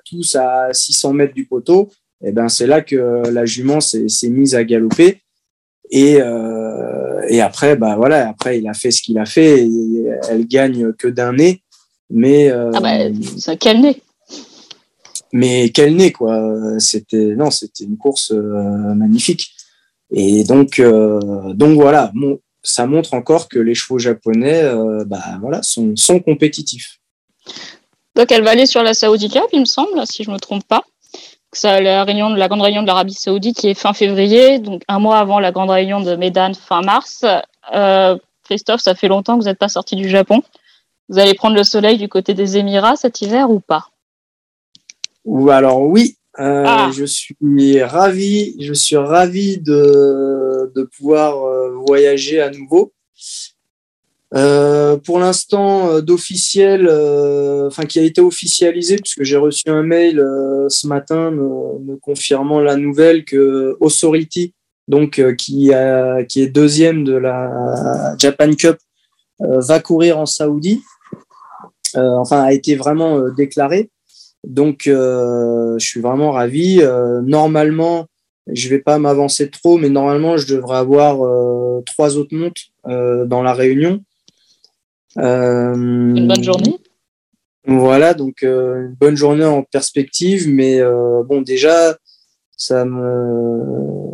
tous 0.04 0.34
à 0.34 0.74
600 0.74 1.14
mètres 1.14 1.32
du 1.32 1.46
poteau, 1.46 1.90
et 2.22 2.28
eh 2.28 2.32
ben 2.32 2.50
c'est 2.50 2.66
là 2.66 2.82
que 2.82 3.22
la 3.30 3.46
jument 3.46 3.80
s'est 3.80 4.28
mise 4.28 4.54
à 4.54 4.62
galoper 4.62 5.22
et, 5.90 6.16
euh, 6.20 7.22
et 7.28 7.40
après, 7.40 7.76
bah 7.76 7.96
voilà, 7.96 8.28
après 8.28 8.58
il 8.58 8.68
a 8.68 8.74
fait 8.74 8.90
ce 8.90 9.02
qu'il 9.02 9.18
a 9.18 9.26
fait. 9.26 9.60
Et 9.60 10.06
elle 10.28 10.46
gagne 10.46 10.92
que 10.92 11.08
d'un 11.08 11.34
nez, 11.34 11.62
mais 12.10 12.50
euh, 12.50 12.70
ah 12.74 12.80
bah, 12.80 13.56
quel 13.60 13.80
nez 13.80 14.02
Mais 15.32 15.70
quel 15.70 15.96
nez 15.96 16.12
quoi 16.12 16.78
C'était 16.78 17.34
non, 17.36 17.50
c'était 17.50 17.84
une 17.84 17.96
course 17.96 18.32
euh, 18.32 18.94
magnifique. 18.94 19.52
Et 20.12 20.44
donc 20.44 20.80
donc 21.54 21.74
voilà, 21.74 22.12
ça 22.62 22.86
montre 22.86 23.14
encore 23.14 23.48
que 23.48 23.58
les 23.58 23.74
chevaux 23.74 23.98
japonais, 23.98 24.62
bah 25.06 25.38
voilà, 25.40 25.62
sont, 25.62 25.96
sont 25.96 26.20
compétitifs. 26.20 27.00
Donc 28.14 28.30
elle 28.30 28.44
va 28.44 28.50
aller 28.50 28.66
sur 28.66 28.84
la 28.84 28.94
Saudi 28.94 29.28
Cup, 29.28 29.46
il 29.52 29.60
me 29.60 29.64
semble, 29.64 30.06
si 30.06 30.22
je 30.22 30.30
me 30.30 30.38
trompe 30.38 30.64
pas 30.64 30.84
la 31.64 32.04
réunion 32.04 32.30
de 32.30 32.36
la 32.36 32.48
grande 32.48 32.62
réunion 32.62 32.82
de 32.82 32.86
l'Arabie 32.86 33.14
Saoudite 33.14 33.58
qui 33.58 33.68
est 33.68 33.74
fin 33.74 33.92
février, 33.92 34.58
donc 34.58 34.82
un 34.88 34.98
mois 34.98 35.18
avant 35.18 35.38
la 35.38 35.52
grande 35.52 35.70
réunion 35.70 36.00
de 36.00 36.16
Medan 36.16 36.52
fin 36.54 36.82
mars. 36.82 37.24
Euh, 37.74 38.16
Christophe, 38.44 38.80
ça 38.80 38.94
fait 38.94 39.08
longtemps 39.08 39.36
que 39.36 39.42
vous 39.42 39.48
n'êtes 39.48 39.58
pas 39.58 39.68
sorti 39.68 39.96
du 39.96 40.08
Japon. 40.08 40.42
Vous 41.08 41.18
allez 41.18 41.34
prendre 41.34 41.56
le 41.56 41.64
soleil 41.64 41.98
du 41.98 42.08
côté 42.08 42.34
des 42.34 42.56
Émirats 42.56 42.96
cet 42.96 43.20
hiver 43.20 43.50
ou 43.50 43.60
pas? 43.60 43.88
Ou 45.24 45.50
alors 45.50 45.82
oui, 45.82 46.16
euh, 46.38 46.64
ah. 46.66 46.90
je 46.92 47.04
suis 47.04 47.82
ravi, 47.82 48.56
je 48.60 48.72
suis 48.72 48.96
ravi 48.96 49.58
de, 49.58 50.72
de 50.74 50.82
pouvoir 50.82 51.42
euh, 51.44 51.74
voyager 51.86 52.40
à 52.40 52.50
nouveau. 52.50 52.92
Euh, 54.34 54.96
pour 54.96 55.20
l'instant, 55.20 55.88
euh, 55.88 56.00
d'officiel, 56.00 56.88
euh, 56.90 57.68
enfin 57.68 57.84
qui 57.84 58.00
a 58.00 58.02
été 58.02 58.20
officialisé, 58.20 58.96
puisque 58.96 59.22
j'ai 59.22 59.36
reçu 59.36 59.68
un 59.68 59.82
mail 59.82 60.22
ce 60.68 60.86
matin 60.86 61.30
me, 61.30 61.96
confirmant 61.96 62.60
la 62.60 62.76
nouvelle 62.76 63.24
que 63.24 63.76
Authority, 63.80 64.54
donc 64.88 65.20
qui, 65.36 65.70
est 65.70 66.46
deuxième 66.52 67.04
de 67.04 67.14
la 67.14 68.14
Japan 68.18 68.52
Cup, 68.52 68.78
va 69.40 69.80
courir 69.80 70.18
en 70.18 70.26
Saoudi. 70.26 70.82
enfin, 71.94 72.42
a 72.42 72.52
été 72.52 72.74
vraiment 72.76 73.28
déclaré. 73.30 73.90
Donc, 74.44 74.82
je 74.86 75.76
suis 75.78 76.00
vraiment 76.00 76.32
ravi. 76.32 76.80
normalement, 77.24 78.06
je 78.52 78.68
vais 78.68 78.78
pas 78.78 78.98
m'avancer 78.98 79.50
trop, 79.50 79.78
mais 79.78 79.88
normalement, 79.88 80.36
je 80.36 80.54
devrais 80.54 80.78
avoir 80.78 81.16
trois 81.84 82.16
autres 82.16 82.34
montes 82.36 82.70
dans 82.84 83.42
la 83.42 83.54
réunion. 83.54 84.02
Euh, 85.18 85.74
une 85.74 86.28
bonne 86.28 86.42
journée. 86.42 86.78
Voilà, 87.66 88.14
donc 88.14 88.42
euh, 88.42 88.86
une 88.88 88.94
bonne 88.94 89.16
journée 89.16 89.44
en 89.44 89.62
perspective, 89.62 90.48
mais 90.48 90.80
euh, 90.80 91.22
bon, 91.24 91.42
déjà, 91.42 91.96
ça 92.56 92.84
me, 92.84 94.10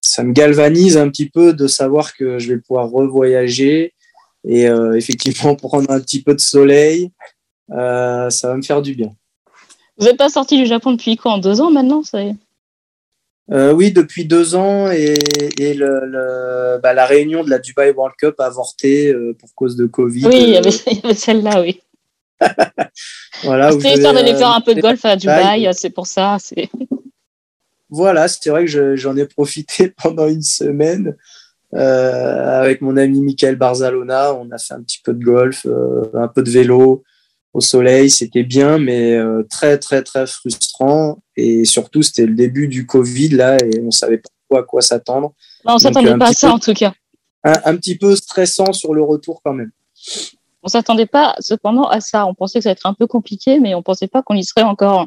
ça 0.00 0.24
me 0.24 0.32
galvanise 0.32 0.96
un 0.96 1.08
petit 1.08 1.28
peu 1.28 1.52
de 1.52 1.66
savoir 1.66 2.16
que 2.16 2.38
je 2.38 2.52
vais 2.52 2.60
pouvoir 2.60 2.90
revoyager 2.90 3.94
et 4.48 4.66
effectivement 4.94 5.54
prendre 5.56 5.90
un 5.90 6.00
petit 6.00 6.22
peu 6.22 6.34
de 6.34 6.40
soleil. 6.40 7.10
ça 7.68 8.28
va 8.42 8.56
me 8.56 8.62
faire 8.62 8.82
du 8.82 8.94
bien. 8.94 9.12
Vous 9.98 10.06
n'êtes 10.06 10.18
pas 10.18 10.28
sorti 10.28 10.58
du 10.58 10.66
Japon 10.66 10.92
depuis 10.92 11.16
quoi 11.16 11.32
En 11.32 11.38
deux 11.38 11.60
ans 11.60 11.70
maintenant 11.70 12.02
ça 12.02 12.22
y 12.22 12.28
est? 12.28 12.36
Euh, 13.52 13.72
oui, 13.72 13.92
depuis 13.92 14.24
deux 14.24 14.54
ans 14.56 14.90
et, 14.90 15.14
et 15.58 15.74
le, 15.74 16.00
le, 16.04 16.80
bah, 16.82 16.94
la 16.94 17.06
réunion 17.06 17.44
de 17.44 17.50
la 17.50 17.58
Dubai 17.58 17.92
World 17.92 18.16
Cup 18.18 18.40
a 18.40 18.46
avorté 18.46 19.12
euh, 19.12 19.36
pour 19.38 19.54
cause 19.54 19.76
de 19.76 19.86
Covid. 19.86 20.26
Oui, 20.26 20.42
il 20.42 20.48
y 20.50 20.56
avait, 20.56 21.14
celle-là, 21.14 21.60
oui. 21.60 21.80
voilà, 23.44 23.70
C'était 23.72 23.94
histoire 23.94 24.14
d'aller 24.14 24.34
faire 24.34 24.50
un 24.50 24.60
peu 24.60 24.74
de 24.74 24.80
golf 24.80 25.04
à 25.04 25.16
Dubaï, 25.16 25.68
c'est 25.72 25.90
pour 25.90 26.06
ça. 26.06 26.36
Voilà, 27.88 28.26
c'est 28.26 28.50
vrai 28.50 28.64
que 28.64 28.96
j'en 28.96 29.16
ai 29.16 29.26
profité 29.26 29.94
pendant 30.02 30.26
une 30.26 30.42
semaine 30.42 31.16
euh, 31.74 32.60
avec 32.60 32.80
mon 32.80 32.96
ami 32.96 33.20
Michael 33.20 33.56
Barzalona. 33.56 34.34
On 34.34 34.50
a 34.50 34.58
fait 34.58 34.74
un 34.74 34.82
petit 34.82 35.00
peu 35.04 35.12
de 35.12 35.24
golf, 35.24 35.66
euh, 35.66 36.04
un 36.14 36.28
peu 36.28 36.42
de 36.42 36.50
vélo, 36.50 37.04
au 37.56 37.60
soleil, 37.62 38.10
c'était 38.10 38.42
bien, 38.42 38.76
mais 38.76 39.14
euh, 39.14 39.42
très, 39.48 39.78
très, 39.78 40.02
très 40.02 40.26
frustrant. 40.26 41.20
Et 41.36 41.64
surtout, 41.64 42.02
c'était 42.02 42.26
le 42.26 42.34
début 42.34 42.68
du 42.68 42.84
Covid, 42.84 43.30
là, 43.30 43.56
et 43.56 43.80
on 43.80 43.90
savait 43.90 44.20
pas 44.50 44.58
à 44.58 44.62
quoi 44.62 44.82
s'attendre. 44.82 45.32
on 45.64 45.78
s'attendait 45.78 46.18
pas 46.18 46.28
à 46.28 46.32
ça, 46.34 46.52
en 46.52 46.58
tout 46.58 46.74
cas. 46.74 46.92
Un, 47.44 47.76
petit 47.76 47.96
peu 47.96 48.14
stressant 48.14 48.74
sur 48.74 48.92
le 48.92 49.02
retour, 49.02 49.40
quand 49.42 49.54
même. 49.54 49.70
On 50.62 50.68
s'attendait 50.68 51.06
pas, 51.06 51.34
cependant, 51.38 51.88
à 51.88 52.00
ça. 52.00 52.26
On 52.26 52.34
pensait 52.34 52.58
que 52.58 52.64
ça 52.64 52.68
allait 52.68 52.74
être 52.74 52.86
un 52.86 52.92
peu 52.92 53.06
compliqué, 53.06 53.58
mais 53.58 53.74
on 53.74 53.82
pensait 53.82 54.08
pas 54.08 54.20
qu'on 54.20 54.34
y 54.34 54.44
serait 54.44 54.62
encore. 54.62 55.06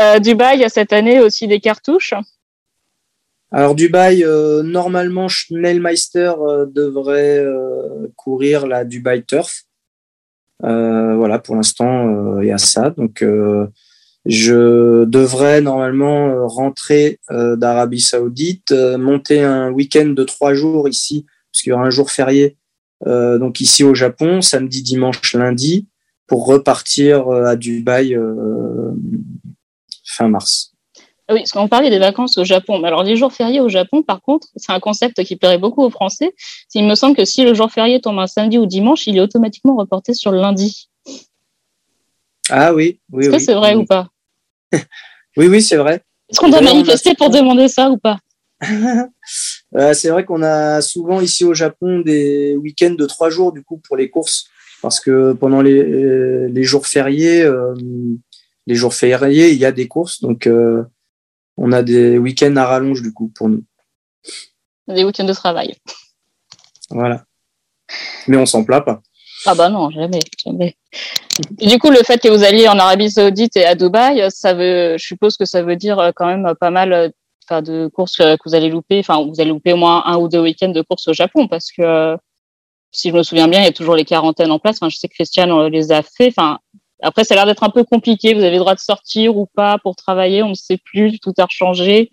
Euh, 0.00 0.18
Dubaï, 0.18 0.56
il 0.56 0.62
y 0.62 0.64
a 0.64 0.70
cette 0.70 0.92
année 0.92 1.20
aussi 1.20 1.46
des 1.46 1.60
cartouches. 1.60 2.14
Alors 3.52 3.76
Dubaï, 3.76 4.24
euh, 4.24 4.64
normalement, 4.64 5.28
Schnellmeister 5.28 6.32
devrait 6.66 7.46
courir 8.16 8.66
la 8.66 8.84
Dubaï 8.84 9.24
Turf. 9.24 9.66
Euh, 10.64 11.16
voilà, 11.16 11.38
pour 11.38 11.56
l'instant, 11.56 12.08
euh, 12.08 12.44
il 12.44 12.48
y 12.48 12.52
a 12.52 12.58
ça. 12.58 12.90
Donc, 12.90 13.22
euh, 13.22 13.66
je 14.24 15.04
devrais 15.04 15.60
normalement 15.60 16.46
rentrer 16.46 17.18
d'Arabie 17.28 18.00
Saoudite, 18.00 18.70
monter 18.70 19.42
un 19.42 19.72
week-end 19.72 20.06
de 20.06 20.22
trois 20.22 20.54
jours 20.54 20.88
ici, 20.88 21.26
parce 21.50 21.62
qu'il 21.62 21.70
y 21.70 21.72
aura 21.72 21.86
un 21.86 21.90
jour 21.90 22.08
férié, 22.08 22.56
donc 23.04 23.60
ici 23.60 23.82
au 23.82 23.96
Japon, 23.96 24.40
samedi, 24.40 24.84
dimanche, 24.84 25.34
lundi, 25.34 25.88
pour 26.28 26.46
repartir 26.46 27.28
à 27.28 27.56
Dubaï 27.56 28.16
fin 30.04 30.28
mars. 30.28 30.71
Oui, 31.30 31.38
parce 31.38 31.52
qu'on 31.52 31.68
parlait 31.68 31.90
des 31.90 31.98
vacances 31.98 32.36
au 32.36 32.44
Japon. 32.44 32.82
Alors, 32.82 33.04
les 33.04 33.16
jours 33.16 33.32
fériés 33.32 33.60
au 33.60 33.68
Japon, 33.68 34.02
par 34.02 34.20
contre, 34.20 34.48
c'est 34.56 34.72
un 34.72 34.80
concept 34.80 35.22
qui 35.22 35.36
plairait 35.36 35.58
beaucoup 35.58 35.82
aux 35.82 35.90
Français. 35.90 36.34
Il 36.74 36.84
me 36.84 36.94
semble 36.94 37.16
que 37.16 37.24
si 37.24 37.44
le 37.44 37.54
jour 37.54 37.70
férié 37.70 38.00
tombe 38.00 38.18
un 38.18 38.26
samedi 38.26 38.58
ou 38.58 38.66
dimanche, 38.66 39.06
il 39.06 39.16
est 39.16 39.20
automatiquement 39.20 39.76
reporté 39.76 40.14
sur 40.14 40.32
le 40.32 40.38
lundi. 40.38 40.88
Ah 42.50 42.74
oui, 42.74 43.00
oui. 43.12 43.24
Est-ce 43.24 43.30
que 43.30 43.38
c'est 43.38 43.54
vrai 43.54 43.74
ou 43.74 43.84
pas? 43.84 44.08
Oui, 45.38 45.46
oui, 45.46 45.62
c'est 45.62 45.76
vrai. 45.76 46.02
Est-ce 46.28 46.40
qu'on 46.40 46.50
doit 46.50 46.60
manifester 46.60 47.14
pour 47.14 47.30
demander 47.30 47.68
ça 47.68 47.90
ou 47.90 47.98
pas? 47.98 48.18
Euh, 49.74 49.94
C'est 49.94 50.10
vrai 50.10 50.26
qu'on 50.26 50.42
a 50.42 50.82
souvent 50.82 51.22
ici 51.22 51.44
au 51.44 51.54
Japon 51.54 52.00
des 52.00 52.54
week-ends 52.56 52.94
de 52.94 53.06
trois 53.06 53.30
jours 53.30 53.50
du 53.50 53.62
coup 53.62 53.78
pour 53.78 53.96
les 53.96 54.10
courses, 54.10 54.44
parce 54.82 55.00
que 55.00 55.32
pendant 55.32 55.62
les, 55.62 55.78
euh, 55.78 56.48
les 56.52 56.62
jours 56.62 56.86
fériés, 56.86 57.40
euh, 57.40 57.72
les 58.66 58.74
jours 58.74 58.92
fériés, 58.92 59.50
il 59.50 59.56
y 59.56 59.64
a 59.64 59.72
des 59.72 59.88
courses, 59.88 60.20
donc 60.20 60.46
on 61.56 61.72
a 61.72 61.82
des 61.82 62.18
week-ends 62.18 62.56
à 62.56 62.66
rallonge 62.66 63.02
du 63.02 63.12
coup 63.12 63.28
pour 63.34 63.48
nous. 63.48 63.64
Des 64.88 65.04
week-ends 65.04 65.24
de 65.24 65.32
travail. 65.32 65.74
Voilà. 66.90 67.24
Mais 68.26 68.36
on 68.36 68.46
s'en 68.46 68.64
plaint 68.64 68.84
pas. 68.84 69.02
Ah 69.46 69.54
bah 69.54 69.68
non, 69.68 69.90
jamais, 69.90 70.20
jamais. 70.44 70.76
Et 71.58 71.66
du 71.66 71.78
coup, 71.78 71.90
le 71.90 72.02
fait 72.04 72.22
que 72.22 72.28
vous 72.28 72.44
alliez 72.44 72.68
en 72.68 72.78
Arabie 72.78 73.10
Saoudite 73.10 73.56
et 73.56 73.64
à 73.64 73.74
Dubaï, 73.74 74.30
ça 74.30 74.54
veut, 74.54 74.96
je 74.98 75.04
suppose 75.04 75.36
que 75.36 75.44
ça 75.44 75.62
veut 75.62 75.76
dire 75.76 76.12
quand 76.14 76.26
même 76.26 76.54
pas 76.60 76.70
mal 76.70 77.12
de 77.50 77.88
courses 77.88 78.16
que 78.16 78.36
vous 78.46 78.54
allez 78.54 78.70
louper. 78.70 79.00
Enfin, 79.00 79.24
vous 79.24 79.40
allez 79.40 79.50
louper 79.50 79.72
au 79.72 79.76
moins 79.76 80.04
un 80.06 80.16
ou 80.16 80.28
deux 80.28 80.40
week-ends 80.40 80.68
de 80.68 80.82
courses 80.82 81.08
au 81.08 81.12
Japon 81.12 81.48
parce 81.48 81.72
que 81.72 82.16
si 82.92 83.10
je 83.10 83.14
me 83.14 83.22
souviens 83.22 83.48
bien, 83.48 83.60
il 83.60 83.64
y 83.64 83.68
a 83.68 83.72
toujours 83.72 83.96
les 83.96 84.04
quarantaines 84.04 84.50
en 84.50 84.58
place. 84.58 84.76
Enfin, 84.80 84.90
je 84.90 84.96
sais 84.96 85.08
que 85.08 85.14
Christian 85.14 85.68
les 85.68 85.92
a 85.92 86.02
fait. 86.02 86.28
Enfin, 86.28 86.60
après, 87.02 87.24
ça 87.24 87.34
a 87.34 87.36
l'air 87.36 87.46
d'être 87.46 87.64
un 87.64 87.70
peu 87.70 87.82
compliqué. 87.82 88.32
Vous 88.32 88.42
avez 88.42 88.52
le 88.52 88.60
droit 88.60 88.74
de 88.74 88.80
sortir 88.80 89.36
ou 89.36 89.46
pas 89.46 89.78
pour 89.82 89.96
travailler. 89.96 90.42
On 90.42 90.50
ne 90.50 90.54
sait 90.54 90.78
plus. 90.78 91.18
Tout 91.18 91.34
a 91.36 91.46
changé. 91.50 92.10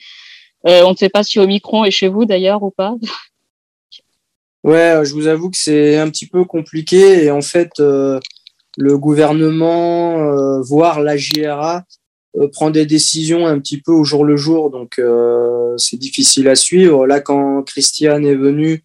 Euh, 0.67 0.83
on 0.83 0.91
ne 0.91 0.95
sait 0.95 1.09
pas 1.09 1.23
si 1.23 1.39
Omicron 1.39 1.85
est 1.85 1.91
chez 1.91 2.07
vous 2.07 2.25
d'ailleurs 2.25 2.63
ou 2.63 2.71
pas. 2.71 2.95
Ouais, 4.63 5.01
je 5.05 5.13
vous 5.13 5.27
avoue 5.27 5.51
que 5.51 5.57
c'est 5.57 5.97
un 5.97 6.09
petit 6.09 6.27
peu 6.27 6.43
compliqué. 6.43 7.23
Et 7.23 7.31
en 7.31 7.41
fait, 7.41 7.71
euh, 7.79 8.19
le 8.77 8.97
gouvernement, 8.97 10.19
euh, 10.19 10.59
voire 10.61 11.01
la 11.01 11.15
JRA, 11.17 11.83
prend 12.51 12.69
des 12.69 12.85
décisions 12.85 13.47
un 13.47 13.59
petit 13.59 13.81
peu 13.81 13.91
au 13.91 14.03
jour 14.03 14.25
le 14.25 14.37
jour. 14.37 14.69
Donc, 14.69 15.01
c'est 15.77 15.97
difficile 15.97 16.47
à 16.47 16.55
suivre. 16.55 17.07
Là, 17.07 17.21
quand 17.21 17.63
Christiane 17.63 18.25
est 18.25 18.35
venue, 18.35 18.83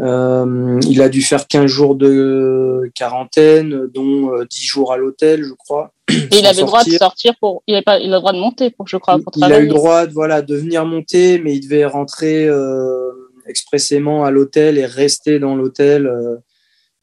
euh, 0.00 0.78
il 0.88 1.02
a 1.02 1.08
dû 1.08 1.22
faire 1.22 1.46
15 1.46 1.66
jours 1.66 1.96
de 1.96 2.90
quarantaine, 2.94 3.88
dont 3.92 4.30
10 4.30 4.32
euh, 4.32 4.46
jours 4.50 4.92
à 4.92 4.96
l'hôtel, 4.96 5.42
je 5.44 5.54
crois. 5.54 5.92
Et 6.08 6.38
il 6.38 6.46
avait 6.46 6.60
le 6.60 6.66
droit 6.66 6.84
de 6.84 6.90
sortir 6.90 7.34
pour, 7.40 7.62
il 7.66 7.74
a 7.74 7.82
pas, 7.82 7.98
il 7.98 8.12
a 8.12 8.16
le 8.16 8.20
droit 8.20 8.32
de 8.32 8.38
monter 8.38 8.70
pour, 8.70 8.86
je 8.86 8.96
crois, 8.96 9.18
pour 9.18 9.32
travailler. 9.32 9.54
Il 9.54 9.60
a 9.60 9.64
eu 9.64 9.68
le 9.68 9.74
droit 9.74 10.06
de, 10.06 10.12
voilà, 10.12 10.42
de 10.42 10.56
venir 10.56 10.84
monter, 10.84 11.38
mais 11.38 11.54
il 11.56 11.60
devait 11.60 11.84
rentrer 11.84 12.46
euh, 12.46 13.10
expressément 13.46 14.24
à 14.24 14.30
l'hôtel 14.30 14.78
et 14.78 14.86
rester 14.86 15.38
dans 15.38 15.56
l'hôtel 15.56 16.06
euh, 16.06 16.36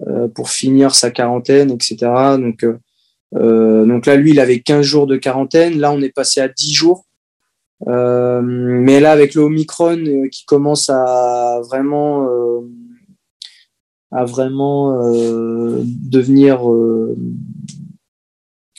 euh 0.08 0.28
pour 0.28 0.50
finir 0.50 0.96
sa 0.96 1.12
quarantaine, 1.12 1.72
etc. 1.72 1.98
Donc, 2.38 2.66
donc 3.34 4.06
là, 4.06 4.16
lui, 4.16 4.32
il 4.32 4.40
avait 4.40 4.62
15 4.62 4.82
jours 4.82 5.08
de 5.08 5.18
quarantaine. 5.18 5.80
Là, 5.80 5.92
on 5.92 6.02
est 6.02 6.14
passé 6.14 6.40
à 6.40 6.48
10 6.48 6.74
jours. 6.74 7.06
Euh, 7.88 8.42
mais 8.42 9.02
là, 9.02 9.12
avec 9.12 9.36
le 9.36 9.42
Omicron 9.42 10.28
qui 10.32 10.46
commence 10.46 10.90
à 10.90 11.60
vraiment 11.68 12.28
à 14.12 14.26
vraiment 14.26 15.02
euh, 15.04 15.82
devenir 15.84 16.72
euh, 16.72 17.16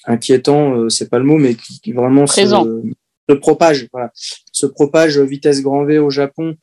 inquiétant, 0.04 0.74
euh, 0.74 0.88
c'est 0.88 1.10
pas 1.10 1.18
le 1.18 1.24
mot, 1.24 1.38
mais 1.38 1.54
qui, 1.54 1.92
vraiment 1.92 2.26
se, 2.26 3.34
propage, 3.34 3.88
voilà, 3.92 4.10
se 4.14 4.66
propage 4.66 5.18
vitesse 5.18 5.62
grand 5.62 5.84
V 5.84 5.98
au 5.98 6.10
Japon, 6.10 6.56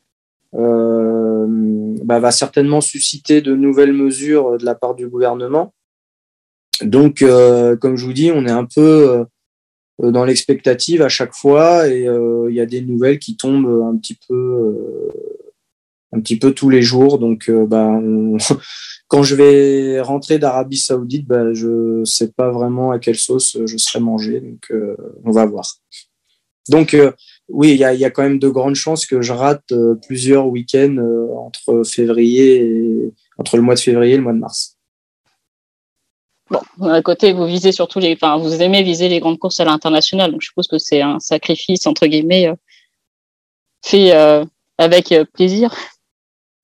bah, 0.54 2.20
va 2.20 2.32
certainement 2.32 2.82
susciter 2.82 3.42
de 3.42 3.56
nouvelles 3.56 3.94
mesures 3.94 4.58
de 4.58 4.66
la 4.66 4.76
part 4.76 4.94
du 4.94 5.08
gouvernement. 5.08 5.74
Donc, 6.84 7.24
comme 7.80 7.96
je 7.96 8.06
vous 8.06 8.14
dis, 8.14 8.32
on 8.32 8.46
est 8.46 8.52
un 8.52 8.66
peu 8.66 9.26
dans 10.00 10.26
l'expectative 10.26 11.02
à 11.02 11.10
chaque 11.10 11.34
fois 11.34 11.88
et 11.88 12.04
il 12.04 12.54
y 12.54 12.62
a 12.62 12.66
des 12.66 12.82
nouvelles 12.82 13.20
qui 13.20 13.36
tombent 13.36 13.84
un 13.90 13.98
petit 13.98 14.18
peu 14.28 15.10
un 16.14 16.20
petit 16.20 16.38
peu 16.38 16.54
tous 16.54 16.70
les 16.70 16.82
jours. 16.82 17.20
Donc, 17.20 17.50
euh, 17.50 17.66
bah, 17.66 18.00
quand 19.08 19.24
je 19.24 19.36
vais 19.36 20.02
rentrer 20.02 20.40
d'Arabie 20.40 20.78
Saoudite, 20.78 21.28
bah, 21.28 21.54
je 21.54 22.04
sais 22.06 22.32
pas 22.32 22.52
vraiment 22.52 22.92
à 22.92 23.00
quelle 23.00 23.18
sauce 23.18 23.58
je 23.66 23.78
serai 23.78 24.00
mangé. 24.00 24.40
Donc, 24.40 24.72
euh, 24.72 24.96
on 25.24 25.32
va 25.32 25.46
voir. 25.46 25.76
Donc, 26.70 26.94
euh, 26.94 27.12
oui, 27.50 27.72
il 27.72 27.78
y 27.78 27.84
a, 27.84 28.10
quand 28.10 28.24
même 28.24 28.40
de 28.40 28.48
grandes 28.48 28.76
chances 28.76 29.06
que 29.06 29.22
je 29.22 29.34
rate 29.34 29.74
plusieurs 30.08 30.48
week-ends 30.48 30.96
entre 31.38 31.84
février 31.84 32.64
et 32.64 33.14
entre 33.38 33.58
le 33.58 33.64
mois 33.64 33.76
de 33.76 33.82
février 33.82 34.14
et 34.14 34.18
le 34.18 34.24
mois 34.24 34.32
de 34.32 34.40
mars. 34.40 34.78
Bon, 36.50 36.88
à 36.88 37.02
côté, 37.02 37.34
vous 37.34 37.46
visez 37.46 37.74
surtout 37.74 38.00
les, 38.00 38.16
vous 38.16 38.62
aimez 38.62 38.82
viser 38.82 39.10
les 39.10 39.20
grandes 39.20 39.40
courses 39.40 39.60
à 39.60 39.66
l'international, 39.66 40.32
donc 40.32 40.42
je 40.42 40.48
suppose 40.48 40.68
que 40.68 40.78
c'est 40.78 41.02
un 41.02 41.20
sacrifice 41.20 41.86
entre 41.86 42.08
guillemets 42.08 42.50
fait 43.84 44.14
avec 44.78 45.14
plaisir. 45.34 45.76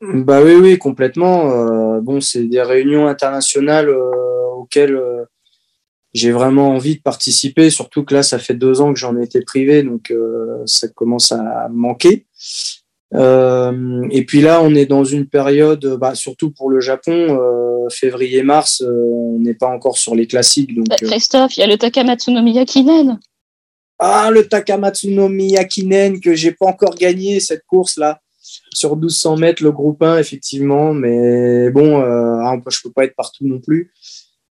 Bah 0.02 0.42
oui, 0.42 0.54
oui, 0.54 0.78
complètement. 0.78 1.52
Euh, 1.52 2.00
bon, 2.00 2.22
c'est 2.22 2.44
des 2.44 2.62
réunions 2.62 3.08
internationales 3.08 3.90
euh, 3.90 4.46
auxquelles 4.56 4.96
euh, 4.96 5.26
j'ai 6.14 6.32
vraiment 6.32 6.70
envie 6.70 6.96
de 6.96 7.02
participer, 7.02 7.70
surtout 7.70 8.06
que 8.06 8.14
là, 8.14 8.24
ça 8.24 8.40
fait 8.40 8.54
deux 8.54 8.80
ans 8.82 8.94
que 8.94 9.00
j'en 9.00 9.18
ai 9.18 9.24
été 9.24 9.42
privé, 9.42 9.84
donc 9.84 10.12
ça 10.66 10.88
commence 10.88 11.32
à 11.32 11.68
manquer. 11.70 12.26
et 13.14 14.26
puis 14.26 14.42
là, 14.42 14.64
on 14.64 14.74
est 14.74 14.88
dans 14.88 15.04
une 15.04 15.28
période, 15.28 15.86
bah, 16.00 16.16
surtout 16.16 16.50
pour 16.50 16.72
le 16.72 16.80
Japon, 16.80 17.40
février-mars, 17.92 18.84
on 18.84 19.38
n'est 19.40 19.54
pas 19.54 19.68
encore 19.68 20.00
sur 20.00 20.16
les 20.16 20.26
classiques. 20.26 20.74
Donc, 20.74 20.88
bah, 20.90 20.96
Christophe, 20.96 21.58
il 21.58 21.60
y 21.60 21.64
a 21.64 21.68
le 21.68 21.78
Takamatsu 21.78 22.32
no 22.32 22.42
Miyakinen. 22.42 23.20
Ah, 24.00 24.32
le 24.32 24.48
Takamatsu 24.48 25.12
no 25.12 25.30
Miyakinen 25.30 26.20
que 26.20 26.34
j'ai 26.34 26.54
pas 26.54 26.66
encore 26.66 26.96
gagné 26.96 27.40
cette 27.40 27.68
course-là 27.68 28.20
sur 28.74 28.96
1200 28.96 29.38
mètres, 29.38 29.64
le 29.64 29.72
groupe 29.72 30.02
1, 30.02 30.18
effectivement. 30.18 30.94
Mais 30.94 31.70
bon, 31.72 32.02
euh, 32.02 32.40
ah, 32.42 32.58
je 32.70 32.78
peux 32.84 32.92
pas 32.92 33.06
être 33.06 33.16
partout 33.16 33.46
non 33.48 33.60
plus. 33.60 33.92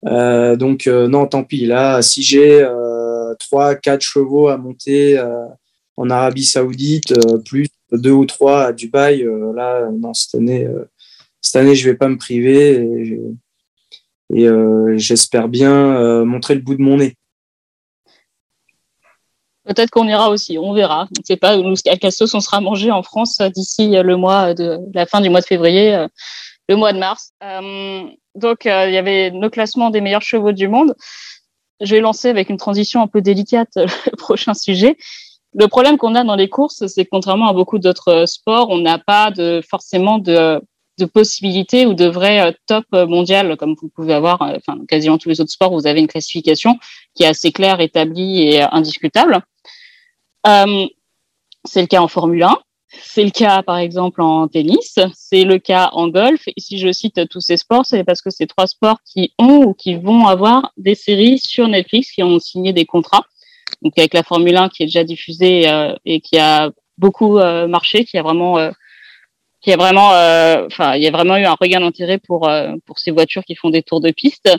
Euh, 0.07 0.57
donc, 0.57 0.87
euh, 0.87 1.09
non, 1.09 1.27
tant 1.27 1.45
pis. 1.45 1.67
Là, 1.67 2.03
si 2.03 2.23
j'ai 2.23 2.67
3, 3.39 3.77
4 3.77 4.01
chevaux 4.01 4.49
à 4.49 4.57
monter 4.57 5.21
en 5.97 6.11
Arabie 6.11 6.45
Saoudite, 6.45 7.15
plus 7.45 7.69
2 7.93 8.11
ou 8.11 8.27
3 8.27 8.65
à 8.67 8.73
Dubaï, 8.73 9.27
là, 9.55 9.91
non, 9.91 10.15
cette 10.15 10.35
année, 10.35 10.69
cette 11.41 11.57
année, 11.57 11.75
je 11.75 11.89
vais 11.89 11.97
pas 11.97 12.09
me 12.09 12.17
priver. 12.17 13.21
Et, 14.35 14.43
et 14.43 14.49
j'espère 14.97 15.49
bien 15.49 16.25
montrer 16.25 16.55
le 16.55 16.61
bout 16.61 16.75
de 16.75 16.83
mon 16.83 16.99
nez. 16.99 17.15
Peut-être 19.69 19.91
qu'on 19.91 20.09
ira 20.09 20.31
aussi, 20.31 20.57
on 20.57 20.73
verra. 20.73 21.09
On 21.11 21.21
ne 21.21 21.25
sait 21.25 21.37
pas 21.37 21.59
à 21.91 21.97
quelle 21.97 22.11
sauce 22.11 22.33
on 22.33 22.41
sera 22.41 22.63
mangé 22.63 22.91
en 22.91 23.03
France 23.03 23.39
d'ici 23.55 23.91
le 23.91 24.17
mois 24.17 24.55
de 24.55 24.79
la 24.95 25.05
fin 25.05 25.21
du 25.21 25.29
mois 25.29 25.43
de 25.43 25.47
février, 25.47 25.95
euh, 25.95 26.09
le 26.71 26.77
mois 26.77 26.95
de 26.95 26.99
mars. 26.99 27.33
Euh, 27.45 28.05
donc, 28.35 28.65
euh, 28.65 28.89
il 28.89 28.95
y 28.95 28.97
avait 28.97 29.31
nos 29.31 29.51
classements 29.51 29.91
des 29.91 30.01
meilleurs 30.01 30.23
chevaux 30.23 30.53
du 30.53 30.69
monde. 30.69 30.95
Je 31.83 31.95
vais 31.95 32.01
lancer 32.01 32.31
avec 32.31 32.49
une 32.49 32.57
transition 32.57 33.03
un 33.03 33.09
peu 33.09 33.21
délicate 33.21 33.69
le 33.77 34.17
prochain 34.17 34.55
sujet. 34.55 34.97
Le 35.53 35.69
problème 35.69 35.99
qu'on 35.99 36.15
a 36.15 36.25
dans 36.25 36.37
les 36.37 36.49
courses, 36.49 36.87
c'est 36.87 37.05
que 37.05 37.11
contrairement 37.13 37.49
à 37.49 37.53
beaucoup 37.53 37.79
d'autres 37.79 38.25
sports, 38.25 38.71
on 38.71 38.79
n'a 38.79 38.99
pas 38.99 39.31
de, 39.31 39.61
forcément 39.69 40.19
de, 40.19 40.63
de 40.99 41.05
possibilités 41.05 41.85
ou 41.85 41.93
de 41.93 42.07
vrai 42.07 42.57
top 42.67 42.87
mondial 42.93 43.57
comme 43.59 43.75
vous 43.81 43.89
pouvez 43.89 44.15
avoir, 44.15 44.41
enfin 44.41 44.79
quasiment 44.89 45.19
tous 45.19 45.29
les 45.29 45.41
autres 45.41 45.51
sports, 45.51 45.73
vous 45.73 45.87
avez 45.87 46.01
une 46.01 46.07
classification 46.07 46.79
qui 47.15 47.25
est 47.25 47.27
assez 47.27 47.53
claire, 47.53 47.81
établie 47.81 48.43
et 48.43 48.63
indiscutable. 48.63 49.43
Euh, 50.47 50.87
c'est 51.65 51.81
le 51.81 51.87
cas 51.87 52.01
en 52.01 52.09
Formule 52.09 52.43
1. 52.43 52.59
C'est 52.91 53.25
le 53.25 53.31
cas, 53.31 53.63
par 53.63 53.77
exemple, 53.79 54.23
en 54.23 54.49
tennis. 54.49 54.99
C'est 55.15 55.45
le 55.45 55.59
cas 55.59 55.91
en 55.93 56.09
golf. 56.09 56.43
Et 56.49 56.61
si 56.61 56.79
je 56.79 56.91
cite 56.93 57.29
tous 57.29 57.41
ces 57.41 57.57
sports, 57.57 57.85
c'est 57.85 58.05
parce 58.05 58.23
que 58.23 58.31
c'est 58.31 58.47
trois 58.47 58.67
sports 58.67 58.99
qui 59.05 59.35
ont 59.39 59.65
ou 59.65 59.75
qui 59.75 59.97
vont 59.97 60.27
avoir 60.27 60.73
des 60.77 60.95
séries 60.95 61.39
sur 61.39 61.69
Netflix, 61.69 62.11
qui 62.13 62.23
ont 62.23 62.39
signé 62.39 62.73
des 62.73 62.87
contrats. 62.87 63.25
Donc, 63.83 63.99
avec 63.99 64.15
la 64.15 64.23
Formule 64.23 64.57
1 64.57 64.71
qui 64.71 64.83
est 64.83 64.87
déjà 64.87 65.05
diffusée 65.05 65.69
euh, 65.69 65.95
et 66.05 66.21
qui 66.21 66.39
a 66.39 66.71
beaucoup 66.97 67.39
euh, 67.39 67.67
marché, 67.67 68.05
qui 68.05 68.17
a 68.17 68.23
vraiment, 68.23 68.57
qui 69.61 69.73
a 69.73 69.77
vraiment, 69.77 70.09
enfin, 70.67 70.95
il 70.97 71.03
y 71.03 71.07
a 71.07 71.11
vraiment 71.11 71.37
eu 71.37 71.45
un 71.45 71.55
regain 71.61 71.81
d'intérêt 71.81 72.19
pour 72.19 72.51
pour 72.87 72.99
ces 72.99 73.11
voitures 73.11 73.45
qui 73.45 73.55
font 73.55 73.71
des 73.71 73.83
tours 73.83 74.01
de 74.01 74.11
piste. 74.11 74.51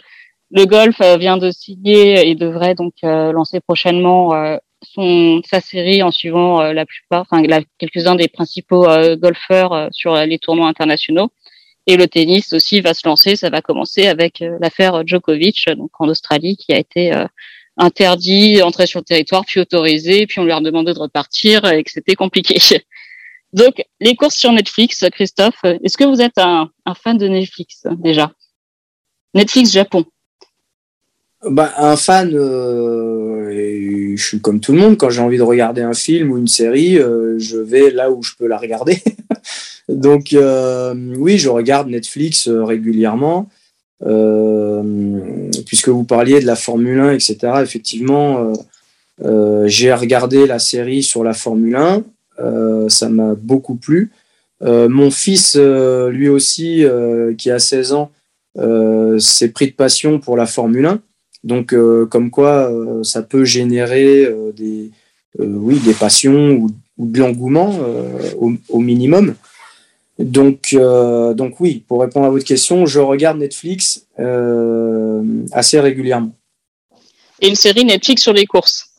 Le 0.52 0.66
golf 0.66 1.02
vient 1.18 1.38
de 1.38 1.52
signer 1.52 2.30
et 2.30 2.36
devrait 2.36 2.76
donc 2.76 2.94
lancer 3.02 3.60
prochainement 3.60 4.60
son, 4.82 5.42
sa 5.50 5.62
série 5.62 6.04
en 6.04 6.12
suivant 6.12 6.62
euh, 6.62 6.74
la 6.74 6.86
plupart, 6.86 7.26
enfin 7.30 7.44
quelques-uns 7.78 8.16
des 8.16 8.28
principaux 8.28 8.88
euh, 8.88 9.16
golfeurs 9.16 9.74
euh, 9.74 9.88
sur 9.92 10.16
les 10.16 10.40
tournois 10.40 10.68
internationaux. 10.68 11.32
Et 11.88 11.98
le 11.98 12.08
tennis 12.08 12.54
aussi 12.54 12.82
va 12.82 12.94
se 12.94 13.08
lancer. 13.08 13.36
Ça 13.36 13.50
va 13.50 13.62
commencer 13.62 14.08
avec 14.08 14.44
l'affaire 14.60 15.08
Djokovic, 15.08 15.66
donc 15.76 15.90
en 16.00 16.08
Australie, 16.08 16.56
qui 16.56 16.72
a 16.72 16.78
été 16.78 17.12
interdit 17.78 18.58
d'entrer 18.58 18.86
sur 18.86 19.00
le 19.00 19.06
territoire, 19.06 19.44
puis 19.44 19.60
autorisé, 19.60 20.28
puis 20.28 20.40
on 20.40 20.44
lui 20.44 20.52
a 20.52 20.60
demandé 20.60 20.94
de 20.94 21.00
repartir 21.00 21.66
et 21.66 21.84
que 21.84 21.90
c'était 21.90 22.14
compliqué. 22.14 22.60
Donc, 23.54 23.84
les 24.00 24.16
courses 24.16 24.36
sur 24.36 24.52
Netflix, 24.52 25.04
Christophe, 25.12 25.64
est-ce 25.64 25.98
que 25.98 26.04
vous 26.04 26.22
êtes 26.22 26.38
un, 26.38 26.70
un 26.86 26.94
fan 26.94 27.18
de 27.18 27.28
Netflix 27.28 27.88
déjà? 27.98 28.32
Netflix 29.34 29.72
Japon 29.72 30.06
bah, 31.46 31.74
un 31.78 31.96
fan, 31.96 32.32
euh, 32.34 33.50
je 34.16 34.22
suis 34.22 34.42
comme 34.42 34.60
tout 34.60 34.74
le 34.74 34.80
monde, 34.80 34.98
quand 34.98 35.10
j'ai 35.10 35.22
envie 35.22 35.38
de 35.38 35.44
regarder 35.44 35.82
un 35.82 35.94
film 35.94 36.32
ou 36.32 36.38
une 36.38 36.48
série, 36.48 37.00
euh, 37.00 37.40
je 37.40 37.58
vais 37.58 37.92
là 37.92 38.12
où 38.12 38.22
je 38.22 38.32
peux 38.38 38.48
la 38.48 38.58
regarder. 38.58 39.02
Donc 39.90 40.34
euh, 40.34 40.94
oui, 41.18 41.38
je 41.38 41.48
regarde 41.50 41.90
Netflix 41.90 42.50
régulièrement. 42.50 43.48
puisque 45.66 45.90
vous 45.90 46.04
parliez 46.04 46.42
de 46.42 46.46
la 46.46 46.56
Formule 46.56 47.00
1, 47.00 47.14
etc. 47.14 47.38
Effectivement, 47.62 48.54
j'ai 49.66 49.94
regardé 49.94 50.46
la 50.46 50.60
série 50.60 51.04
sur 51.04 51.24
la 51.24 51.34
Formule 51.34 51.76
1. 51.76 52.04
ça 52.90 53.10
m'a 53.10 53.36
beaucoup 53.36 53.76
plu. 53.76 54.12
mon 54.62 55.12
fils, 55.12 55.58
lui 55.58 56.30
aussi, 56.30 56.86
qui 57.38 57.52
a 57.52 57.60
16 57.60 57.94
ans, 57.94 58.12
s'est 59.20 59.50
pris 59.50 59.68
de 59.68 59.76
passion 59.76 60.20
pour 60.20 60.38
la 60.38 60.46
Formule 60.46 60.86
1. 60.86 61.02
Donc, 61.44 61.74
comme 62.10 62.32
quoi, 62.32 62.72
ça 63.04 63.22
peut 63.22 63.46
générer 63.46 64.28
des, 64.58 64.92
oui, 65.40 65.80
des 65.80 65.94
passions 65.94 66.52
ou, 66.52 66.70
de 66.98 67.20
l'engouement 67.20 67.74
au, 68.38 68.80
minimum. 68.80 69.36
Donc, 70.20 70.76
donc 70.76 71.60
oui, 71.62 71.84
pour 71.88 72.02
répondre 72.02 72.26
à 72.26 72.30
votre 72.30 72.46
question, 72.46 72.86
je 72.86 73.00
regarde 73.00 73.40
Netflix 73.40 74.06
assez 75.52 75.80
régulièrement. 75.80 76.34
Et 77.42 77.48
une 77.48 77.56
série 77.56 77.86
Netflix 77.86 78.22
sur 78.22 78.34
les 78.34 78.46
courses? 78.46 78.90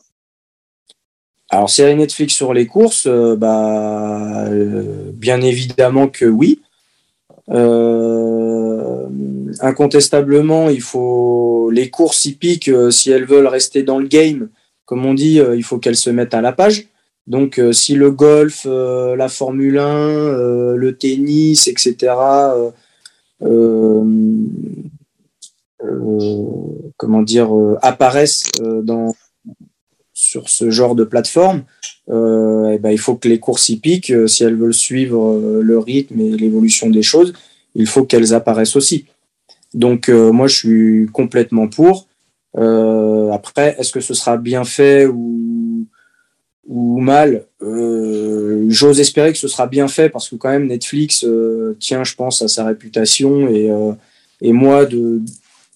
Alors, 1.49 1.69
série 1.69 1.95
Netflix 1.95 2.33
sur 2.33 2.53
les 2.53 2.65
courses, 2.65 3.07
euh, 3.07 3.35
bah, 3.35 4.45
euh, 4.45 5.11
bien 5.13 5.41
évidemment 5.41 6.07
que 6.07 6.25
oui. 6.25 6.61
Euh, 9.51 9.65
incontestablement, 9.67 10.69
il 10.69 10.81
faut 10.81 11.69
les 11.71 11.89
courses 11.89 12.25
hippiques, 12.25 12.71
si 12.91 13.11
elles 13.11 13.25
veulent 13.25 13.47
rester 13.47 13.83
dans 13.83 13.99
le 13.99 14.07
game, 14.07 14.49
comme 14.85 15.05
on 15.05 15.13
dit, 15.13 15.39
il 15.55 15.63
faut 15.63 15.77
qu'elles 15.77 15.95
se 15.95 16.09
mettent 16.09 16.33
à 16.33 16.41
la 16.41 16.51
page. 16.51 16.87
Donc, 17.27 17.61
si 17.71 17.95
le 17.95 18.11
golf, 18.11 18.65
la 18.65 19.29
Formule 19.29 19.77
1, 19.77 20.75
le 20.75 20.97
tennis, 20.97 21.67
etc., 21.67 22.13
comment 26.97 27.21
dire, 27.21 27.49
apparaissent 27.81 28.51
sur 30.13 30.49
ce 30.49 30.69
genre 30.69 30.95
de 30.95 31.03
plateforme, 31.03 31.63
euh, 32.09 32.71
eh 32.73 32.77
ben, 32.77 32.91
il 32.91 32.99
faut 32.99 33.15
que 33.15 33.27
les 33.27 33.39
courses 33.39 33.69
hippiques, 33.69 34.11
euh, 34.11 34.27
si 34.27 34.43
elles 34.43 34.55
veulent 34.55 34.73
suivre 34.73 35.33
euh, 35.33 35.61
le 35.63 35.79
rythme 35.79 36.19
et 36.19 36.31
l'évolution 36.37 36.89
des 36.89 37.01
choses, 37.01 37.33
il 37.73 37.87
faut 37.87 38.05
qu'elles 38.05 38.33
apparaissent 38.33 38.75
aussi. 38.75 39.05
Donc 39.73 40.09
moi, 40.09 40.47
je 40.47 40.55
suis 40.55 41.05
complètement 41.13 41.67
pour. 41.67 42.07
après, 42.55 43.75
est-ce 43.79 43.91
que 43.91 44.01
ce 44.01 44.13
sera 44.13 44.37
bien 44.37 44.63
fait 44.63 45.07
ou, 45.07 45.87
mal? 46.67 47.45
J'ose 48.69 48.99
espérer 48.99 49.31
que 49.31 49.37
ce 49.37 49.47
sera 49.47 49.67
bien 49.67 49.87
fait 49.87 50.09
parce 50.09 50.29
que 50.29 50.35
quand 50.35 50.49
même 50.49 50.67
Netflix 50.67 51.25
tient, 51.79 52.03
je 52.03 52.15
pense, 52.15 52.41
à 52.41 52.47
sa 52.47 52.65
réputation 52.65 53.47
et, 53.47 53.71
et 54.41 54.53
moi, 54.53 54.85
de 54.85 55.21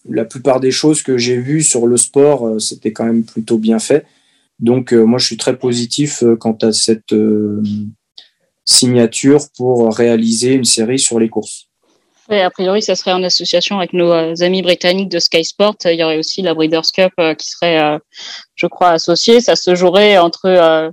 la 0.09 0.25
plupart 0.25 0.59
des 0.59 0.71
choses 0.71 1.01
que 1.01 1.17
j'ai 1.17 1.37
vues 1.37 1.63
sur 1.63 1.87
le 1.87 1.97
sport, 1.97 2.61
c'était 2.61 2.91
quand 2.91 3.05
même 3.05 3.23
plutôt 3.23 3.57
bien 3.57 3.79
fait. 3.79 4.05
Donc 4.59 4.93
euh, 4.93 5.05
moi 5.05 5.19
je 5.19 5.25
suis 5.25 5.37
très 5.37 5.57
positif 5.57 6.23
euh, 6.23 6.35
quant 6.35 6.57
à 6.61 6.71
cette 6.71 7.13
euh, 7.13 7.61
signature 8.63 9.41
pour 9.57 9.93
réaliser 9.93 10.53
une 10.53 10.65
série 10.65 10.99
sur 10.99 11.19
les 11.19 11.29
courses. 11.29 11.64
A 12.29 12.49
priori, 12.49 12.81
ça 12.81 12.95
serait 12.95 13.11
en 13.11 13.23
association 13.23 13.77
avec 13.77 13.93
nos 13.93 14.11
amis 14.41 14.61
britanniques 14.61 15.09
de 15.09 15.19
Sky 15.19 15.43
Sport. 15.43 15.75
Il 15.85 15.95
y 15.95 16.03
aurait 16.03 16.17
aussi 16.17 16.41
la 16.41 16.53
Breeders' 16.53 16.91
Cup 16.93 17.13
qui 17.37 17.47
serait, 17.47 17.99
je 18.55 18.67
crois, 18.67 18.89
associée. 18.89 19.41
Ça 19.41 19.55
se 19.55 19.75
jouerait 19.75 20.17
entre 20.17 20.91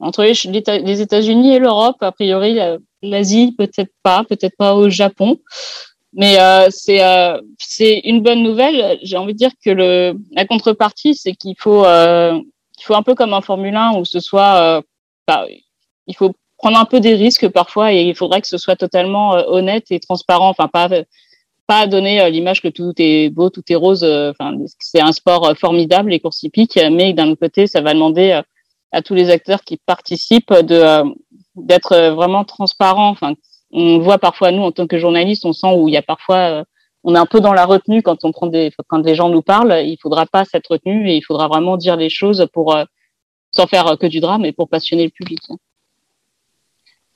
entre 0.00 0.24
les 0.24 1.00
États-Unis 1.00 1.54
et 1.54 1.58
l'Europe. 1.58 1.96
A 2.00 2.12
priori, 2.12 2.58
l'Asie 3.02 3.54
peut-être 3.56 3.92
pas, 4.02 4.24
peut-être 4.24 4.56
pas 4.56 4.74
au 4.74 4.88
Japon. 4.88 5.38
Mais 6.14 6.38
c'est 6.70 7.00
c'est 7.58 8.00
une 8.04 8.22
bonne 8.22 8.42
nouvelle. 8.42 8.98
J'ai 9.02 9.16
envie 9.16 9.34
de 9.34 9.38
dire 9.38 9.52
que 9.64 9.70
le 9.70 10.14
la 10.32 10.46
contrepartie, 10.46 11.14
c'est 11.14 11.34
qu'il 11.34 11.54
faut 11.58 11.84
il 12.82 12.84
faut 12.84 12.94
un 12.94 13.02
peu 13.02 13.14
comme 13.14 13.32
un 13.32 13.40
Formule 13.40 13.76
1 13.76 13.92
où 13.96 14.04
ce 14.04 14.18
soit, 14.18 14.60
euh, 14.60 14.82
bah, 15.28 15.46
il 16.08 16.16
faut 16.16 16.32
prendre 16.62 16.78
un 16.78 16.84
peu 16.86 17.00
des 17.00 17.14
risques 17.14 17.48
parfois 17.48 17.92
et 17.92 18.02
il 18.02 18.14
faudrait 18.14 18.40
que 18.40 18.46
ce 18.46 18.56
soit 18.56 18.76
totalement 18.76 19.34
euh, 19.34 19.42
honnête 19.48 19.86
et 19.90 20.00
transparent. 20.00 20.48
Enfin, 20.48 20.68
pas 20.68 20.88
pas 21.66 21.86
donner 21.86 22.22
euh, 22.22 22.30
l'image 22.30 22.62
que 22.62 22.68
tout 22.68 22.92
est 22.98 23.28
beau, 23.28 23.50
tout 23.50 23.62
est 23.68 23.74
rose. 23.74 24.04
Enfin, 24.04 24.56
c'est 24.78 25.00
un 25.00 25.12
sport 25.12 25.52
formidable 25.58 26.10
les 26.10 26.20
courses 26.20 26.42
hippiques, 26.42 26.78
mais 26.90 27.12
d'un 27.12 27.28
autre 27.28 27.40
côté, 27.40 27.66
ça 27.66 27.82
va 27.82 27.92
demander 27.92 28.40
à 28.92 29.02
tous 29.02 29.14
les 29.14 29.30
acteurs 29.30 29.62
qui 29.62 29.76
participent 29.76 30.54
de 30.54 31.02
d'être 31.54 31.94
vraiment 32.14 32.44
transparents. 32.44 33.10
Enfin, 33.10 33.34
on 33.72 33.98
voit 33.98 34.18
parfois 34.18 34.52
nous 34.52 34.62
en 34.62 34.72
tant 34.72 34.86
que 34.86 34.98
journalistes, 34.98 35.44
on 35.44 35.52
sent 35.52 35.74
où 35.76 35.88
il 35.88 35.94
y 35.94 35.98
a 35.98 36.02
parfois 36.02 36.64
on 37.04 37.14
est 37.14 37.18
un 37.18 37.26
peu 37.26 37.40
dans 37.40 37.52
la 37.52 37.66
retenue 37.66 38.02
quand 38.02 38.24
on 38.24 38.32
prend 38.32 38.46
des, 38.46 38.72
quand 38.86 39.04
les 39.04 39.14
gens 39.14 39.28
nous 39.28 39.42
parlent. 39.42 39.82
Il 39.84 39.98
faudra 40.00 40.26
pas 40.26 40.44
cette 40.44 40.66
retenue 40.66 41.10
et 41.10 41.16
il 41.16 41.22
faudra 41.22 41.48
vraiment 41.48 41.76
dire 41.76 41.96
les 41.96 42.10
choses 42.10 42.46
pour, 42.52 42.74
euh, 42.74 42.84
sans 43.50 43.66
faire 43.66 43.96
que 43.98 44.06
du 44.06 44.20
drame 44.20 44.44
et 44.44 44.52
pour 44.52 44.68
passionner 44.68 45.04
le 45.04 45.10
public. 45.10 45.40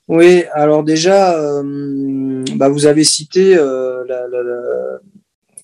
Oui, 0.08 0.44
alors 0.52 0.84
déjà, 0.84 1.36
euh, 1.38 2.44
bah 2.54 2.68
vous 2.68 2.86
avez 2.86 3.04
cité 3.04 3.56
euh, 3.56 4.04
la, 4.06 4.28
la, 4.28 4.42
la, 4.42 4.60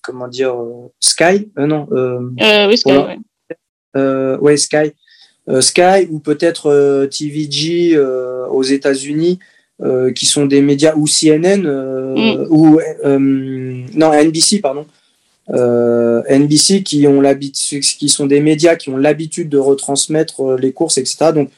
comment 0.03 0.29
dire 0.29 0.57
Sky, 0.99 1.51
non 1.57 1.87
Oui, 1.91 2.77
Sky. 2.77 2.93
Ouais. 3.95 4.37
ouais. 4.41 4.57
Sky, 4.57 4.93
Sky 5.61 6.09
ou 6.11 6.19
peut-être 6.19 7.07
TVG 7.07 7.99
aux 7.99 8.63
États-Unis 8.63 9.39
euh, 9.83 10.13
qui 10.13 10.27
sont 10.27 10.47
des 10.47 10.63
médias 10.63 10.95
ou 10.95 11.07
CNN 11.07 11.67
euh, 11.67 12.15
mm. 12.15 12.47
ou 12.51 12.79
euh, 13.05 13.19
non 13.95 14.13
NBC 14.13 14.61
pardon 14.61 14.87
NBC 15.49 16.85
qui 16.85 17.09
ont 17.09 17.21
l'habitude 17.21 17.83
qui 17.83 18.09
sont 18.09 18.27
des 18.27 18.41
médias 18.41 18.77
qui 18.77 18.91
ont 18.91 18.97
l'habitude 18.97 19.49
de 19.49 19.59
retransmettre 19.59 20.57
les 20.57 20.73
courses 20.73 20.99
etc 20.99 21.33
donc 21.35 21.51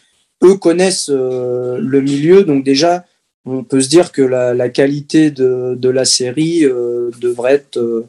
eux 0.44 0.56
connaissent 0.56 1.10
le 1.10 2.00
milieu. 2.00 2.44
Donc 2.44 2.64
déjà 2.64 3.04
on 3.46 3.62
peut 3.62 3.80
se 3.80 3.88
dire 3.88 4.12
que 4.12 4.22
la, 4.22 4.54
la 4.54 4.68
qualité 4.68 5.30
de, 5.30 5.74
de, 5.74 5.88
la 5.90 6.04
série 6.04 6.64
devrait 7.20 7.54
être 7.54 8.04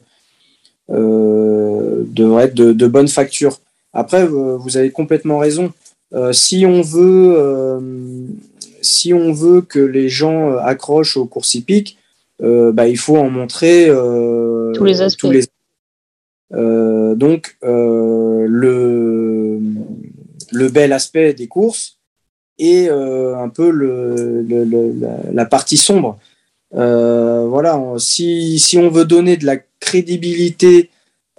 devrait 0.88 2.44
être 2.44 2.54
de, 2.54 2.72
de 2.72 2.86
bonne 2.86 3.08
facture. 3.08 3.58
Après 3.92 4.26
vous 4.26 4.76
avez 4.76 4.90
complètement 4.90 5.38
raison. 5.38 5.72
Si 6.32 6.64
on 6.66 6.82
veut 6.82 7.36
si 8.86 9.12
on 9.12 9.32
veut 9.32 9.60
que 9.60 9.80
les 9.80 10.08
gens 10.08 10.52
euh, 10.52 10.58
accrochent 10.58 11.16
aux 11.16 11.26
courses 11.26 11.54
hippiques, 11.54 11.98
euh, 12.42 12.72
bah, 12.72 12.88
il 12.88 12.98
faut 12.98 13.16
en 13.16 13.30
montrer 13.30 13.88
euh, 13.88 14.72
tous 14.72 14.84
les 14.84 15.02
aspects. 15.02 15.26
donc, 16.50 17.56
le, 17.62 19.58
le 20.52 20.68
bel 20.68 20.92
aspect 20.92 21.34
des 21.34 21.48
courses 21.48 21.98
et 22.58 22.88
un 22.88 23.48
peu 23.48 23.70
le, 23.70 24.44
la, 25.32 25.44
partie 25.44 25.76
sombre. 25.76 26.18
voilà, 26.72 27.80
si, 27.98 28.58
si, 28.58 28.78
on 28.78 28.88
veut 28.88 29.04
donner 29.04 29.36
de 29.36 29.46
la 29.46 29.56
crédibilité 29.80 30.90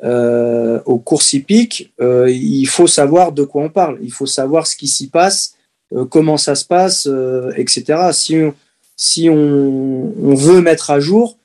aux 0.04 1.00
courses 1.00 1.34
hippiques, 1.34 1.92
il 2.00 2.66
faut 2.66 2.88
savoir 2.88 3.32
de 3.32 3.44
quoi 3.44 3.64
on 3.64 3.70
parle. 3.70 3.98
Il 4.04 4.12
faut 4.12 4.26
savoir 4.28 4.68
ce 4.68 4.76
qui 4.76 4.88
s'y 4.88 5.08
passe 5.08 5.58
euh, 5.94 6.06
comment 6.06 6.38
ça 6.38 6.56
se 6.56 6.66
passe, 6.66 7.08
euh, 7.10 7.52
etc. 7.56 8.10
Si 8.12 8.36
on, 8.36 8.54
si 8.98 9.30
on, 9.30 10.14
on, 10.22 10.36
veut 10.36 10.62
mettre 10.62 10.92
à 10.92 11.00
jour 11.00 11.38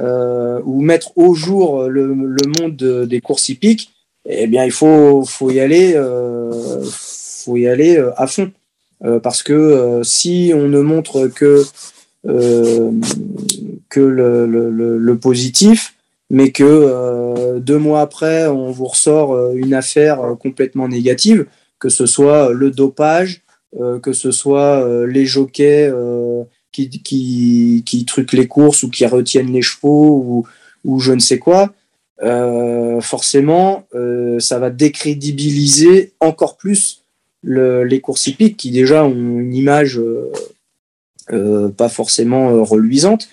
euh, 0.00 0.60
ou 0.64 0.80
mettre 0.80 1.16
au 1.16 1.34
jour 1.34 1.84
le, 1.88 2.06
le 2.14 2.60
monde 2.60 3.06
des 3.06 3.20
courses 3.20 3.48
hippiques, 3.50 3.90
eh 4.26 4.46
bien, 4.46 4.64
il 4.64 4.72
faut, 4.72 5.24
faut 5.24 5.50
y 5.50 5.60
aller, 5.60 6.00
faut 6.90 7.56
y 7.56 7.66
aller 7.66 8.02
à 8.16 8.26
fond. 8.26 8.52
Parce 9.22 9.42
que 9.42 10.00
si 10.04 10.52
on 10.54 10.68
ne 10.68 10.80
montre 10.80 11.26
que, 11.26 11.64
que 12.24 14.00
le, 14.00 15.18
positif, 15.20 15.94
mais 16.30 16.52
que 16.52 17.58
deux 17.58 17.78
mois 17.78 18.00
après, 18.00 18.46
on 18.46 18.70
vous 18.70 18.86
ressort 18.86 19.50
une 19.54 19.74
affaire 19.74 20.20
complètement 20.40 20.88
négative, 20.88 21.46
que 21.78 21.88
ce 21.88 22.06
soit 22.06 22.52
le 22.52 22.70
dopage, 22.70 23.42
euh, 23.80 23.98
que 23.98 24.12
ce 24.12 24.30
soit 24.30 24.86
euh, 24.86 25.06
les 25.06 25.24
jockeys 25.24 25.88
euh, 25.90 26.44
qui, 26.72 26.90
qui, 26.90 27.82
qui, 27.86 28.04
truquent 28.04 28.34
les 28.34 28.46
courses 28.46 28.82
ou 28.82 28.90
qui 28.90 29.06
retiennent 29.06 29.52
les 29.52 29.62
chevaux 29.62 30.46
ou 30.84 31.00
je 31.00 31.12
ne 31.12 31.20
sais 31.20 31.38
quoi, 31.38 31.72
forcément, 33.00 33.86
ça 34.38 34.58
va 34.58 34.70
décrédibiliser 34.70 36.12
encore 36.20 36.56
plus 36.56 37.01
le, 37.42 37.84
les 37.84 38.00
courses 38.00 38.26
hippiques 38.26 38.56
qui 38.56 38.70
déjà 38.70 39.04
ont 39.04 39.12
une 39.14 39.54
image 39.54 40.00
pas 41.76 41.88
forcément 41.88 42.64
reluisante. 42.64 43.28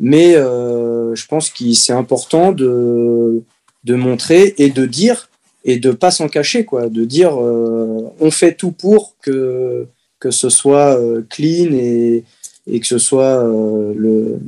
Mais 0.00 0.34
je 0.34 1.26
pense 1.26 1.50
que 1.50 1.72
c'est 1.72 1.92
important 1.92 2.52
de, 2.52 3.42
de 3.84 3.94
montrer 3.94 4.54
et 4.58 4.70
de 4.70 4.86
dire 4.86 5.28
et 5.64 5.78
de 5.78 5.92
pas 5.92 6.10
s'en 6.10 6.28
cacher, 6.28 6.64
quoi, 6.64 6.88
de 6.88 7.04
dire 7.04 7.40
euh, 7.40 8.10
on 8.20 8.30
fait 8.30 8.54
tout 8.54 8.72
pour 8.72 9.16
que, 9.22 9.86
que 10.18 10.30
ce 10.30 10.50
soit 10.50 10.98
euh, 10.98 11.22
clean 11.28 11.72
et, 11.72 12.24
et, 12.66 12.80
que 12.80 12.86
ce 12.86 12.98
soit 12.98 13.42
euh, 13.42 13.94
le, 13.96 14.38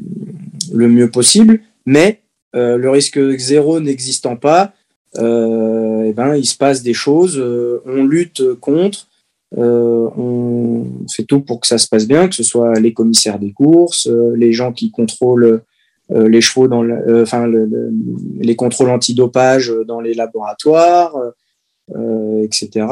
le 0.73 0.89
mieux 0.89 1.11
possible, 1.11 1.61
mais 1.87 2.21
le 2.59 2.89
risque 2.89 3.19
zéro 3.37 3.81
n'existant 3.81 4.37
pas, 4.37 4.73
eh 5.19 6.13
ben, 6.13 6.37
il 6.37 6.47
se 6.47 6.57
passe 6.57 6.83
des 6.83 6.95
choses, 6.95 7.43
on 7.87 8.05
lutte 8.05 8.55
contre, 8.61 9.09
on 9.57 10.85
fait 11.11 11.25
tout 11.25 11.41
pour 11.41 11.61
que 11.61 11.67
ça 11.67 11.79
se 11.79 11.89
passe 11.89 12.07
bien, 12.07 12.29
que 12.29 12.35
ce 12.35 12.43
soit 12.43 12.79
les 12.81 12.93
commissaires 12.93 13.39
des 13.39 13.53
courses, 13.53 14.09
les 14.35 14.53
gens 14.53 14.73
qui 14.73 14.91
contrôlent 14.91 15.63
les 16.11 16.41
chevaux 16.41 16.69
dans 16.69 16.83
le, 16.83 17.23
enfin 17.23 17.51
les 18.39 18.57
contrôles 18.57 18.91
antidopage 18.91 19.73
dans 19.87 20.01
les 20.01 20.15
laboratoires, 20.15 21.15
etc. 22.43 22.87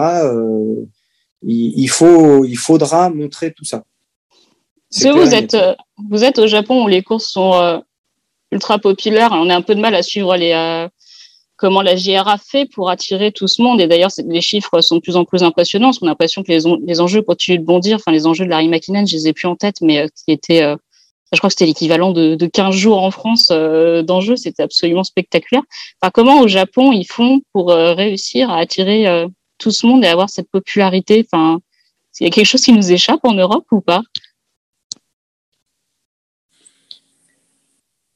Il, 1.43 1.79
il, 1.79 1.89
faut, 1.89 2.45
il 2.45 2.57
faudra 2.57 3.11
montrer 3.11 3.53
tout 3.53 3.65
ça. 3.65 3.85
Vous 5.03 5.35
êtes, 5.35 5.57
vous 6.09 6.25
êtes 6.25 6.39
au 6.39 6.47
Japon 6.47 6.85
où 6.85 6.89
les 6.89 7.03
courses 7.03 7.27
sont 7.27 7.83
ultra 8.53 8.79
populaires. 8.79 9.31
On 9.33 9.51
a 9.51 9.57
un 9.57 9.63
peu 9.63 9.75
de 9.75 9.81
mal 9.81 9.95
à 9.95 10.03
suivre 10.03 10.37
les, 10.37 10.53
comment 11.57 11.83
la 11.83 11.97
JRA 11.97 12.37
fait 12.39 12.67
pour 12.67 12.91
attirer 12.91 13.33
tout 13.33 13.49
ce 13.49 13.63
monde. 13.63 13.81
Et 13.81 13.87
d'ailleurs, 13.87 14.11
les 14.27 14.41
chiffres 14.41 14.81
sont 14.81 14.97
de 14.97 15.01
plus 15.01 15.17
en 15.17 15.25
plus 15.25 15.43
impressionnants. 15.43 15.91
On 16.01 16.07
a 16.07 16.11
l'impression 16.11 16.43
que 16.43 16.53
les, 16.53 17.01
enjeux 17.01 17.23
continuent 17.23 17.61
de 17.61 17.65
bondir. 17.65 17.97
Enfin, 17.97 18.13
les 18.13 18.27
enjeux 18.27 18.45
de 18.45 18.51
Larry 18.51 18.69
McKinnon, 18.69 19.07
je 19.07 19.15
les 19.15 19.29
ai 19.29 19.33
plus 19.33 19.47
en 19.47 19.57
tête, 19.57 19.77
mais 19.81 20.01
euh, 20.01 20.07
qui 20.09 20.33
étaient, 20.33 20.63
euh, 20.63 20.77
je 21.33 21.39
crois 21.39 21.49
que 21.49 21.55
c'était 21.55 21.67
l'équivalent 21.67 22.11
de, 22.11 22.35
de 22.35 22.47
15 22.47 22.75
jours 22.75 23.03
en 23.03 23.11
France 23.11 23.49
euh, 23.51 24.03
d'enjeux. 24.03 24.37
C'était 24.37 24.63
absolument 24.63 25.05
spectaculaire. 25.05 25.63
Enfin, 26.01 26.11
comment 26.13 26.41
au 26.41 26.49
Japon 26.49 26.93
ils 26.93 27.07
font 27.07 27.41
pour 27.53 27.71
réussir 27.71 28.51
à 28.51 28.59
attirer 28.59 29.27
tout 29.59 29.71
ce 29.71 29.87
monde 29.87 30.05
et 30.05 30.09
avoir 30.09 30.31
cette 30.31 30.51
popularité? 30.51 31.27
Enfin, 31.31 31.61
il 32.21 32.25
y 32.25 32.27
a 32.27 32.31
quelque 32.31 32.47
chose 32.47 32.63
qui 32.63 32.73
nous 32.73 32.93
échappe 32.93 33.21
en 33.25 33.35
Europe 33.35 33.67
ou 33.73 33.81
pas? 33.81 34.03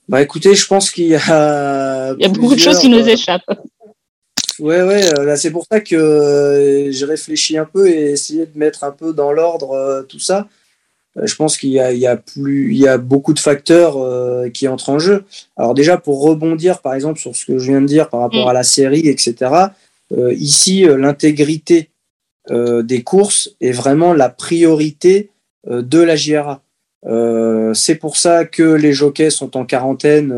Bah 0.08 0.22
écoutez, 0.22 0.54
je 0.54 0.66
pense 0.66 0.90
qu'il 0.90 1.08
y 1.08 1.14
a. 1.14 2.14
Il 2.18 2.22
y 2.22 2.24
a 2.24 2.28
beaucoup 2.28 2.54
de 2.54 2.60
choses 2.60 2.78
qui 2.78 2.88
nous 2.88 3.06
euh, 3.06 3.12
échappent. 3.12 3.50
Ouais, 4.58 4.82
ouais, 4.82 5.04
euh, 5.18 5.36
c'est 5.36 5.50
pour 5.50 5.66
ça 5.70 5.80
que 5.80 5.94
euh, 5.94 6.90
j'ai 6.90 7.04
réfléchi 7.04 7.58
un 7.58 7.66
peu 7.66 7.88
et 7.88 8.12
essayé 8.12 8.46
de 8.46 8.58
mettre 8.58 8.84
un 8.84 8.90
peu 8.90 9.12
dans 9.12 9.32
l'ordre 9.32 10.06
tout 10.08 10.18
ça. 10.18 10.48
Je 11.20 11.34
pense 11.34 11.56
qu'il 11.58 11.70
y 11.70 11.80
a, 11.80 11.92
il 11.92 11.98
y 11.98 12.06
a 12.06 12.16
plus, 12.16 12.72
il 12.72 12.78
y 12.78 12.88
a 12.88 12.96
beaucoup 12.96 13.34
de 13.34 13.38
facteurs 13.40 13.96
qui 14.52 14.68
entrent 14.68 14.90
en 14.90 14.98
jeu. 15.00 15.24
Alors 15.56 15.74
déjà 15.74 15.96
pour 15.96 16.22
rebondir 16.22 16.80
par 16.80 16.94
exemple 16.94 17.18
sur 17.18 17.34
ce 17.34 17.44
que 17.44 17.58
je 17.58 17.70
viens 17.70 17.80
de 17.80 17.86
dire 17.86 18.08
par 18.08 18.20
rapport 18.20 18.46
mm. 18.46 18.50
à 18.50 18.52
la 18.52 18.62
série, 18.62 19.08
etc. 19.08 19.50
ici, 20.36 20.82
l'intégrité 20.82 21.90
des 22.50 23.02
courses 23.02 23.50
est 23.60 23.72
vraiment 23.72 24.12
la 24.12 24.28
priorité 24.28 25.30
de 25.68 25.98
la 25.98 26.14
JRA. 26.14 26.62
Euh, 27.06 27.74
c'est 27.74 27.94
pour 27.94 28.16
ça 28.16 28.44
que 28.44 28.62
les 28.62 28.92
jockeys 28.92 29.30
sont 29.30 29.56
en 29.56 29.64
quarantaine 29.64 30.28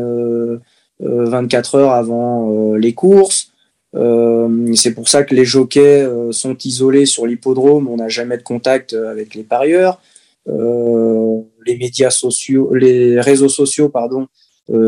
24 0.99 1.75
euh, 1.75 1.79
euh, 1.79 1.81
heures 1.81 1.91
avant 1.91 2.75
les 2.75 2.93
courses. 2.93 3.51
c'est 3.93 4.93
pour 4.93 5.09
ça 5.09 5.23
que 5.23 5.33
les 5.35 5.45
jockeys 5.45 6.07
sont 6.31 6.57
isolés 6.63 7.05
sur 7.05 7.25
l'hippodrome. 7.25 7.87
On 7.87 7.97
n'a 7.97 8.09
jamais 8.09 8.37
de 8.37 8.43
contact 8.43 8.93
avec 8.93 9.35
les 9.35 9.43
parieurs. 9.43 9.99
les 10.47 11.77
médias 11.77 12.11
sociaux, 12.11 12.73
les 12.73 13.19
réseaux 13.19 13.49
sociaux, 13.49 13.89
pardon, 13.89 14.27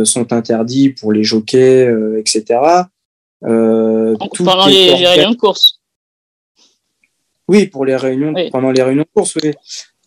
sont 0.04 0.32
interdits 0.32 0.90
pour 0.90 1.12
les 1.12 1.24
jockeys, 1.24 1.90
etc. 2.18 2.60
pendant 3.42 4.68
les, 4.68 4.94
réunions 4.94 5.32
de 5.32 5.36
course. 5.36 5.80
Oui, 7.50 7.68
pour 7.68 7.84
les 7.84 7.98
réunions, 7.98 8.34
pendant 8.52 8.72
les 8.72 8.82
réunions 8.82 9.04
de 9.04 9.14
course, 9.14 9.36
oui. 9.36 9.52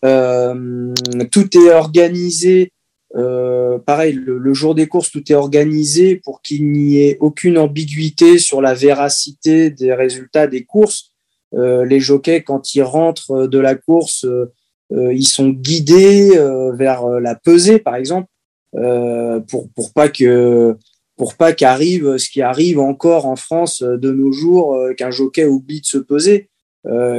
Euh, 0.06 0.94
tout 1.32 1.56
est 1.56 1.72
organisé. 1.72 2.72
Euh, 3.16 3.78
pareil, 3.78 4.12
le, 4.12 4.54
jour 4.54 4.74
des 4.74 4.86
courses, 4.86 5.10
tout 5.10 5.22
est 5.30 5.34
organisé 5.34 6.16
pour 6.16 6.42
qu'il 6.42 6.70
n'y 6.70 6.98
ait 6.98 7.16
aucune 7.20 7.58
ambiguïté 7.58 8.38
sur 8.38 8.60
la 8.60 8.74
véracité 8.74 9.70
des 9.70 9.92
résultats 9.92 10.46
des 10.46 10.64
courses. 10.64 11.12
Euh, 11.54 11.84
les 11.84 12.00
jockeys, 12.00 12.42
quand 12.42 12.74
ils 12.74 12.82
rentrent 12.82 13.46
de 13.46 13.58
la 13.58 13.74
course, 13.74 14.26
ils 14.90 15.26
sont 15.26 15.48
guidés 15.48 16.30
vers 16.74 17.08
la 17.08 17.34
pesée, 17.34 17.78
par 17.78 17.96
exemple, 17.96 18.28
pour 18.72 19.68
pour 19.74 19.92
pas 19.92 20.08
pour 21.16 21.34
pas 21.34 21.52
qu'arrive 21.52 22.18
ce 22.18 22.28
qui 22.28 22.42
arrive 22.42 22.78
encore 22.78 23.26
en 23.26 23.34
France 23.34 23.82
de 23.82 24.12
nos 24.12 24.30
jours, 24.30 24.78
qu'un 24.96 25.10
jockey 25.10 25.44
oublie 25.44 25.80
de 25.80 25.86
se 25.86 25.98
peser. 25.98 26.50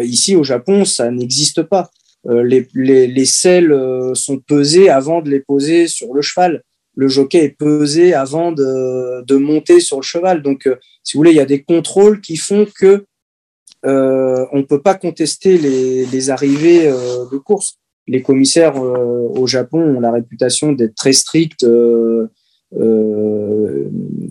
ici, 0.04 0.38
au 0.38 0.44
Japon, 0.44 0.86
ça 0.86 1.12
n'existe 1.12 1.64
pas. 1.64 1.92
Euh, 2.30 2.44
les, 2.44 2.68
les, 2.74 3.08
les 3.08 3.26
selles 3.26 3.72
euh, 3.72 4.14
sont 4.14 4.38
pesées 4.38 4.90
avant 4.90 5.22
de 5.22 5.30
les 5.30 5.40
poser 5.40 5.88
sur 5.88 6.14
le 6.14 6.22
cheval. 6.22 6.62
Le 6.96 7.08
jockey 7.08 7.44
est 7.46 7.58
pesé 7.58 8.14
avant 8.14 8.52
de, 8.52 9.36
monter 9.36 9.80
sur 9.80 9.98
le 9.98 10.04
cheval. 10.04 10.42
Donc, 10.42 10.68
euh, 10.68 10.76
si 11.04 11.16
vous 11.16 11.20
voulez, 11.20 11.32
il 11.32 11.38
y 11.38 11.42
a 11.42 11.46
des 11.46 11.64
contrôles 11.64 12.22
qui 12.22 12.36
font 12.38 12.66
que 12.80 13.06
on 13.84 14.58
ne 14.58 14.64
peut 14.64 14.82
pas 14.82 14.96
contester 14.96 15.58
les, 15.58 16.30
arrivées 16.30 16.88
de 16.88 17.38
course. 17.38 17.78
Les 18.06 18.22
commissaires 18.22 18.76
au 18.76 19.48
Japon 19.48 19.80
ont 19.80 20.02
la 20.02 20.12
réputation 20.12 20.74
d'être 20.74 20.96
très 20.96 21.14
stricts 21.14 21.66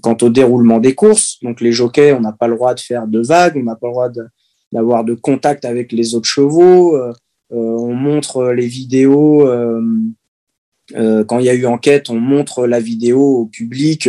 quant 0.02 0.16
au 0.20 0.28
déroulement 0.28 0.78
des 0.78 0.94
courses. 0.94 1.38
Donc 1.42 1.62
les 1.62 1.72
jockeys, 1.72 2.12
on 2.12 2.20
n'a 2.20 2.32
pas 2.32 2.48
le 2.48 2.56
droit 2.56 2.74
de 2.74 2.80
faire 2.80 3.06
de 3.06 3.20
vagues, 3.20 3.56
on 3.56 3.62
n'a 3.62 3.76
pas 3.76 3.86
le 3.86 3.92
droit 3.92 4.10
d'avoir 4.72 5.04
de, 5.04 5.14
contact 5.14 5.64
avec 5.64 5.90
les 5.90 6.14
autres 6.14 6.28
chevaux. 6.28 6.94
Euh, 7.52 7.56
on 7.56 7.94
montre 7.94 8.52
les 8.52 8.66
vidéos. 8.66 9.48
Euh, 9.48 9.82
euh, 10.94 11.24
quand 11.24 11.38
il 11.38 11.46
y 11.46 11.50
a 11.50 11.54
eu 11.54 11.66
enquête, 11.66 12.10
on 12.10 12.20
montre 12.20 12.66
la 12.66 12.80
vidéo 12.80 13.20
au 13.20 13.46
public 13.46 14.08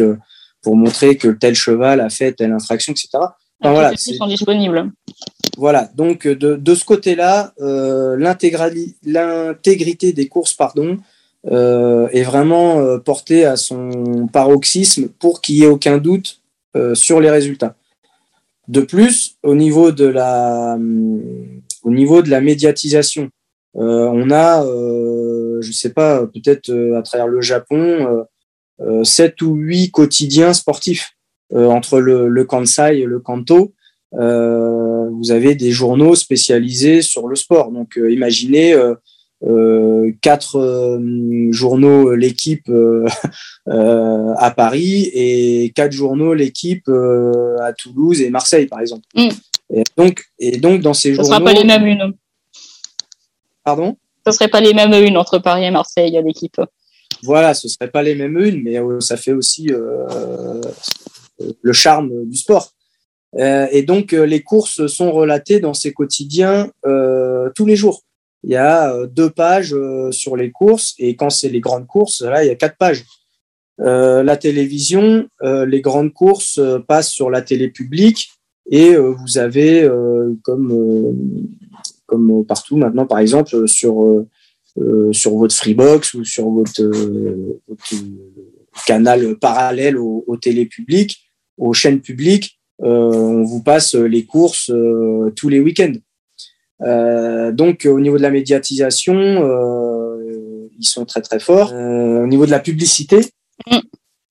pour 0.62 0.76
montrer 0.76 1.18
que 1.18 1.30
tel 1.30 1.56
cheval 1.56 2.02
a 2.02 2.10
fait 2.10 2.34
telle 2.34 2.52
infraction, 2.52 2.92
etc. 2.92 3.10
Enfin, 3.60 3.72
voilà, 3.72 3.96
sont 3.98 4.28
disponibles. 4.28 4.92
Voilà, 5.58 5.90
donc 5.96 6.28
de, 6.28 6.56
de 6.56 6.76
ce 6.76 6.86
côté-là, 6.86 7.54
euh, 7.60 8.16
l'intégrité 8.18 10.14
des 10.14 10.28
courses 10.28 10.54
pardon, 10.54 10.98
euh, 11.48 12.08
est 12.10 12.24
vraiment 12.24 12.80
euh, 12.80 13.00
portée 13.00 13.46
à 13.46 13.56
son 13.56 14.28
paroxysme 14.32 15.08
pour 15.08 15.42
qu'il 15.42 15.56
n'y 15.56 15.64
ait 15.64 15.68
aucun 15.68 15.98
doute 15.98 16.42
sur 16.94 17.20
les 17.20 17.32
résultats. 17.32 17.76
De 18.68 18.82
plus, 18.82 19.38
au 19.42 19.56
niveau 19.56 19.92
de 19.92 20.06
la, 20.06 20.78
au 21.84 21.92
niveau 21.92 22.22
de 22.22 22.30
la 22.30 22.42
médiatisation, 22.42 23.30
euh, 23.78 24.10
on 24.12 24.32
a, 24.32 24.64
euh, 24.66 25.62
je 25.62 25.72
sais 25.72 25.94
pas, 25.94 26.26
peut-être 26.26 26.70
euh, 26.70 26.98
à 26.98 27.04
travers 27.04 27.28
le 27.28 27.42
Japon, 27.42 28.26
sept 29.04 29.42
ou 29.42 29.56
huit 29.56 29.90
quotidiens 29.90 30.54
sportifs 30.54 31.14
entre 31.52 32.00
le, 32.00 32.46
Kansai 32.46 33.00
et 33.00 33.06
le 33.06 33.20
Kanto. 33.20 33.74
vous 34.12 35.32
avez 35.32 35.56
des 35.56 35.72
journaux 35.72 36.14
spécialisés 36.14 37.02
sur 37.02 37.28
le 37.28 37.36
sport. 37.36 37.72
Donc, 37.72 38.00
imaginez 38.08 38.80
quatre 40.22 41.00
journaux 41.50 42.14
l'équipe 42.14 42.72
à 43.66 44.54
Paris 44.56 45.10
et 45.12 45.72
quatre 45.74 45.94
journaux 45.94 46.36
l'équipe 46.36 46.88
à 46.88 47.74
Toulouse 47.74 48.22
et 48.22 48.30
Marseille 48.30 48.68
par 48.68 48.80
exemple. 48.80 49.08
Mm. 49.16 49.30
Et 49.74 49.84
donc, 49.98 50.24
et 50.40 50.58
donc 50.58 50.82
dans 50.82 50.94
ces 50.94 51.14
journaux. 51.14 51.30
Ce 51.30 51.34
ne 51.34 51.40
sera 51.40 51.46
pas 51.46 51.54
les 51.54 51.66
mêmes 51.66 51.86
une. 51.86 52.14
Pardon? 53.64 53.98
Ce 54.26 54.32
ne 54.32 54.36
serait 54.36 54.48
pas 54.48 54.62
les 54.62 54.74
mêmes 54.74 54.94
une 54.94 55.18
entre 55.18 55.40
Paris 55.40 55.66
et 55.66 55.72
Marseille 55.72 56.20
l'équipe. 56.24 56.60
Voilà, 57.24 57.54
ce 57.54 57.68
ne 57.68 57.72
serait 57.72 57.90
pas 57.90 58.04
les 58.04 58.16
mêmes 58.16 58.38
une, 58.38 58.64
mais 58.64 58.80
euh, 58.80 59.00
ça 59.00 59.18
fait 59.18 59.32
aussi 59.32 59.72
euh, 59.72 60.62
le 61.62 61.74
charme 61.74 62.26
du 62.26 62.38
sport. 62.38 62.72
Euh, 63.36 63.68
et 63.72 63.84
donc, 63.84 64.12
les 64.12 64.42
courses 64.42 64.88
sont 64.88 65.12
relatées 65.12 65.60
dans 65.60 65.74
ces 65.74 65.94
quotidiens 65.94 66.72
tous 67.56 67.66
les 67.66 67.76
jours. 67.76 68.04
Il 68.44 68.52
y 68.52 68.56
a 68.56 69.06
deux 69.08 69.30
pages 69.30 69.76
sur 70.12 70.36
les 70.36 70.52
courses, 70.52 70.94
et 71.00 71.16
quand 71.16 71.30
c'est 71.30 71.50
les 71.50 71.60
grandes 71.60 71.88
courses, 71.88 72.22
là, 72.22 72.44
il 72.44 72.48
y 72.48 72.52
a 72.52 72.56
quatre 72.56 72.78
pages. 72.78 73.04
la 73.80 74.38
télévision, 74.38 75.28
les 75.42 75.82
grandes 75.82 76.14
courses 76.14 76.60
passent 76.88 77.12
sur 77.12 77.30
la 77.30 77.42
télé 77.42 77.68
publique 77.68 78.30
et 78.70 78.96
euh, 78.96 79.14
vous 79.14 79.38
avez, 79.38 79.84
euh, 79.84 80.34
comme, 80.44 80.72
euh, 80.72 81.14
comme 82.06 82.46
partout 82.46 82.78
maintenant, 82.78 83.06
par 83.06 83.20
exemple, 83.20 83.68
sur, 83.68 84.26
sur 85.12 85.36
votre 85.36 85.56
Freebox 85.56 86.14
ou 86.14 86.24
sur 86.24 86.50
votre, 86.50 86.82
canal 88.86 89.36
parallèle 89.38 89.98
télé 90.40 90.66
publiques, 90.66 91.32
aux 91.58 91.74
chaînes 91.74 92.00
publiques, 92.00 92.60
on 92.80 93.44
vous 93.44 93.64
passe 93.64 93.96
les 93.96 94.26
courses 94.26 94.72
tous 95.36 95.50
les 95.50 95.60
week-ends. 95.60 95.96
Donc 97.54 97.88
au 97.90 98.00
niveau 98.00 98.18
de 98.18 98.22
la 98.22 98.30
médiatisation, 98.30 99.16
ils 100.78 100.88
sont 100.88 101.06
très 101.06 101.22
très 101.22 101.40
forts. 101.40 101.74
Au 101.74 102.28
niveau 102.28 102.46
de 102.46 102.52
la 102.52 102.60
publicité, 102.60 103.22
mm. 103.66 103.80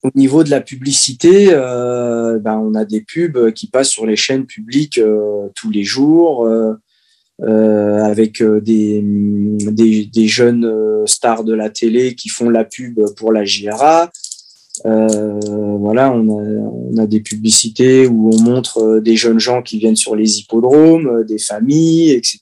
Au 0.03 0.09
niveau 0.13 0.43
de 0.43 0.51
la 0.51 0.61
publicité, 0.61 1.47
euh, 1.49 2.37
ben, 2.37 2.57
on 2.59 2.75
a 2.75 2.85
des 2.85 3.01
pubs 3.01 3.51
qui 3.53 3.67
passent 3.67 3.89
sur 3.89 4.05
les 4.05 4.15
chaînes 4.15 4.45
publiques 4.45 4.99
euh, 4.99 5.47
tous 5.55 5.71
les 5.71 5.83
jours, 5.83 6.45
euh, 6.45 8.03
avec 8.03 8.43
des, 8.43 9.01
des, 9.03 10.27
jeunes 10.27 11.05
stars 11.05 11.43
de 11.43 11.53
la 11.53 11.69
télé 11.69 12.13
qui 12.15 12.29
font 12.29 12.49
la 12.49 12.63
pub 12.63 12.99
pour 13.15 13.31
la 13.31 13.43
JRA. 13.43 14.11
voilà, 14.85 16.11
on 16.13 16.97
a, 16.97 17.07
des 17.07 17.21
publicités 17.21 18.07
où 18.07 18.31
on 18.33 18.41
montre 18.41 18.99
des 18.99 19.15
jeunes 19.15 19.39
gens 19.39 19.61
qui 19.63 19.79
viennent 19.79 19.95
sur 19.95 20.15
les 20.15 20.39
hippodromes, 20.39 21.23
des 21.25 21.39
familles, 21.39 22.11
etc., 22.11 22.39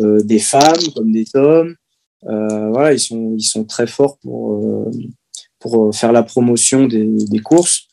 des 0.00 0.38
femmes 0.38 0.92
comme 0.94 1.12
des 1.12 1.26
hommes. 1.34 1.74
voilà, 2.22 2.92
ils 2.92 3.00
sont, 3.00 3.34
ils 3.36 3.42
sont 3.42 3.64
très 3.64 3.86
forts 3.86 4.18
pour 4.18 4.90
pour 5.58 5.94
faire 5.94 6.12
la 6.12 6.22
promotion 6.22 6.86
des, 6.86 7.40
courses. 7.44 7.88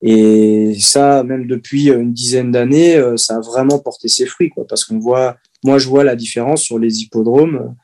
Et 0.00 0.76
ça, 0.80 1.22
même 1.22 1.46
depuis 1.46 1.88
une 1.88 2.12
dizaine 2.12 2.50
d'années, 2.50 3.00
ça 3.16 3.36
a 3.36 3.40
vraiment 3.40 3.78
porté 3.78 4.08
ses 4.08 4.26
fruits, 4.26 4.50
quoi, 4.50 4.66
parce 4.66 4.84
qu'on 4.84 4.98
voit, 4.98 5.36
moi, 5.64 5.78
je 5.78 5.88
vois 5.88 6.04
la 6.04 6.16
différence 6.16 6.62
sur 6.62 6.78
les 6.78 7.00
hippodromes. 7.00 7.74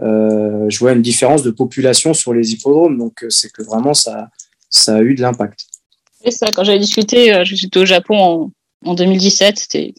Euh, 0.00 0.66
je 0.68 0.78
vois 0.78 0.92
une 0.92 1.02
différence 1.02 1.42
de 1.42 1.50
population 1.50 2.14
sur 2.14 2.32
les 2.32 2.52
hippodromes, 2.52 2.98
donc 2.98 3.24
c'est 3.28 3.50
que 3.50 3.62
vraiment 3.62 3.94
ça, 3.94 4.28
ça 4.70 4.96
a 4.96 5.02
eu 5.02 5.14
de 5.14 5.22
l'impact. 5.22 5.66
C'est 6.22 6.30
ça. 6.30 6.46
Quand 6.52 6.64
j'avais 6.64 6.78
discuté, 6.78 7.42
j'étais 7.44 7.78
au 7.78 7.86
Japon 7.86 8.18
en, 8.18 8.50
en 8.84 8.94
2017, 8.94 9.58
c'était 9.58 9.94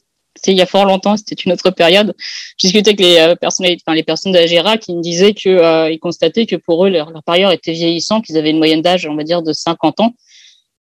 il 0.45 0.57
y 0.57 0.61
a 0.61 0.65
fort 0.65 0.85
longtemps, 0.85 1.17
c'était 1.17 1.35
une 1.35 1.51
autre 1.51 1.71
période. 1.71 2.15
J'ai 2.57 2.67
discuté 2.69 2.89
avec 2.89 2.99
les, 2.99 3.35
personnes, 3.35 3.65
enfin, 3.65 3.95
les 3.95 4.03
personnes 4.03 4.31
de 4.31 4.37
la 4.37 4.47
GERA 4.47 4.77
qui 4.77 4.95
me 4.95 5.01
disaient 5.01 5.33
qu'ils 5.33 5.51
euh, 5.51 5.95
constataient 5.97 6.45
que 6.45 6.55
pour 6.55 6.85
eux, 6.85 6.89
leur, 6.89 7.11
leur 7.11 7.23
parieur 7.23 7.51
était 7.51 7.71
vieillissant, 7.71 8.21
qu'ils 8.21 8.37
avaient 8.37 8.51
une 8.51 8.57
moyenne 8.57 8.81
d'âge, 8.81 9.07
on 9.07 9.15
va 9.15 9.23
dire, 9.23 9.41
de 9.41 9.53
50 9.53 9.99
ans, 9.99 10.13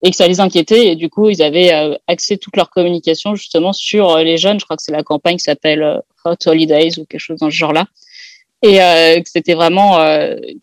et 0.03 0.11
que 0.11 0.15
ça 0.15 0.27
les 0.27 0.39
inquiétait. 0.39 0.87
Et 0.87 0.95
du 0.95 1.09
coup, 1.09 1.29
ils 1.29 1.41
avaient 1.41 1.73
euh, 1.73 1.95
axé 2.07 2.37
toute 2.37 2.55
leur 2.57 2.69
communication 2.69 3.35
justement 3.35 3.73
sur 3.73 4.11
euh, 4.11 4.23
les 4.23 4.37
jeunes. 4.37 4.59
Je 4.59 4.65
crois 4.65 4.77
que 4.77 4.83
c'est 4.83 4.91
la 4.91 5.03
campagne 5.03 5.37
qui 5.37 5.43
s'appelle 5.43 5.81
euh, 5.81 5.99
Hot 6.25 6.35
Holidays 6.45 6.99
ou 6.99 7.05
quelque 7.05 7.19
chose 7.19 7.39
dans 7.39 7.49
ce 7.49 7.55
genre-là. 7.55 7.85
Et 8.65 8.77
que 8.77 9.29
c'était 9.29 9.55
vraiment, 9.55 9.99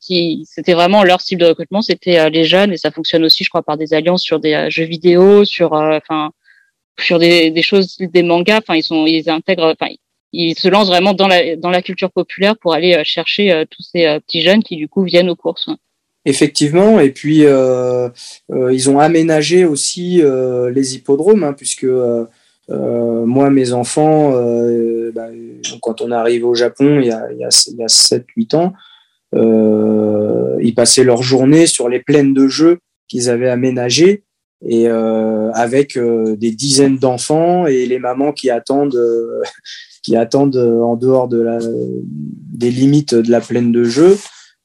qui, 0.01 0.47
c'était 0.51 0.73
vraiment 0.73 1.05
leur 1.05 1.21
cible 1.21 1.43
de 1.43 1.49
recrutement, 1.49 1.83
c'était 1.83 2.31
les 2.31 2.45
jeunes. 2.45 2.73
Et 2.73 2.79
ça 2.79 2.91
fonctionne 2.91 3.23
aussi, 3.25 3.45
je 3.45 3.51
crois, 3.51 3.63
par 3.63 3.77
des 3.77 3.93
alliances 3.93 4.23
sur 4.23 4.41
des 4.41 4.69
jeux 4.71 4.87
vidéo, 4.87 5.45
sur, 5.45 5.75
enfin 5.75 6.31
sur 7.03 7.19
des, 7.19 7.63
choses, 7.63 7.97
des 7.99 8.23
mangas. 8.23 8.59
Enfin, 8.59 8.77
ils 8.77 8.83
sont, 8.83 9.07
ils 9.07 9.29
intègrent, 9.29 9.75
enfin, 9.79 9.93
ils 10.33 10.59
se 10.59 10.69
lancent 10.69 10.89
vraiment 10.89 11.15
dans 11.15 11.29
la 11.29 11.57
dans 11.57 11.71
la 11.71 11.83
culture 11.83 12.11
populaire 12.11 12.57
pour 12.57 12.75
aller 12.75 12.95
euh, 12.95 13.03
chercher 13.05 13.53
euh, 13.53 13.65
tous 13.69 13.83
ces 13.83 14.07
euh, 14.07 14.21
petits 14.21 14.43
jeunes 14.43 14.63
qui 14.63 14.77
du 14.77 14.89
coup 14.89 15.03
viennent 15.03 15.31
aux 15.31 15.37
courses. 15.37 15.69
Effectivement, 16.27 17.01
et 17.01 17.11
puis 17.11 17.45
ils 17.45 18.91
ont 18.91 18.99
aménagé 18.99 19.65
aussi 19.65 20.21
les 20.23 20.95
hippodromes, 20.95 21.45
hein, 21.45 21.55
puisque 21.55 21.87
moi, 22.69 23.49
mes 23.49 23.73
enfants, 23.73 24.33
bah, 25.15 25.29
quand 25.81 26.03
on 26.03 26.11
arrive 26.11 26.45
au 26.45 26.55
Japon 26.55 27.01
il 27.01 27.07
y 27.07 27.11
a, 27.11 27.33
il 27.33 27.39
y 27.39 27.45
a, 27.45 27.47
a 27.47 27.89
7-8 27.89 28.55
ans, 28.55 28.75
ils 29.33 30.75
passaient 30.75 31.05
leur 31.05 31.23
journée 31.23 31.67
sur 31.67 31.89
les 31.89 32.01
plaines 32.01 32.35
de 32.35 32.49
jeux 32.49 32.81
qu'ils 33.09 33.31
avaient 33.31 33.49
aménagées 33.49 34.23
et 34.67 34.89
euh, 34.89 35.51
avec 35.53 35.97
euh, 35.97 36.37
des 36.37 36.51
dizaines 36.51 36.99
d'enfants 36.99 37.67
et 37.67 37.87
les 37.87 37.99
mamans 37.99 38.33
qui 38.33 38.51
attendent 38.51 38.95
euh, 38.95 39.43
qui 40.03 40.17
attendent 40.17 40.57
en 40.57 40.97
dehors 40.97 41.29
de 41.29 41.41
la 41.41 41.59
des 41.61 42.71
limites 42.71 43.15
de 43.15 43.31
la 43.31 43.41
plaine 43.41 43.71
de 43.71 43.85
jeu 43.85 44.19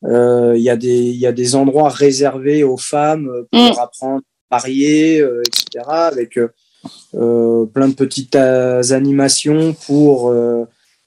il 0.03 0.61
y 0.61 0.69
a 0.69 0.77
des 0.77 1.11
y 1.11 1.25
a 1.25 1.33
des 1.33 1.55
endroits 1.55 1.89
réservés 1.89 2.63
aux 2.63 2.77
femmes 2.77 3.29
pour 3.51 3.59
mm. 3.59 3.67
leur 3.67 3.79
apprendre 3.81 4.21
à 4.49 4.57
parier 4.57 5.17
etc 5.17 5.85
avec 5.87 6.39
plein 7.11 7.87
de 7.89 7.93
petites 7.93 8.35
animations 8.35 9.73
pour 9.85 10.33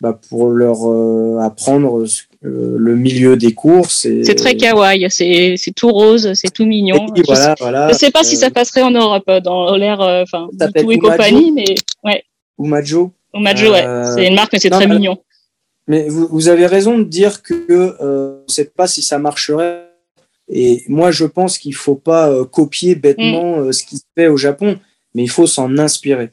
bah, 0.02 0.20
pour 0.28 0.50
leur 0.50 1.40
apprendre 1.40 2.04
euh, 2.44 2.76
le 2.78 2.94
milieu 2.94 3.36
des 3.36 3.52
courses. 3.52 4.06
C'est 4.22 4.34
très 4.34 4.56
kawaii, 4.56 5.06
c'est 5.10 5.74
tout 5.74 5.90
rose, 5.90 6.32
c'est 6.34 6.52
tout 6.52 6.64
mignon. 6.64 7.06
voilà, 7.26 7.54
je, 7.58 7.62
voilà, 7.62 7.88
je 7.88 7.94
sais 7.94 8.10
pas 8.10 8.22
si 8.22 8.36
ça 8.36 8.50
passerait 8.50 8.82
en 8.82 8.92
Europe 8.92 9.24
euh, 9.28 9.40
dans 9.40 9.74
l'air, 9.74 10.00
euh, 10.00 10.22
enfin, 10.22 10.48
tout 10.76 10.92
et 10.92 10.98
compagnie, 10.98 11.52
mais 11.52 11.74
ouais. 12.04 12.22
Umajo. 12.58 13.12
Umajo, 13.34 13.72
ouais. 13.72 13.84
C'est 14.14 14.26
une 14.26 14.34
marque, 14.34 14.52
mais 14.52 14.58
c'est 14.60 14.70
très 14.70 14.86
mignon. 14.86 15.18
Mais 15.86 16.08
vous, 16.08 16.28
vous, 16.30 16.48
avez 16.48 16.66
raison 16.66 16.98
de 16.98 17.04
dire 17.04 17.42
que 17.42 17.64
euh, 17.68 18.40
on 18.40 18.44
ne 18.46 18.52
sait 18.52 18.66
pas 18.66 18.86
si 18.86 19.02
ça 19.02 19.18
marcherait. 19.18 19.86
Et 20.50 20.84
moi, 20.88 21.10
je 21.10 21.24
pense 21.24 21.58
qu'il 21.58 21.74
faut 21.74 21.94
pas 21.94 22.32
copier 22.46 22.94
bêtement 22.94 23.56
mm. 23.56 23.72
ce 23.72 23.84
qui 23.84 23.96
se 23.96 24.04
fait 24.16 24.28
au 24.28 24.36
Japon, 24.36 24.78
mais 25.14 25.22
il 25.22 25.30
faut 25.30 25.46
s'en 25.46 25.76
inspirer. 25.78 26.30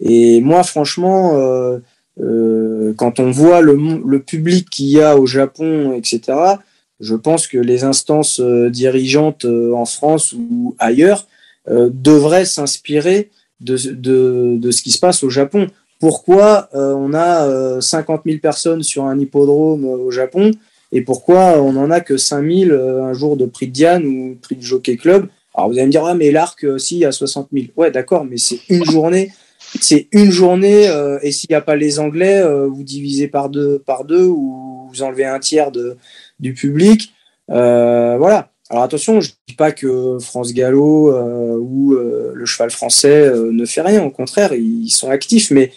Et 0.00 0.40
moi, 0.40 0.62
franchement, 0.62 1.34
euh, 1.34 1.38
euh, 1.40 1.80
quand 2.18 3.20
on 3.20 3.30
voit 3.30 3.60
le, 3.60 4.18
public 4.20 4.70
qu'il 4.70 4.86
y 4.86 5.00
a 5.00 5.16
au 5.16 5.26
Japon, 5.26 5.92
etc., 5.94 6.56
je 7.00 7.16
pense 7.16 7.46
que 7.46 7.58
les 7.58 7.84
instances 7.84 8.40
euh, 8.40 8.70
dirigeantes 8.70 9.44
euh, 9.44 9.74
en 9.74 9.84
France 9.84 10.32
ou 10.32 10.76
ailleurs 10.78 11.26
devraient 11.66 12.44
s'inspirer 12.44 13.30
de, 13.60 13.76
ce 13.78 14.82
qui 14.82 14.90
se 14.90 14.98
passe 14.98 15.24
au 15.24 15.30
Japon. 15.30 15.68
Pourquoi 15.98 16.68
on 16.74 17.14
a 17.14 17.80
50 17.80 18.20
000 18.26 18.38
personnes 18.38 18.82
sur 18.82 19.04
un 19.04 19.18
hippodrome 19.18 19.86
au 19.86 20.10
Japon 20.10 20.50
et 20.92 21.00
pourquoi 21.00 21.62
on 21.62 21.72
n'en 21.72 21.90
a 21.90 22.02
que 22.02 22.18
5 22.18 22.46
000 22.46 22.78
un 22.78 23.14
jour 23.14 23.38
de 23.38 23.46
prix 23.46 23.68
de 23.68 23.72
Diane 23.72 24.04
ou 24.04 24.36
prix 24.42 24.56
de 24.56 24.60
Jockey 24.60 24.98
Club? 24.98 25.28
Alors 25.54 25.70
vous 25.70 25.78
allez 25.78 25.86
me 25.86 25.90
dire, 25.90 26.04
ah, 26.04 26.12
mais 26.12 26.30
l'arc, 26.30 26.66
si, 26.78 26.98
il 26.98 27.06
a 27.06 27.12
60 27.12 27.48
000. 27.50 27.68
Ouais, 27.78 27.90
d'accord, 27.90 28.26
mais 28.26 28.36
c'est 28.36 28.58
une 28.68 28.84
journée 28.84 29.32
c'est 29.80 30.08
une 30.12 30.30
journée 30.30 30.88
euh, 30.88 31.18
et 31.22 31.32
s'il 31.32 31.48
n'y 31.50 31.56
a 31.56 31.60
pas 31.60 31.76
les 31.76 31.98
Anglais, 31.98 32.40
euh, 32.40 32.66
vous 32.66 32.84
divisez 32.84 33.28
par 33.28 33.48
deux, 33.48 33.78
par 33.78 34.04
deux 34.04 34.24
ou 34.24 34.88
vous 34.90 35.02
enlevez 35.02 35.24
un 35.24 35.38
tiers 35.38 35.72
de, 35.72 35.96
du 36.40 36.54
public. 36.54 37.12
Euh, 37.50 38.16
voilà. 38.18 38.50
Alors 38.70 38.84
attention, 38.84 39.20
je 39.20 39.30
ne 39.30 39.34
dis 39.48 39.56
pas 39.56 39.72
que 39.72 40.18
France 40.20 40.52
Gallo 40.54 41.12
ou 41.58 41.94
le 41.94 42.44
cheval 42.46 42.70
français 42.70 43.30
ne 43.30 43.64
fait 43.66 43.82
rien. 43.82 44.02
Au 44.02 44.10
contraire, 44.10 44.54
ils 44.54 44.88
sont 44.88 45.10
actifs, 45.10 45.50
mais, 45.50 45.70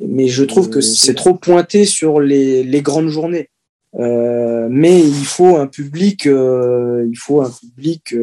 mais 0.00 0.28
je 0.28 0.44
trouve 0.44 0.68
que 0.68 0.82
c'est 0.82 1.14
trop 1.14 1.32
pointé 1.34 1.86
sur 1.86 2.20
les, 2.20 2.62
les 2.62 2.82
grandes 2.82 3.08
journées. 3.08 3.48
mais 3.94 5.00
il 5.00 5.24
faut 5.24 5.56
un 5.56 5.66
public, 5.66 6.26
il 6.26 7.16
faut 7.16 7.40
un 7.40 7.50
public 7.50 8.14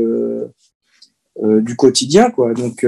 du 1.42 1.76
quotidien, 1.76 2.30
quoi. 2.30 2.54
Donc 2.54 2.86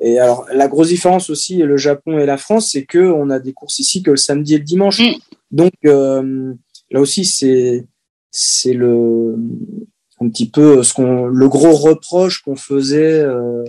et 0.00 0.18
alors, 0.18 0.46
la 0.52 0.68
grosse 0.68 0.88
différence 0.88 1.28
aussi, 1.28 1.58
le 1.58 1.76
Japon 1.76 2.18
et 2.18 2.26
la 2.26 2.36
France, 2.36 2.70
c'est 2.72 2.84
que 2.84 2.98
on 2.98 3.30
a 3.30 3.40
des 3.40 3.52
courses 3.52 3.78
ici 3.80 4.02
que 4.02 4.12
le 4.12 4.16
samedi 4.16 4.54
et 4.54 4.58
le 4.58 4.64
dimanche. 4.64 5.00
Mm. 5.00 5.14
Donc, 5.50 5.72
euh, 5.86 6.54
là 6.90 7.00
aussi, 7.00 7.24
c'est, 7.24 7.84
c'est 8.30 8.74
le, 8.74 9.34
un 10.20 10.28
petit 10.28 10.48
peu 10.48 10.82
ce 10.82 10.94
qu'on, 10.94 11.26
le 11.26 11.48
gros 11.48 11.72
reproche 11.72 12.42
qu'on 12.42 12.54
faisait, 12.54 13.20
euh, 13.20 13.64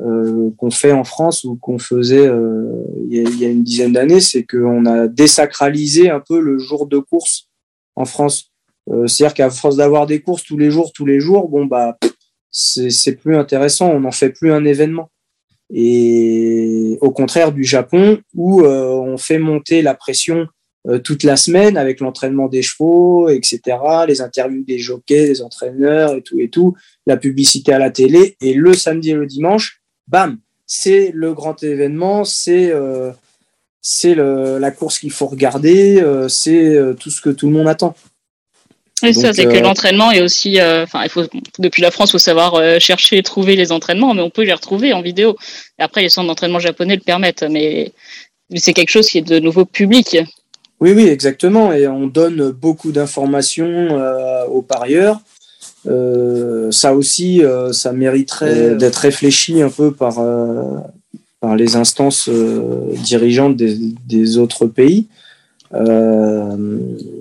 euh, 0.00 0.50
qu'on 0.58 0.70
fait 0.70 0.92
en 0.92 1.04
France 1.04 1.44
ou 1.44 1.56
qu'on 1.56 1.78
faisait 1.78 2.26
euh, 2.26 2.84
il, 3.08 3.14
y 3.14 3.42
y 3.42 3.44
a, 3.44 3.48
une 3.48 3.62
dizaine 3.62 3.92
d'années, 3.92 4.20
c'est 4.20 4.44
qu'on 4.44 4.84
a 4.84 5.06
désacralisé 5.06 6.10
un 6.10 6.20
peu 6.20 6.40
le 6.40 6.58
jour 6.58 6.86
de 6.86 6.98
course 6.98 7.48
en 7.94 8.04
France. 8.04 8.50
Euh, 8.90 9.06
c'est-à-dire 9.06 9.34
qu'à 9.34 9.50
force 9.50 9.76
d'avoir 9.76 10.06
des 10.06 10.20
courses 10.20 10.42
tous 10.42 10.56
les 10.56 10.70
jours, 10.70 10.92
tous 10.92 11.06
les 11.06 11.20
jours, 11.20 11.48
bon, 11.48 11.66
bah, 11.66 11.98
c'est, 12.50 12.90
c'est 12.90 13.14
plus 13.14 13.36
intéressant, 13.36 13.90
on 13.90 14.00
n'en 14.00 14.12
fait 14.12 14.30
plus 14.30 14.52
un 14.52 14.64
événement 14.64 15.10
et 15.72 16.98
au 17.00 17.10
contraire 17.10 17.52
du 17.52 17.64
Japon 17.64 18.18
où 18.34 18.62
euh, 18.62 18.90
on 18.90 19.18
fait 19.18 19.38
monter 19.38 19.82
la 19.82 19.94
pression 19.94 20.46
euh, 20.88 20.98
toute 20.98 21.24
la 21.24 21.36
semaine 21.36 21.76
avec 21.76 22.00
l'entraînement 22.00 22.48
des 22.48 22.62
chevaux, 22.62 23.28
etc., 23.28 23.60
les 24.06 24.20
interviews 24.20 24.64
des 24.64 24.78
jockeys, 24.78 25.26
des 25.26 25.42
entraîneurs 25.42 26.14
et 26.14 26.22
tout 26.22 26.38
et 26.40 26.48
tout, 26.48 26.74
la 27.06 27.16
publicité 27.16 27.72
à 27.72 27.78
la 27.78 27.90
télé 27.90 28.36
et 28.40 28.54
le 28.54 28.74
samedi 28.74 29.10
et 29.10 29.14
le 29.14 29.26
dimanche, 29.26 29.82
bam, 30.06 30.38
c'est 30.66 31.10
le 31.12 31.34
grand 31.34 31.62
événement, 31.62 32.24
c'est 32.24 32.70
euh, 32.70 33.10
c'est 33.80 34.16
la 34.16 34.72
course 34.72 34.98
qu'il 34.98 35.12
faut 35.12 35.26
regarder, 35.26 36.02
c'est 36.28 36.76
tout 36.98 37.08
ce 37.08 37.20
que 37.20 37.30
tout 37.30 37.46
le 37.46 37.52
monde 37.52 37.68
attend. 37.68 37.94
Oui, 39.02 39.12
ça, 39.12 39.32
c'est 39.34 39.44
que 39.44 39.56
euh, 39.56 39.60
l'entraînement 39.60 40.10
est 40.10 40.22
aussi, 40.22 40.58
euh, 40.58 40.84
enfin, 40.84 41.02
il 41.04 41.10
faut 41.10 41.24
depuis 41.58 41.82
la 41.82 41.90
France, 41.90 42.10
il 42.10 42.12
faut 42.12 42.18
savoir 42.18 42.54
euh, 42.54 42.78
chercher 42.78 43.18
et 43.18 43.22
trouver 43.22 43.54
les 43.54 43.70
entraînements, 43.70 44.14
mais 44.14 44.22
on 44.22 44.30
peut 44.30 44.42
les 44.42 44.54
retrouver 44.54 44.94
en 44.94 45.02
vidéo. 45.02 45.36
Et 45.78 45.82
après, 45.82 46.00
les 46.00 46.08
centres 46.08 46.28
d'entraînement 46.28 46.60
japonais 46.60 46.96
le 46.96 47.02
permettent, 47.02 47.44
mais 47.50 47.92
c'est 48.54 48.72
quelque 48.72 48.90
chose 48.90 49.08
qui 49.08 49.18
est 49.18 49.22
de 49.28 49.38
nouveau 49.38 49.66
public. 49.66 50.16
Oui, 50.80 50.92
oui, 50.92 51.08
exactement. 51.08 51.72
Et 51.72 51.86
on 51.86 52.06
donne 52.06 52.50
beaucoup 52.50 52.90
d'informations 52.90 53.98
aux 54.48 54.62
parieurs. 54.62 55.20
ça 56.70 56.94
aussi, 56.94 57.42
ça 57.72 57.92
mériterait 57.92 58.76
d'être 58.76 58.96
réfléchi 58.96 59.62
un 59.62 59.70
peu 59.70 59.90
par, 59.90 60.16
par 61.40 61.56
les 61.56 61.76
instances 61.76 62.28
dirigeantes 62.28 63.56
des, 63.56 63.76
des 64.06 64.38
autres 64.38 64.66
pays. 64.66 65.06
Euh, 65.74 66.56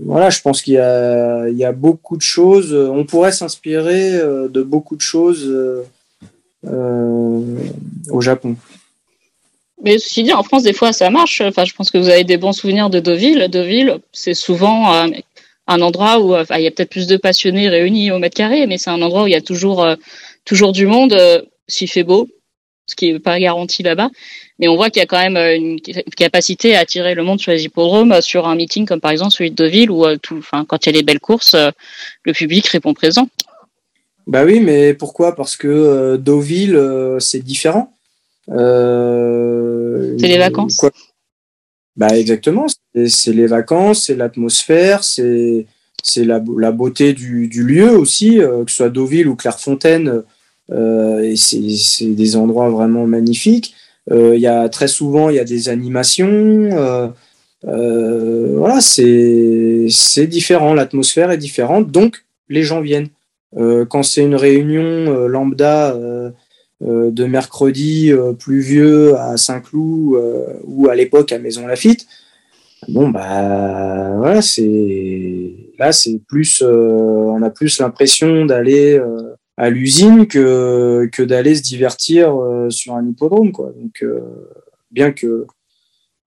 voilà, 0.06 0.30
je 0.30 0.42
pense 0.42 0.62
qu'il 0.62 0.74
y 0.74 0.78
a, 0.80 1.72
beaucoup 1.72 2.18
de 2.18 2.22
choses. 2.22 2.74
On 2.74 3.06
pourrait 3.06 3.32
s'inspirer 3.32 4.16
euh, 4.16 4.48
de 4.48 4.62
beaucoup 4.62 4.96
de 4.96 5.02
choses 5.02 5.46
euh, 6.66 7.42
au 8.10 8.22
Japon. 8.22 8.56
Mais 9.82 9.98
ceci 9.98 10.24
dit, 10.24 10.34
en 10.34 10.44
France, 10.44 10.64
des 10.64 10.74
fois, 10.74 10.94
ça 10.94 11.10
marche. 11.10 11.42
Enfin, 11.42 11.66
je 11.66 11.74
pense 11.74 11.92
que 11.92 11.98
vous 11.98 12.10
avez 12.10 12.24
des 12.24 12.38
bons 12.38 12.54
souvenirs 12.54 12.90
de 12.90 13.00
Deauville. 13.00 13.48
Deauville, 13.50 14.00
c'est 14.14 14.34
souvent 14.34 14.92
un 15.68 15.82
endroit 15.82 16.20
où 16.20 16.34
il 16.36 16.62
y 16.62 16.68
a 16.68 16.72
peut-être 16.72 16.90
plus 16.90 17.08
de 17.08 17.18
passionnés 17.18 17.70
réunis 17.70 18.12
au 18.12 18.20
mètre 18.20 18.36
carré, 18.36 18.68
mais 18.68 18.78
c'est 18.78 18.90
un 18.90 19.02
endroit 19.02 19.24
où 19.24 19.28
il 19.28 19.34
y 19.34 19.36
a 19.36 19.42
toujours, 19.42 19.86
toujours 20.46 20.72
du 20.72 20.88
monde, 20.88 21.16
s'il 21.68 21.90
fait 21.90 22.04
beau, 22.04 22.30
ce 22.88 22.96
qui 22.96 23.12
n'est 23.12 23.20
pas 23.20 23.38
garanti 23.38 23.84
là-bas. 23.84 24.10
Mais 24.60 24.68
on 24.70 24.76
voit 24.76 24.90
qu'il 24.90 25.02
y 25.02 25.04
a 25.04 25.06
quand 25.06 25.22
même 25.22 25.38
euh, 25.38 25.56
une 25.56 25.80
capacité 26.16 26.76
à 26.76 26.80
attirer 26.80 27.14
le 27.14 27.24
monde 27.24 27.40
sur 27.40 27.52
les 27.52 27.66
hippodromes 27.66 28.14
euh, 28.14 28.22
sur 28.22 28.48
un 28.48 28.56
meeting 28.56 28.86
comme 28.86 29.02
par 29.02 29.12
exemple 29.12 29.34
celui 29.34 29.52
de 29.52 29.56
Deauville 29.56 29.92
où 29.92 30.06
euh, 30.06 30.18
tout, 30.22 30.38
enfin, 30.38 30.64
quand 30.66 30.86
il 30.86 30.90
y 30.90 30.96
a 30.96 30.98
les 30.98 31.04
belles 31.04 31.20
courses, 31.20 31.56
le 32.24 32.34
public 32.34 32.66
répond 32.68 32.94
présent. 32.94 33.28
Bah 34.28 34.44
oui, 34.44 34.60
mais 34.60 34.94
pourquoi? 34.94 35.36
Parce 35.36 35.56
que 35.56 36.16
Deauville, 36.18 36.80
c'est 37.20 37.44
différent. 37.44 37.94
c'est 38.48 38.56
les 40.22 40.38
vacances. 40.38 40.84
bah 41.96 42.18
exactement, 42.18 42.66
c'est 43.08 43.34
les 43.34 43.46
vacances, 43.48 44.06
c'est 44.06 44.16
l'atmosphère, 44.16 45.04
c'est 45.04 45.68
c'est 46.02 46.24
la, 46.24 46.42
la, 46.58 46.72
beauté 46.72 47.14
du, 47.14 47.48
du 47.48 47.64
lieu 47.64 47.92
aussi, 47.92 48.38
que 48.38 48.70
ce 48.70 48.76
soit 48.76 48.90
Deauville 48.90 49.28
ou 49.28 49.36
Clairefontaine. 49.36 50.24
et 50.72 51.36
c'est 51.36 52.06
des 52.06 52.36
endroits 52.36 52.70
vraiment 52.70 53.06
magnifiques. 53.06 53.76
Il 54.12 54.40
y 54.40 54.48
a 54.48 54.70
très 54.70 54.88
souvent 54.88 55.30
il 55.30 55.36
y 55.36 55.40
a 55.40 55.46
des 55.46 55.70
animations. 55.70 57.14
Euh, 57.68 58.54
voilà, 58.58 58.80
c'est 58.82 60.28
différent, 60.28 60.74
l'atmosphère 60.74 61.32
est 61.32 61.38
différente, 61.38 61.92
donc 61.92 62.26
les 62.50 62.64
gens 62.64 62.82
viennent. 62.82 63.10
Euh, 63.58 63.86
quand 63.86 64.04
c'est 64.04 64.22
une 64.24 64.36
réunion 64.36 64.84
euh, 64.84 65.28
lambda 65.28 65.96
de 66.82 67.26
mercredi 67.26 68.12
pluvieux 68.38 69.16
à 69.18 69.38
Saint-Cloud 69.38 70.22
ou 70.66 70.90
à 70.90 70.96
l'époque 70.96 71.32
à 71.32 71.40
Maison 71.40 71.66
Lafitte, 71.66 72.06
bon 72.90 73.10
bah 73.10 74.14
voilà, 74.18 74.42
c'est 74.42 75.56
là 75.80 75.92
c'est 75.92 76.20
plus, 76.28 76.62
on 76.62 77.42
a 77.42 77.50
plus 77.50 77.80
l'impression 77.80 78.46
d'aller 78.46 79.02
à 79.58 79.70
l'usine 79.70 80.28
que 80.28 81.10
que 81.12 81.24
d'aller 81.24 81.56
se 81.56 81.62
divertir 81.62 82.38
sur 82.70 82.96
un 82.96 83.08
hippodrome 83.08 83.52
quoi. 83.52 83.72
Donc 83.76 84.04
bien 84.92 85.12
que 85.12 85.48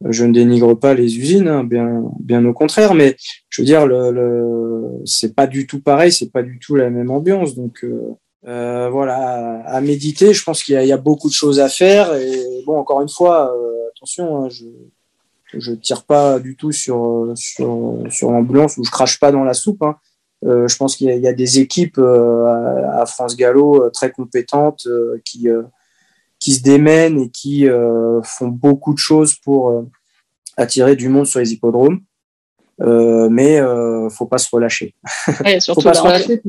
je 0.05 0.25
ne 0.25 0.33
dénigre 0.33 0.79
pas 0.79 0.95
les 0.95 1.19
usines, 1.19 1.49
hein, 1.49 1.65
bien, 1.65 2.05
bien 2.21 2.45
au 2.45 2.53
contraire, 2.53 2.95
mais 2.95 3.17
je 3.49 3.63
veux 3.63 3.67
dire, 3.67 3.87
le, 3.87 4.13
le 4.13 5.03
c'est 5.05 5.35
pas 5.35 5.47
du 5.47 5.67
tout 5.67 5.81
pareil, 5.81 6.13
c'est 6.13 6.31
pas 6.31 6.43
du 6.43 6.59
tout 6.59 6.77
la 6.77 6.91
même 6.91 7.11
ambiance. 7.11 7.57
Donc 7.57 7.85
euh, 7.85 8.15
euh 8.47 8.89
voilà, 8.91 9.63
à, 9.67 9.81
méditer, 9.81 10.33
je 10.33 10.45
pense 10.45 10.63
qu'il 10.63 10.81
y, 10.81 10.87
y, 10.87 10.93
a 10.93 10.97
beaucoup 10.97 11.29
de 11.29 11.35
choses 11.35 11.59
à 11.59 11.69
faire. 11.69 12.15
Et 12.15 12.63
bon, 12.65 12.79
encore 12.79 13.03
une 13.03 13.09
fois, 13.09 13.53
euh, 13.57 13.89
attention, 13.95 14.45
hein, 14.45 14.49
je 14.49 14.67
je 15.55 15.73
tire 15.73 16.05
pas 16.05 16.39
du 16.39 16.57
tout 16.57 16.73
sur 16.73 17.33
sur, 17.35 18.05
sur 18.11 18.31
l'ambulance 18.31 18.77
ou 18.77 18.85
je 18.85 18.91
crache 18.91 19.19
pas 19.19 19.33
dans 19.33 19.45
la 19.45 19.55
soupe. 19.55 19.83
Hein. 19.83 19.97
Euh, 20.45 20.69
je 20.69 20.77
pense 20.77 20.95
qu'il 20.97 21.11
y, 21.11 21.19
y, 21.19 21.27
a 21.27 21.33
des 21.33 21.59
équipes 21.59 21.99
euh, 21.99 22.45
à, 22.45 23.03
à, 23.03 23.07
France 23.07 23.37
Gallo 23.37 23.91
très 23.91 24.13
compétentes 24.13 24.87
qui 25.25 25.49
qui 26.39 26.53
se 26.53 26.63
démènent 26.63 27.21
et 27.21 27.31
qui 27.31 27.69
euh, 27.69 28.23
font 28.23 28.49
beaucoup 28.49 28.93
de 28.93 28.99
choses 28.99 29.35
pour 29.35 29.71
euh, 29.71 29.83
attirer 30.57 30.97
du 30.97 31.09
monde 31.09 31.27
sur 31.27 31.41
les 31.41 31.53
hippodromes. 31.53 32.01
Euh, 32.81 33.29
mais 33.29 33.61
euh, 33.61 34.09
faut 34.09 34.27
pas 34.27 34.39
se 34.39 34.49
relâcher. 34.53 34.95
surtout 35.59 35.83
pas 35.83 35.95
se 35.95 36.01
relâcher. 36.01 36.41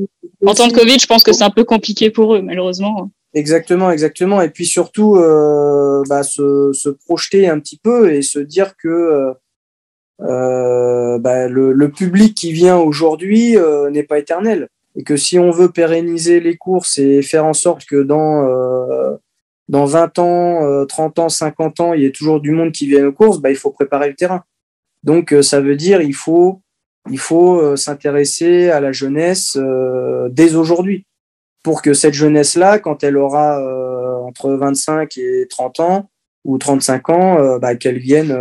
En 0.46 0.54
temps 0.54 0.68
de 0.68 0.72
Covid, 0.72 0.98
je 0.98 1.06
pense 1.06 1.24
que 1.24 1.32
c'est 1.32 1.42
un 1.42 1.50
peu 1.50 1.64
compliqué 1.64 2.10
pour 2.10 2.34
eux, 2.36 2.40
malheureusement. 2.40 3.10
Exactement, 3.34 3.90
exactement. 3.90 4.40
Et 4.40 4.50
puis 4.50 4.64
surtout, 4.64 5.16
euh, 5.16 6.02
bah, 6.08 6.22
se, 6.22 6.70
se, 6.72 6.88
projeter 6.88 7.48
un 7.48 7.58
petit 7.58 7.78
peu 7.78 8.12
et 8.12 8.22
se 8.22 8.38
dire 8.38 8.76
que 8.76 8.88
euh, 8.88 9.32
bah, 10.20 11.48
le, 11.48 11.72
le, 11.72 11.90
public 11.90 12.34
qui 12.34 12.52
vient 12.52 12.78
aujourd'hui 12.78 13.56
n'est 13.90 14.02
pas 14.02 14.18
éternel. 14.18 14.68
Et 14.96 15.04
que 15.04 15.16
si 15.16 15.38
on 15.38 15.50
veut 15.50 15.70
pérenniser 15.70 16.40
les 16.40 16.56
courses 16.56 16.98
et 16.98 17.22
faire 17.22 17.46
en 17.46 17.52
sorte 17.52 17.84
que 17.84 18.02
dans 18.02 18.44
dans 19.70 19.84
20 19.84 20.18
ans, 20.18 20.86
30 20.86 21.18
euh, 21.18 21.22
ans, 21.22 21.28
50 21.28 21.80
ans, 21.80 21.94
il 21.94 22.02
y 22.02 22.06
a 22.06 22.10
toujours 22.10 22.40
du 22.40 22.50
monde 22.50 22.72
qui 22.72 22.88
vient 22.88 23.06
aux 23.06 23.12
courses, 23.12 23.38
bah, 23.38 23.50
il 23.50 23.56
faut 23.56 23.70
préparer 23.70 24.08
le 24.08 24.16
terrain. 24.16 24.42
Donc, 25.04 25.32
euh, 25.32 25.42
ça 25.42 25.60
veut 25.60 25.76
dire 25.76 26.02
il 26.02 26.12
faut, 26.12 26.60
il 27.08 27.20
faut 27.20 27.60
euh, 27.60 27.76
s'intéresser 27.76 28.68
à 28.70 28.80
la 28.80 28.90
jeunesse 28.90 29.56
dès 30.30 30.56
aujourd'hui 30.56 31.06
pour 31.62 31.82
que 31.82 31.94
cette 31.94 32.14
jeunesse-là, 32.14 32.80
quand 32.80 33.04
elle 33.04 33.16
aura 33.16 33.60
entre 34.24 34.50
25 34.50 35.16
et 35.18 35.46
30 35.48 35.80
ans 35.80 36.10
ou 36.44 36.58
35 36.58 37.10
ans, 37.10 37.58
bah, 37.58 37.76
qu'elle 37.76 37.98
vienne 37.98 38.36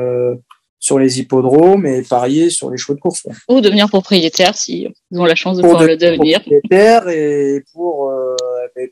sur 0.80 0.98
les 0.98 1.20
hippodromes 1.20 1.86
et 1.86 2.02
parier 2.02 2.50
sur 2.50 2.72
les 2.72 2.78
chevaux 2.78 2.96
de 2.96 3.02
course. 3.02 3.28
Ou 3.50 3.60
devenir 3.60 3.90
propriétaire 3.90 4.56
si 4.56 4.88
ils 5.12 5.20
ont 5.20 5.26
la 5.26 5.36
chance 5.36 5.58
de 5.58 5.62
pouvoir 5.62 5.84
le 5.84 5.98
devenir. 5.98 6.40
Propriétaire 6.40 7.10
et 7.10 7.66
pour, 7.74 8.10
euh, 8.10 8.36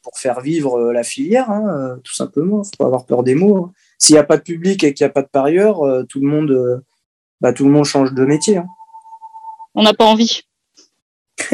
pour 0.03 0.17
faire 0.17 0.41
vivre 0.41 0.77
euh, 0.77 0.91
la 0.91 1.03
filière, 1.03 1.49
hein, 1.49 1.63
euh, 1.69 1.95
tout 2.03 2.13
simplement. 2.13 2.61
Faut 2.63 2.71
pas 2.77 2.85
avoir 2.85 3.05
peur 3.05 3.23
des 3.23 3.35
mots. 3.35 3.57
Hein. 3.57 3.71
S'il 3.97 4.15
n'y 4.15 4.19
a 4.19 4.25
pas 4.25 4.37
de 4.37 4.43
public 4.43 4.83
et 4.83 4.93
qu'il 4.93 5.05
n'y 5.05 5.09
a 5.09 5.13
pas 5.13 5.21
de 5.21 5.29
parieurs, 5.29 5.79
tout 6.07 6.19
le 6.19 6.27
monde, 6.27 6.83
bah, 7.41 7.53
tout 7.53 7.63
le 7.65 7.71
monde 7.71 7.85
change 7.85 8.13
de 8.13 8.25
métier. 8.25 8.57
Hein. 8.57 8.67
On 9.73 9.83
n'a 9.83 9.93
pas 9.93 10.05
envie. 10.05 10.41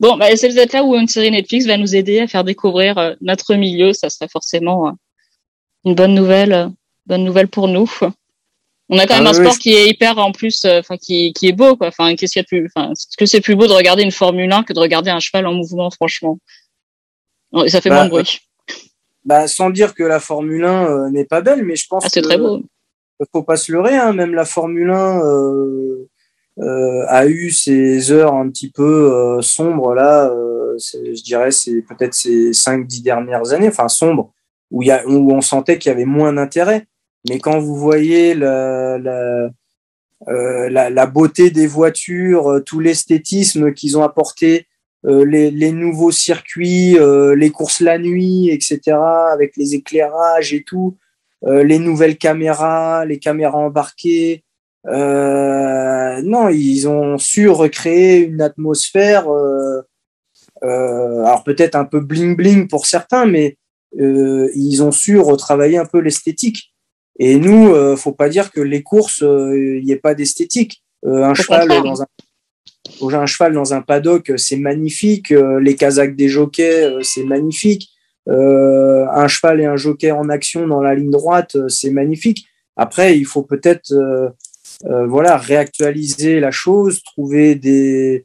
bon, 0.00 0.16
bah, 0.16 0.34
c'est 0.36 0.48
peut-être 0.48 0.72
là 0.72 0.84
où 0.84 0.94
une 0.94 1.08
série 1.08 1.30
Netflix 1.30 1.66
va 1.66 1.76
nous 1.76 1.94
aider 1.94 2.20
à 2.20 2.26
faire 2.26 2.44
découvrir 2.44 3.16
notre 3.20 3.54
milieu. 3.54 3.92
Ça 3.92 4.08
serait 4.08 4.28
forcément 4.28 4.96
une 5.84 5.94
bonne 5.94 6.14
nouvelle, 6.14 6.70
bonne 7.04 7.24
nouvelle 7.24 7.48
pour 7.48 7.68
nous. 7.68 7.90
On 8.88 8.98
a 8.98 9.06
quand 9.06 9.16
même 9.16 9.26
ah 9.26 9.30
un 9.30 9.32
sport 9.32 9.58
qui 9.58 9.74
est 9.74 9.88
hyper 9.88 10.18
en 10.18 10.30
plus, 10.30 10.64
euh, 10.64 10.78
enfin 10.78 10.96
qui, 10.96 11.32
qui 11.32 11.48
est 11.48 11.52
beau 11.52 11.76
quoi. 11.76 11.88
Enfin 11.88 12.14
qu'est-ce 12.14 12.34
qu'il 12.34 12.40
y 12.40 12.44
a 12.44 12.46
plus, 12.46 12.66
enfin 12.66 12.92
est-ce 12.92 13.16
que 13.16 13.26
c'est 13.26 13.40
plus 13.40 13.56
beau 13.56 13.66
de 13.66 13.72
regarder 13.72 14.04
une 14.04 14.12
Formule 14.12 14.50
1 14.50 14.62
que 14.62 14.72
de 14.72 14.78
regarder 14.78 15.10
un 15.10 15.18
cheval 15.18 15.46
en 15.46 15.54
mouvement 15.54 15.90
franchement 15.90 16.38
Et 17.64 17.68
ça 17.68 17.80
fait 17.80 17.90
moins 17.90 18.04
de 18.04 18.10
bah, 18.10 18.22
bruit. 18.22 18.40
Bah 19.24 19.48
sans 19.48 19.70
dire 19.70 19.92
que 19.92 20.04
la 20.04 20.20
Formule 20.20 20.64
1 20.64 20.84
euh, 20.84 21.10
n'est 21.10 21.24
pas 21.24 21.40
belle, 21.40 21.64
mais 21.64 21.74
je 21.74 21.86
pense 21.88 22.04
ah, 22.06 22.08
c'est 22.12 22.22
très 22.22 22.38
beau. 22.38 22.62
Faut 23.32 23.42
pas 23.42 23.56
se 23.56 23.72
leurrer, 23.72 23.96
hein, 23.96 24.12
même 24.12 24.34
la 24.34 24.44
Formule 24.44 24.90
1 24.90 25.20
euh, 25.24 26.08
euh, 26.60 27.04
a 27.08 27.26
eu 27.26 27.50
ses 27.50 28.12
heures 28.12 28.34
un 28.34 28.48
petit 28.50 28.70
peu 28.70 29.40
sombres 29.42 29.94
là. 29.94 30.32
je 30.78 31.22
dirais 31.22 31.50
c'est 31.50 31.82
peut-être 31.82 32.14
ces 32.14 32.52
5-10 32.52 33.02
dernières 33.02 33.52
années, 33.52 33.68
enfin 33.68 33.88
sombres, 33.88 34.32
où 34.70 34.82
il 34.82 34.88
y 34.88 34.90
a 34.92 35.04
où 35.08 35.32
on 35.32 35.40
sentait 35.40 35.76
qu'il 35.78 35.90
y 35.90 35.92
avait 35.92 36.04
moins 36.04 36.32
d'intérêt. 36.32 36.86
Mais 37.28 37.38
quand 37.38 37.58
vous 37.58 37.76
voyez 37.76 38.34
la, 38.34 38.98
euh, 40.28 40.70
la, 40.70 40.88
la 40.88 41.06
beauté 41.06 41.50
des 41.50 41.66
voitures, 41.66 42.50
euh, 42.50 42.60
tout 42.60 42.80
l'esthétisme 42.80 43.72
qu'ils 43.74 43.98
ont 43.98 44.02
apporté, 44.02 44.66
euh, 45.04 45.26
les, 45.26 45.50
les, 45.50 45.72
nouveaux 45.72 46.10
circuits, 46.10 46.96
les 47.36 47.50
courses 47.50 47.80
la 47.80 47.98
nuit, 47.98 48.48
etc., 48.50 48.96
avec 49.30 49.56
les 49.56 49.74
éclairages 49.74 50.54
et 50.54 50.62
tout, 50.64 50.96
les 51.46 51.78
nouvelles 51.78 52.16
caméras, 52.16 53.04
les 53.04 53.18
caméras 53.18 53.58
embarquées. 53.58 54.42
non, 54.84 56.48
ils 56.48 56.88
ont 56.88 57.18
su 57.18 57.48
recréer 57.48 58.18
une 58.24 58.40
atmosphère, 58.40 59.28
alors 60.62 61.44
peut-être 61.44 61.76
un 61.76 61.84
peu 61.84 62.00
bling 62.00 62.34
bling 62.36 62.68
pour 62.68 62.86
certains, 62.86 63.26
mais 63.26 63.58
ils 63.92 64.82
ont 64.82 64.92
su 64.92 65.20
retravailler 65.20 65.78
un 65.78 65.86
peu 65.86 66.00
l'esthétique. 66.00 66.74
Et 67.18 67.36
nous, 67.38 67.70
euh, 67.70 67.96
faut 67.96 68.12
pas 68.12 68.28
dire 68.28 68.52
que 68.52 68.60
les 68.60 68.82
courses, 68.82 69.20
il 69.20 69.26
euh, 69.26 69.80
n'y 69.82 69.92
ait 69.92 69.96
pas 69.96 70.14
d'esthétique. 70.14 70.82
Euh, 71.04 71.24
un 71.24 71.34
cheval 71.34 71.68
dans 71.68 72.02
un 72.02 72.06
un 73.00 73.26
cheval 73.26 73.52
dans 73.52 73.74
un 73.74 73.82
paddock, 73.82 74.32
c'est 74.36 74.56
magnifique. 74.56 75.30
les 75.30 75.74
casaques 75.74 76.14
des 76.14 76.28
jockeys, 76.28 76.98
c'est 77.02 77.24
magnifique. 77.24 77.90
un 78.28 79.28
cheval 79.28 79.60
et 79.60 79.64
un 79.64 79.76
jockey 79.76 80.12
en 80.12 80.28
action 80.28 80.68
dans 80.68 80.80
la 80.80 80.94
ligne 80.94 81.10
droite, 81.10 81.56
c'est 81.68 81.90
magnifique. 81.90 82.46
Après, 82.76 83.18
il 83.18 83.26
faut 83.26 83.42
peut-être 83.42 83.92
voilà 84.84 85.36
réactualiser 85.36 86.38
la 86.38 86.52
chose, 86.52 87.02
trouver 87.02 87.56
des 87.56 88.24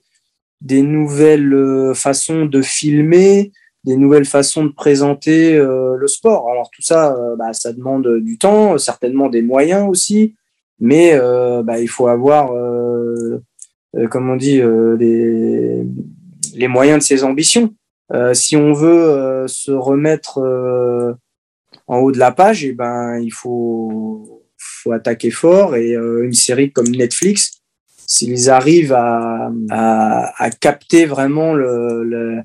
des 0.62 0.84
nouvelles 0.84 1.94
façons 1.96 2.46
de 2.46 2.62
filmer, 2.62 3.52
des 3.84 3.98
nouvelles 3.98 4.26
façons 4.26 4.66
de 4.66 4.72
présenter 4.72 5.56
euh, 5.56 5.96
le 5.98 6.08
sport. 6.08 6.50
Alors 6.50 6.70
tout 6.72 6.82
ça, 6.82 7.16
euh, 7.16 7.36
bah, 7.36 7.54
ça 7.54 7.74
demande 7.74 8.20
du 8.20 8.38
temps, 8.38 8.78
certainement 8.78 9.30
des 9.30 9.42
moyens 9.42 9.90
aussi, 9.90 10.36
mais 10.80 11.14
euh, 11.14 11.64
bah, 11.64 11.80
il 11.80 11.88
faut 11.88 12.08
avoir, 12.08 12.50
comme 14.10 14.30
on 14.30 14.36
dit, 14.36 14.62
les, 15.00 15.84
les 16.56 16.68
moyens 16.68 17.00
de 17.00 17.04
ses 17.04 17.24
ambitions. 17.24 17.74
si 18.34 18.56
on 18.56 18.74
veut 18.74 19.46
se 19.48 19.72
remettre 19.72 20.40
en 21.88 21.98
haut 21.98 22.12
de 22.12 22.20
la 22.20 22.32
page, 22.32 22.64
et 22.64 22.70
eh 22.70 22.74
ben 22.74 23.20
il 23.20 23.32
faut, 23.32 24.44
faut 24.58 24.92
attaquer 24.92 25.30
fort 25.30 25.76
et 25.76 25.94
une 25.94 26.34
série 26.34 26.72
comme 26.72 26.88
Netflix, 26.88 27.62
s'ils 28.08 28.50
arrivent 28.50 28.94
à, 28.94 29.52
à, 29.70 30.44
à, 30.44 30.50
capter 30.50 31.06
vraiment 31.06 31.54
le, 31.54 32.04
le 32.04 32.38
euh, 32.38 32.42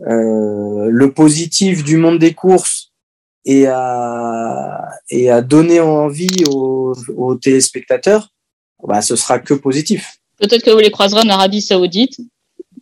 le 0.00 1.06
positif 1.12 1.84
du 1.84 1.96
monde 1.96 2.18
des 2.18 2.34
courses 2.34 2.92
et 3.44 3.66
à, 3.66 4.88
et 5.10 5.30
à 5.30 5.42
donner 5.42 5.80
envie 5.80 6.44
aux, 6.48 6.94
aux 7.16 7.34
téléspectateurs, 7.36 8.30
bah, 8.82 9.02
ce 9.02 9.16
sera 9.16 9.38
que 9.38 9.54
positif. 9.54 10.16
Peut-être 10.38 10.62
que 10.62 10.70
vous 10.70 10.78
les 10.78 10.90
croiserez 10.90 11.20
en 11.20 11.28
Arabie 11.28 11.62
Saoudite. 11.62 12.18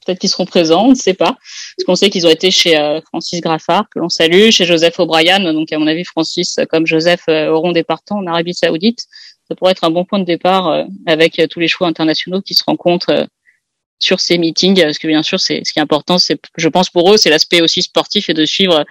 Peut-être 0.05 0.19
qu'ils 0.19 0.31
seront 0.31 0.47
présents, 0.47 0.87
on 0.87 0.91
ne 0.91 0.95
sait 0.97 1.15
pas. 1.15 1.37
Parce 1.77 1.85
qu'on 1.87 1.95
sait 1.95 2.11
qu'ils 2.11 2.27
ont 2.27 2.31
été 2.31 2.51
chez 2.51 2.77
euh, 2.77 3.01
Francis 3.03 3.41
Graffard, 3.41 3.89
que 3.89 4.01
l'on 4.01 4.09
salue, 4.09 4.51
chez 4.51 4.65
Joseph 4.65 4.99
O'Brien. 4.99 5.39
Donc, 5.53 5.73
à 5.73 5.79
mon 5.79 5.87
avis, 5.87 6.05
Francis, 6.05 6.59
comme 6.71 6.87
Joseph, 6.87 7.23
euh, 7.29 7.49
auront 7.49 7.71
des 7.71 7.85
partants 7.85 8.19
en 8.19 8.27
Arabie 8.27 8.55
Saoudite. 8.55 9.07
Ça 9.47 9.55
pourrait 9.55 9.73
être 9.73 9.85
un 9.85 9.91
bon 9.91 10.05
point 10.05 10.19
de 10.19 10.25
départ 10.25 10.87
avec 11.07 11.41
tous 11.51 11.61
les 11.61 11.69
choix 11.69 11.87
internationaux 11.87 12.41
qui 12.41 12.55
se 12.55 12.63
rencontrent 12.65 13.27
sur 14.03 14.21
ces 14.21 14.39
meetings, 14.39 14.81
parce 14.81 14.99
que 14.99 15.07
bien 15.07 15.23
sûr, 15.23 15.41
c'est 15.41 15.63
ce 15.65 15.73
qui 15.73 15.79
est 15.79 15.83
important, 15.83 16.19
c'est, 16.19 16.39
je 16.57 16.69
pense 16.69 16.91
pour 16.91 17.13
eux, 17.13 17.17
c'est 17.17 17.31
l'aspect 17.31 17.61
aussi 17.61 17.83
sportif 17.83 18.29
et 18.29 18.35
de 18.35 18.45
suivre 18.45 18.85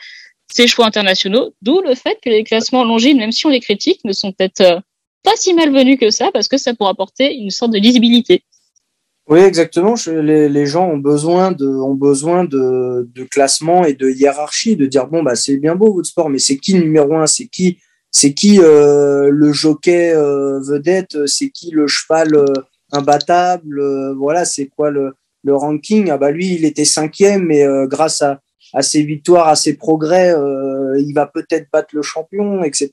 ces 0.52 0.68
choix 0.68 0.86
internationaux. 0.86 1.54
D'où 1.62 1.82
le 1.82 1.96
fait 1.96 2.18
que 2.24 2.30
les 2.30 2.44
classements 2.44 2.84
longides, 2.84 3.18
même 3.18 3.32
si 3.32 3.46
on 3.46 3.50
les 3.50 3.60
critique, 3.60 4.02
ne 4.06 4.14
sont 4.14 4.32
peut-être 4.32 4.62
euh, 4.62 4.80
pas 5.24 5.36
si 5.36 5.54
malvenus 5.54 6.00
que 6.00 6.10
ça, 6.10 6.32
parce 6.32 6.48
que 6.48 6.58
ça 6.58 6.74
pourra 6.74 6.92
apporter 6.92 7.34
une 7.36 7.52
sorte 7.52 7.72
de 7.72 7.80
lisibilité. 7.80 8.44
Oui, 9.28 9.40
exactement. 9.40 9.96
les, 10.08 10.50
les, 10.50 10.66
gens 10.66 10.90
ont 10.90 10.98
besoin 10.98 11.52
de, 11.52 11.68
ont 11.68 11.94
besoin 11.94 12.44
de, 12.44 13.10
de 13.14 13.24
classement 13.24 13.86
et 13.86 13.94
de 13.94 14.10
hiérarchie, 14.10 14.76
de 14.76 14.88
dire 14.88 15.08
bon 15.08 15.24
bah 15.24 15.36
c'est 15.36 15.58
bien 15.58 15.76
beau 15.76 15.94
votre 15.94 16.08
sport, 16.08 16.30
mais 16.30 16.40
c'est 16.40 16.58
qui 16.58 16.74
le 16.74 16.84
numéro 16.84 17.16
un, 17.16 17.28
c'est 17.28 17.48
qui, 17.48 17.78
c'est 18.10 18.34
qui 18.34 18.60
euh, 18.60 19.30
le 19.32 19.54
jockey 19.54 20.12
euh, 20.14 20.60
vedette, 20.60 21.28
c'est 21.28 21.50
qui 21.50 21.70
le 21.70 21.88
cheval 21.88 22.36
imbattable, 22.92 24.14
voilà, 24.18 24.46
c'est 24.46 24.68
quoi 24.68 24.92
le, 24.92 25.14
le 25.44 25.56
ranking? 25.56 26.10
Ah 26.10 26.18
bah 26.18 26.32
lui, 26.32 26.54
il 26.56 26.66
était 26.66 26.86
cinquième, 26.86 27.46
mais 27.46 27.66
grâce 27.88 28.22
à, 28.22 28.40
à 28.74 28.82
ses 28.82 29.04
victoires, 29.04 29.48
à 29.48 29.56
ses 29.56 29.76
progrès, 29.76 30.34
il 30.98 31.14
va 31.14 31.26
peut-être 31.26 31.68
battre 31.72 31.90
le 31.94 32.02
champion, 32.02 32.64
etc. 32.64 32.90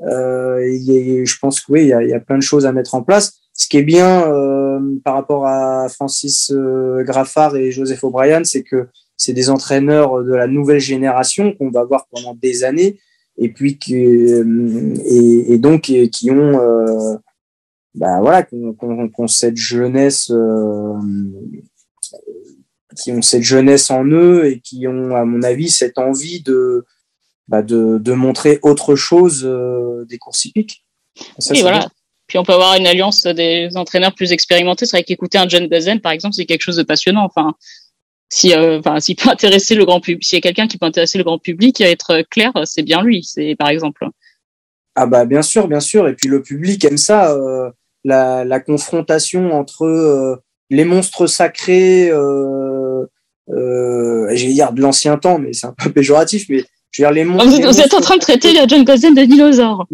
je 0.00 1.38
pense 1.40 1.60
que 1.60 1.72
oui, 1.72 1.82
il 1.82 1.88
y 1.88 1.92
a, 1.92 2.02
y 2.02 2.14
a 2.14 2.20
plein 2.20 2.38
de 2.38 2.42
choses 2.42 2.66
à 2.66 2.72
mettre 2.72 2.94
en 2.94 3.02
place. 3.02 3.42
Ce 3.54 3.68
qui 3.68 3.76
est 3.76 3.82
bien 3.82 4.26
euh, 4.26 4.80
par 5.04 5.14
rapport 5.14 5.46
à 5.46 5.88
Francis 5.88 6.50
euh, 6.54 7.02
Graffard 7.04 7.54
et 7.56 7.70
Joseph 7.70 8.02
O'Brien, 8.02 8.44
c'est 8.44 8.62
que 8.62 8.88
c'est 9.16 9.34
des 9.34 9.50
entraîneurs 9.50 10.24
de 10.24 10.34
la 10.34 10.46
nouvelle 10.46 10.80
génération 10.80 11.52
qu'on 11.52 11.70
va 11.70 11.84
voir 11.84 12.06
pendant 12.10 12.34
des 12.34 12.64
années 12.64 12.98
et 13.38 13.50
puis 13.50 13.78
qui, 13.78 13.94
euh, 13.94 14.94
et, 15.04 15.52
et, 15.52 15.58
donc 15.58 15.82
qui 15.82 16.30
ont 16.30 16.60
euh, 16.60 17.16
bah 17.94 18.20
voilà 18.20 18.42
qu'on 18.42 19.28
cette 19.28 19.56
jeunesse 19.56 20.30
euh, 20.30 20.94
qui 22.96 23.12
ont 23.12 23.22
cette 23.22 23.42
jeunesse 23.42 23.90
en 23.90 24.04
eux 24.04 24.46
et 24.46 24.60
qui 24.60 24.86
ont 24.86 25.14
à 25.14 25.24
mon 25.24 25.42
avis 25.42 25.70
cette 25.70 25.98
envie 25.98 26.42
de 26.42 26.84
bah 27.48 27.62
de, 27.62 27.98
de 27.98 28.12
montrer 28.12 28.58
autre 28.62 28.94
chose 28.96 29.42
des 30.08 30.18
courses 30.18 30.44
hippiques. 30.44 30.84
Ça, 31.38 31.54
voilà. 31.60 31.88
Puis 32.32 32.38
on 32.38 32.44
peut 32.44 32.54
avoir 32.54 32.76
une 32.76 32.86
alliance 32.86 33.24
des 33.24 33.68
entraîneurs 33.74 34.14
plus 34.14 34.32
expérimentés. 34.32 34.86
C'est 34.86 34.96
vrai 34.96 35.04
qu'écouter 35.04 35.36
un 35.36 35.46
John 35.46 35.66
Dazen, 35.66 36.00
par 36.00 36.12
exemple, 36.12 36.34
c'est 36.34 36.46
quelque 36.46 36.62
chose 36.62 36.76
de 36.76 36.82
passionnant. 36.82 37.24
Enfin, 37.24 37.54
si, 38.30 38.54
euh, 38.54 38.78
enfin, 38.78 39.00
s'il 39.00 39.16
peut 39.16 39.28
intéresser 39.28 39.74
le 39.74 39.84
grand 39.84 40.00
public, 40.00 40.24
s'il 40.24 40.36
y 40.36 40.38
a 40.38 40.40
quelqu'un 40.40 40.66
qui 40.66 40.78
peut 40.78 40.86
intéresser 40.86 41.18
le 41.18 41.24
grand 41.24 41.38
public 41.38 41.82
à 41.82 41.90
être 41.90 42.22
clair, 42.30 42.52
c'est 42.64 42.82
bien 42.82 43.02
lui. 43.02 43.22
C'est 43.22 43.54
par 43.56 43.68
exemple. 43.68 44.06
Ah 44.94 45.06
bah 45.06 45.26
bien 45.26 45.42
sûr, 45.42 45.68
bien 45.68 45.80
sûr. 45.80 46.08
Et 46.08 46.14
puis 46.14 46.28
le 46.28 46.42
public 46.42 46.82
aime 46.86 46.96
ça, 46.96 47.34
euh, 47.34 47.70
la, 48.04 48.44
la, 48.44 48.60
confrontation 48.60 49.52
entre 49.52 49.84
euh, 49.84 50.36
les 50.70 50.84
monstres 50.84 51.26
sacrés, 51.26 52.10
euh, 52.10 53.06
euh, 53.50 54.26
vais 54.28 54.36
dire 54.36 54.72
de 54.72 54.80
l'ancien 54.80 55.18
temps, 55.18 55.38
mais 55.38 55.52
c'est 55.52 55.66
un 55.66 55.74
peu 55.76 55.90
péjoratif, 55.92 56.46
mais 56.48 56.64
je 56.90 57.02
veux 57.02 57.08
dire, 57.08 57.12
les 57.12 57.24
vous, 57.24 57.80
êtes 57.80 57.94
en 57.94 58.00
train 58.00 58.16
de 58.16 58.20
traiter 58.20 58.52
le 58.52 58.68
John 58.68 58.84
Gozen 58.84 59.14
de 59.14 59.24
dinosaure. 59.24 59.86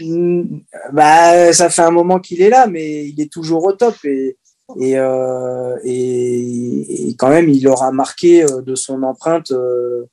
Mm, 0.00 0.60
bah, 0.92 1.52
ça 1.52 1.68
fait 1.68 1.82
un 1.82 1.90
moment 1.90 2.18
qu'il 2.20 2.40
est 2.40 2.48
là, 2.48 2.66
mais 2.66 3.06
il 3.06 3.20
est 3.20 3.30
toujours 3.30 3.64
au 3.64 3.72
top 3.72 3.96
et, 4.04 4.36
et, 4.80 4.98
euh, 4.98 5.76
et, 5.84 7.14
quand 7.18 7.28
même, 7.28 7.48
il 7.48 7.66
aura 7.68 7.92
marqué 7.92 8.44
euh, 8.44 8.62
de 8.62 8.74
son 8.74 9.02
empreinte 9.02 9.50
euh, 9.50 10.04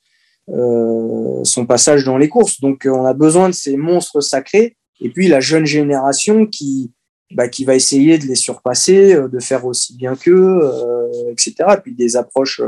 euh, 0.50 1.44
son 1.44 1.66
passage 1.66 2.04
dans 2.04 2.18
les 2.18 2.30
courses. 2.30 2.60
Donc, 2.60 2.88
on 2.90 3.06
a 3.06 3.14
besoin 3.14 3.50
de 3.50 3.54
ces 3.54 3.78
monstres 3.78 4.22
sacrés 4.22 4.76
et 5.02 5.10
puis 5.10 5.28
la 5.28 5.40
jeune 5.40 5.66
génération 5.66 6.46
qui, 6.46 6.92
bah, 7.32 7.48
qui 7.50 7.66
va 7.66 7.76
essayer 7.76 8.18
de 8.18 8.26
les 8.26 8.36
surpasser, 8.36 9.16
de 9.16 9.40
faire 9.40 9.66
aussi 9.66 9.96
bien 9.96 10.16
qu'eux, 10.16 10.62
etc. 11.32 11.56
puis 11.84 11.94
des 11.94 12.16
approches 12.16 12.62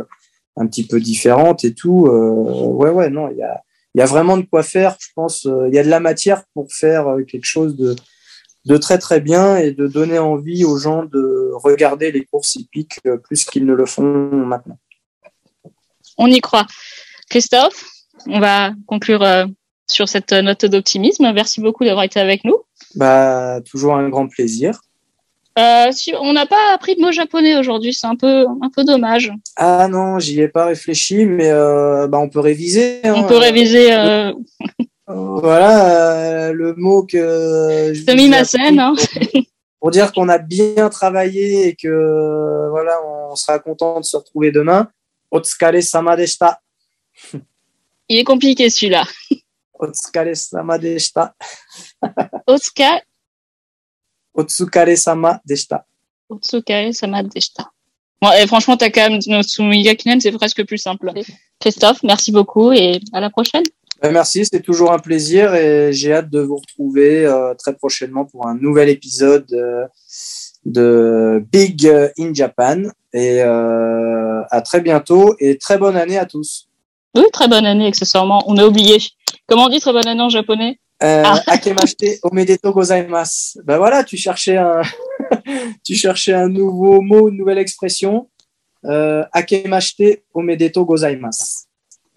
un 0.57 0.67
petit 0.67 0.85
peu 0.85 0.99
différentes 0.99 1.63
et 1.63 1.73
tout. 1.73 2.07
Euh, 2.07 2.29
ouais, 2.29 2.89
ouais, 2.89 3.09
non, 3.09 3.29
il 3.29 3.37
y 3.37 4.01
a, 4.01 4.05
vraiment 4.05 4.37
de 4.37 4.43
quoi 4.43 4.63
faire. 4.63 4.97
Je 4.99 5.07
pense, 5.15 5.45
euh, 5.45 5.67
il 5.69 5.75
y 5.75 5.79
a 5.79 5.83
de 5.83 5.89
la 5.89 5.99
matière 5.99 6.43
pour 6.53 6.71
faire 6.71 7.07
euh, 7.07 7.23
quelque 7.23 7.45
chose 7.45 7.75
de, 7.75 7.95
de 8.65 8.77
très 8.77 8.97
très 8.97 9.21
bien 9.21 9.57
et 9.57 9.71
de 9.71 9.87
donner 9.87 10.19
envie 10.19 10.65
aux 10.65 10.77
gens 10.77 11.05
de 11.05 11.51
regarder 11.53 12.11
les 12.11 12.25
courses 12.25 12.55
hippiques 12.55 12.99
plus 13.23 13.45
qu'ils 13.45 13.65
ne 13.65 13.73
le 13.73 13.85
font 13.85 14.03
maintenant. 14.03 14.77
On 16.17 16.27
y 16.27 16.41
croit. 16.41 16.65
Christophe, 17.29 17.85
on 18.25 18.39
va 18.39 18.71
conclure 18.87 19.23
sur 19.85 20.09
cette 20.09 20.33
note 20.33 20.65
d'optimisme. 20.65 21.31
Merci 21.33 21.61
beaucoup 21.61 21.85
d'avoir 21.85 22.03
été 22.03 22.19
avec 22.19 22.43
nous. 22.43 22.57
Bah, 22.95 23.59
toujours 23.69 23.95
un 23.95 24.09
grand 24.09 24.27
plaisir. 24.27 24.79
Euh, 25.57 25.91
si, 25.91 26.13
on 26.19 26.33
n'a 26.33 26.45
pas 26.45 26.73
appris 26.73 26.95
de 26.95 27.01
mots 27.01 27.11
japonais 27.11 27.57
aujourd'hui, 27.57 27.91
c'est 27.91 28.05
un 28.05 28.15
peu, 28.15 28.45
un 28.61 28.69
peu 28.69 28.83
dommage. 28.83 29.31
Ah 29.55 29.87
non, 29.87 30.19
j'y 30.19 30.39
ai 30.41 30.47
pas 30.47 30.65
réfléchi, 30.65 31.25
mais 31.25 31.49
euh, 31.49 32.07
bah, 32.07 32.19
on 32.19 32.29
peut 32.29 32.39
réviser. 32.39 33.01
Hein. 33.03 33.15
On 33.17 33.23
peut 33.23 33.37
réviser. 33.37 33.91
Euh... 33.91 34.33
voilà 35.07 36.51
le 36.51 36.75
mot 36.75 37.03
que. 37.03 37.93
Semi-Masen. 38.07 38.79
Hein. 38.79 38.93
Pour, 39.79 39.89
dire 39.89 40.11
qu'on 40.11 40.29
a 40.29 40.37
bien 40.37 40.89
travaillé 40.89 41.69
et 41.69 41.75
que 41.75 42.69
voilà, 42.69 42.99
on 43.05 43.35
sera 43.35 43.57
content 43.57 43.99
de 43.99 44.05
se 44.05 44.17
retrouver 44.17 44.51
demain. 44.51 44.89
Otsukare 45.31 45.81
sama 45.81 46.15
deshita. 46.15 46.59
Il 48.09 48.17
est 48.17 48.23
compliqué 48.23 48.69
celui-là. 48.69 49.05
Otsukare 49.73 50.35
sama 50.35 50.77
deshita. 50.77 51.33
Otsuka. 52.47 53.01
Otsukaresama 54.33 55.41
deshita. 55.45 55.85
Otsukaresama 56.29 57.23
deshita. 57.23 57.69
Bon, 58.21 58.31
et 58.31 58.47
franchement, 58.47 58.77
Takam 58.77 59.19
Yakinen, 59.19 60.19
c'est 60.19 60.31
presque 60.31 60.65
plus 60.65 60.79
simple. 60.79 61.11
Christophe, 61.59 62.01
merci 62.03 62.31
beaucoup 62.31 62.71
et 62.71 62.99
à 63.13 63.19
la 63.19 63.29
prochaine. 63.29 63.63
Ben, 64.01 64.11
merci, 64.11 64.45
c'est 64.45 64.61
toujours 64.61 64.91
un 64.91 64.99
plaisir 64.99 65.53
et 65.55 65.91
j'ai 65.91 66.13
hâte 66.13 66.29
de 66.29 66.39
vous 66.39 66.57
retrouver 66.57 67.25
euh, 67.25 67.53
très 67.55 67.75
prochainement 67.75 68.25
pour 68.25 68.47
un 68.47 68.55
nouvel 68.55 68.89
épisode 68.89 69.51
euh, 69.53 69.85
de 70.65 71.43
Big 71.51 71.87
in 72.17 72.33
Japan. 72.33 72.83
Et 73.13 73.41
euh, 73.41 74.41
à 74.51 74.61
très 74.61 74.81
bientôt 74.81 75.35
et 75.39 75.57
très 75.57 75.77
bonne 75.77 75.97
année 75.97 76.17
à 76.17 76.25
tous. 76.25 76.67
Oui, 77.15 77.23
très 77.33 77.47
bonne 77.47 77.65
année, 77.65 77.87
accessoirement. 77.87 78.43
On 78.47 78.57
a 78.57 78.65
oublié. 78.65 78.97
Comment 79.47 79.65
on 79.65 79.69
dit 79.69 79.79
très 79.79 79.93
bonne 79.93 80.07
année 80.07 80.21
en 80.21 80.29
japonais? 80.29 80.79
Euh, 81.03 81.23
ah. 81.25 81.41
Akemashite 81.47 82.19
omedeto 82.23 82.71
gozaimasu. 82.73 83.59
Ben 83.63 83.77
voilà, 83.77 84.03
tu 84.03 84.17
cherchais 84.17 84.57
un, 84.57 84.81
tu 85.83 85.95
cherchais 85.95 86.33
un 86.33 86.49
nouveau 86.49 87.01
mot, 87.01 87.29
une 87.29 87.37
nouvelle 87.37 87.59
expression. 87.59 88.29
Euh, 88.85 89.23
Akemashite 89.31 90.23
omedeto 90.33 90.85
gozaimasu. 90.85 91.65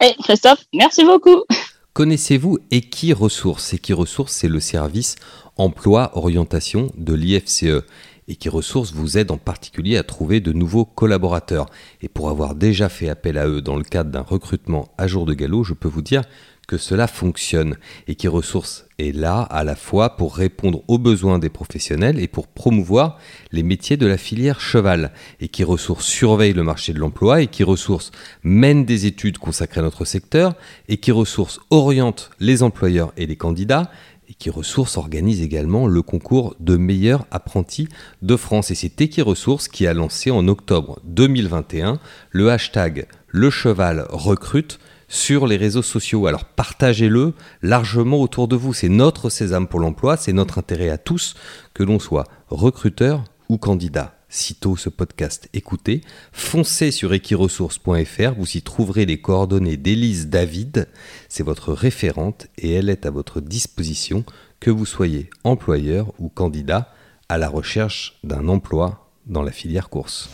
Hey, 0.01 0.14
Christophe, 0.22 0.64
merci 0.72 1.05
beaucoup. 1.05 1.45
Connaissez-vous 1.93 2.59
Equi-Ressources 2.70 3.74
Equi-Ressources, 3.74 4.33
c'est 4.33 4.49
le 4.49 4.61
service 4.61 5.16
emploi 5.57 6.11
orientation 6.15 6.90
de 6.97 7.12
l'IFCE. 7.12 7.85
Equi-Ressources 8.28 8.93
vous 8.93 9.19
aide 9.19 9.31
en 9.31 9.36
particulier 9.36 9.97
à 9.97 10.02
trouver 10.02 10.40
de 10.40 10.52
nouveaux 10.52 10.85
collaborateurs. 10.85 11.66
Et 12.01 12.09
pour 12.09 12.31
avoir 12.31 12.55
déjà 12.55 12.89
fait 12.89 13.09
appel 13.09 13.36
à 13.36 13.47
eux 13.47 13.61
dans 13.61 13.77
le 13.77 13.82
cadre 13.82 14.11
d'un 14.11 14.23
recrutement 14.23 14.89
à 14.97 15.07
jour 15.07 15.27
de 15.27 15.35
galop, 15.35 15.65
je 15.65 15.74
peux 15.74 15.89
vous 15.89 16.01
dire 16.01 16.23
que 16.70 16.78
cela 16.78 17.09
fonctionne 17.09 17.74
et 18.06 18.14
qui 18.14 18.28
ressource 18.28 18.86
est 19.01 19.12
là 19.12 19.40
à 19.40 19.64
la 19.64 19.74
fois 19.74 20.16
pour 20.16 20.36
répondre 20.36 20.84
aux 20.86 20.98
besoins 20.98 21.40
des 21.40 21.48
professionnels 21.48 22.20
et 22.20 22.28
pour 22.28 22.47
promouvoir 22.47 23.18
les 23.51 23.64
métiers 23.64 23.97
de 23.97 24.06
la 24.06 24.16
filière 24.16 24.60
cheval 24.60 25.10
et 25.40 25.48
qui 25.48 25.64
ressource 25.64 26.06
surveille 26.06 26.52
le 26.52 26.62
marché 26.62 26.92
de 26.92 27.01
l'emploi 27.01 27.42
et 27.42 27.48
qui 27.48 27.64
ressource 27.64 28.12
mène 28.44 28.84
des 28.84 29.06
études 29.06 29.38
consacrées 29.38 29.80
à 29.80 29.82
notre 29.82 30.05
secteur 30.05 30.55
et 30.88 30.98
qui 30.98 31.10
ressource 31.10 31.59
oriente 31.70 32.30
les 32.38 32.62
employeurs 32.62 33.12
et 33.16 33.26
les 33.26 33.34
candidats 33.34 33.90
et 34.28 34.34
qui 34.34 34.48
ressource 34.48 34.97
organise 34.97 35.42
également 35.42 35.88
le 35.88 36.02
concours 36.02 36.55
de 36.60 36.76
meilleurs 36.76 37.26
apprentis 37.32 37.88
de 38.22 38.36
France. 38.36 38.70
Et 38.70 38.76
c'est 38.76 39.01
Equiresources 39.01 39.66
qui 39.66 39.88
a 39.88 39.92
lancé 39.92 40.30
en 40.30 40.47
octobre 40.47 41.01
2021 41.02 41.98
le 42.30 42.52
hashtag 42.52 43.09
le 43.26 43.51
cheval 43.51 44.06
recrute 44.09 44.78
sur 45.11 45.47
les 45.47 45.59
réseaux 45.59 45.82
sociaux. 45.82 46.27
Alors 46.27 46.47
partagez-le 46.47 47.35
largement 47.61 48.23
autour 48.23 48.49
de 48.49 48.57
vous. 48.57 48.73
C'est 48.73 48.89
notre 48.89 49.28
sésame 49.28 49.69
pour 49.69 49.81
l'emploi, 49.81 50.16
c'est 50.16 50.32
notre 50.32 50.57
intérêt 50.57 50.89
à 50.89 50.97
tous, 50.97 51.35
que 51.74 51.82
l'on 51.82 51.99
soit 51.99 52.24
recruteur 52.49 53.24
ou 53.51 53.59
candidat. 53.59 54.16
Sitôt 54.32 54.77
ce 54.77 54.89
podcast 54.89 55.49
écouté, 55.53 56.03
foncez 56.31 56.93
sur 56.93 57.12
equiresources.fr, 57.12 58.35
vous 58.39 58.57
y 58.57 58.62
trouverez 58.62 59.05
les 59.05 59.20
coordonnées 59.20 59.77
d'Élise 59.77 60.28
David, 60.28 60.87
c'est 61.28 61.43
votre 61.43 61.73
référente 61.73 62.47
et 62.57 62.73
elle 62.73 62.91
est 62.91 63.07
à 63.07 63.11
votre 63.11 63.41
disposition, 63.41 64.24
que 64.61 64.70
vous 64.70 64.87
soyez 64.87 65.31
employeur 65.43 66.12
ou 66.20 66.28
candidat 66.28 66.95
à 67.28 67.39
la 67.39 67.49
recherche 67.49 68.20
d'un 68.23 68.47
emploi 68.47 69.11
dans 69.27 69.43
la 69.43 69.51
filière 69.51 69.89
course. 69.89 70.31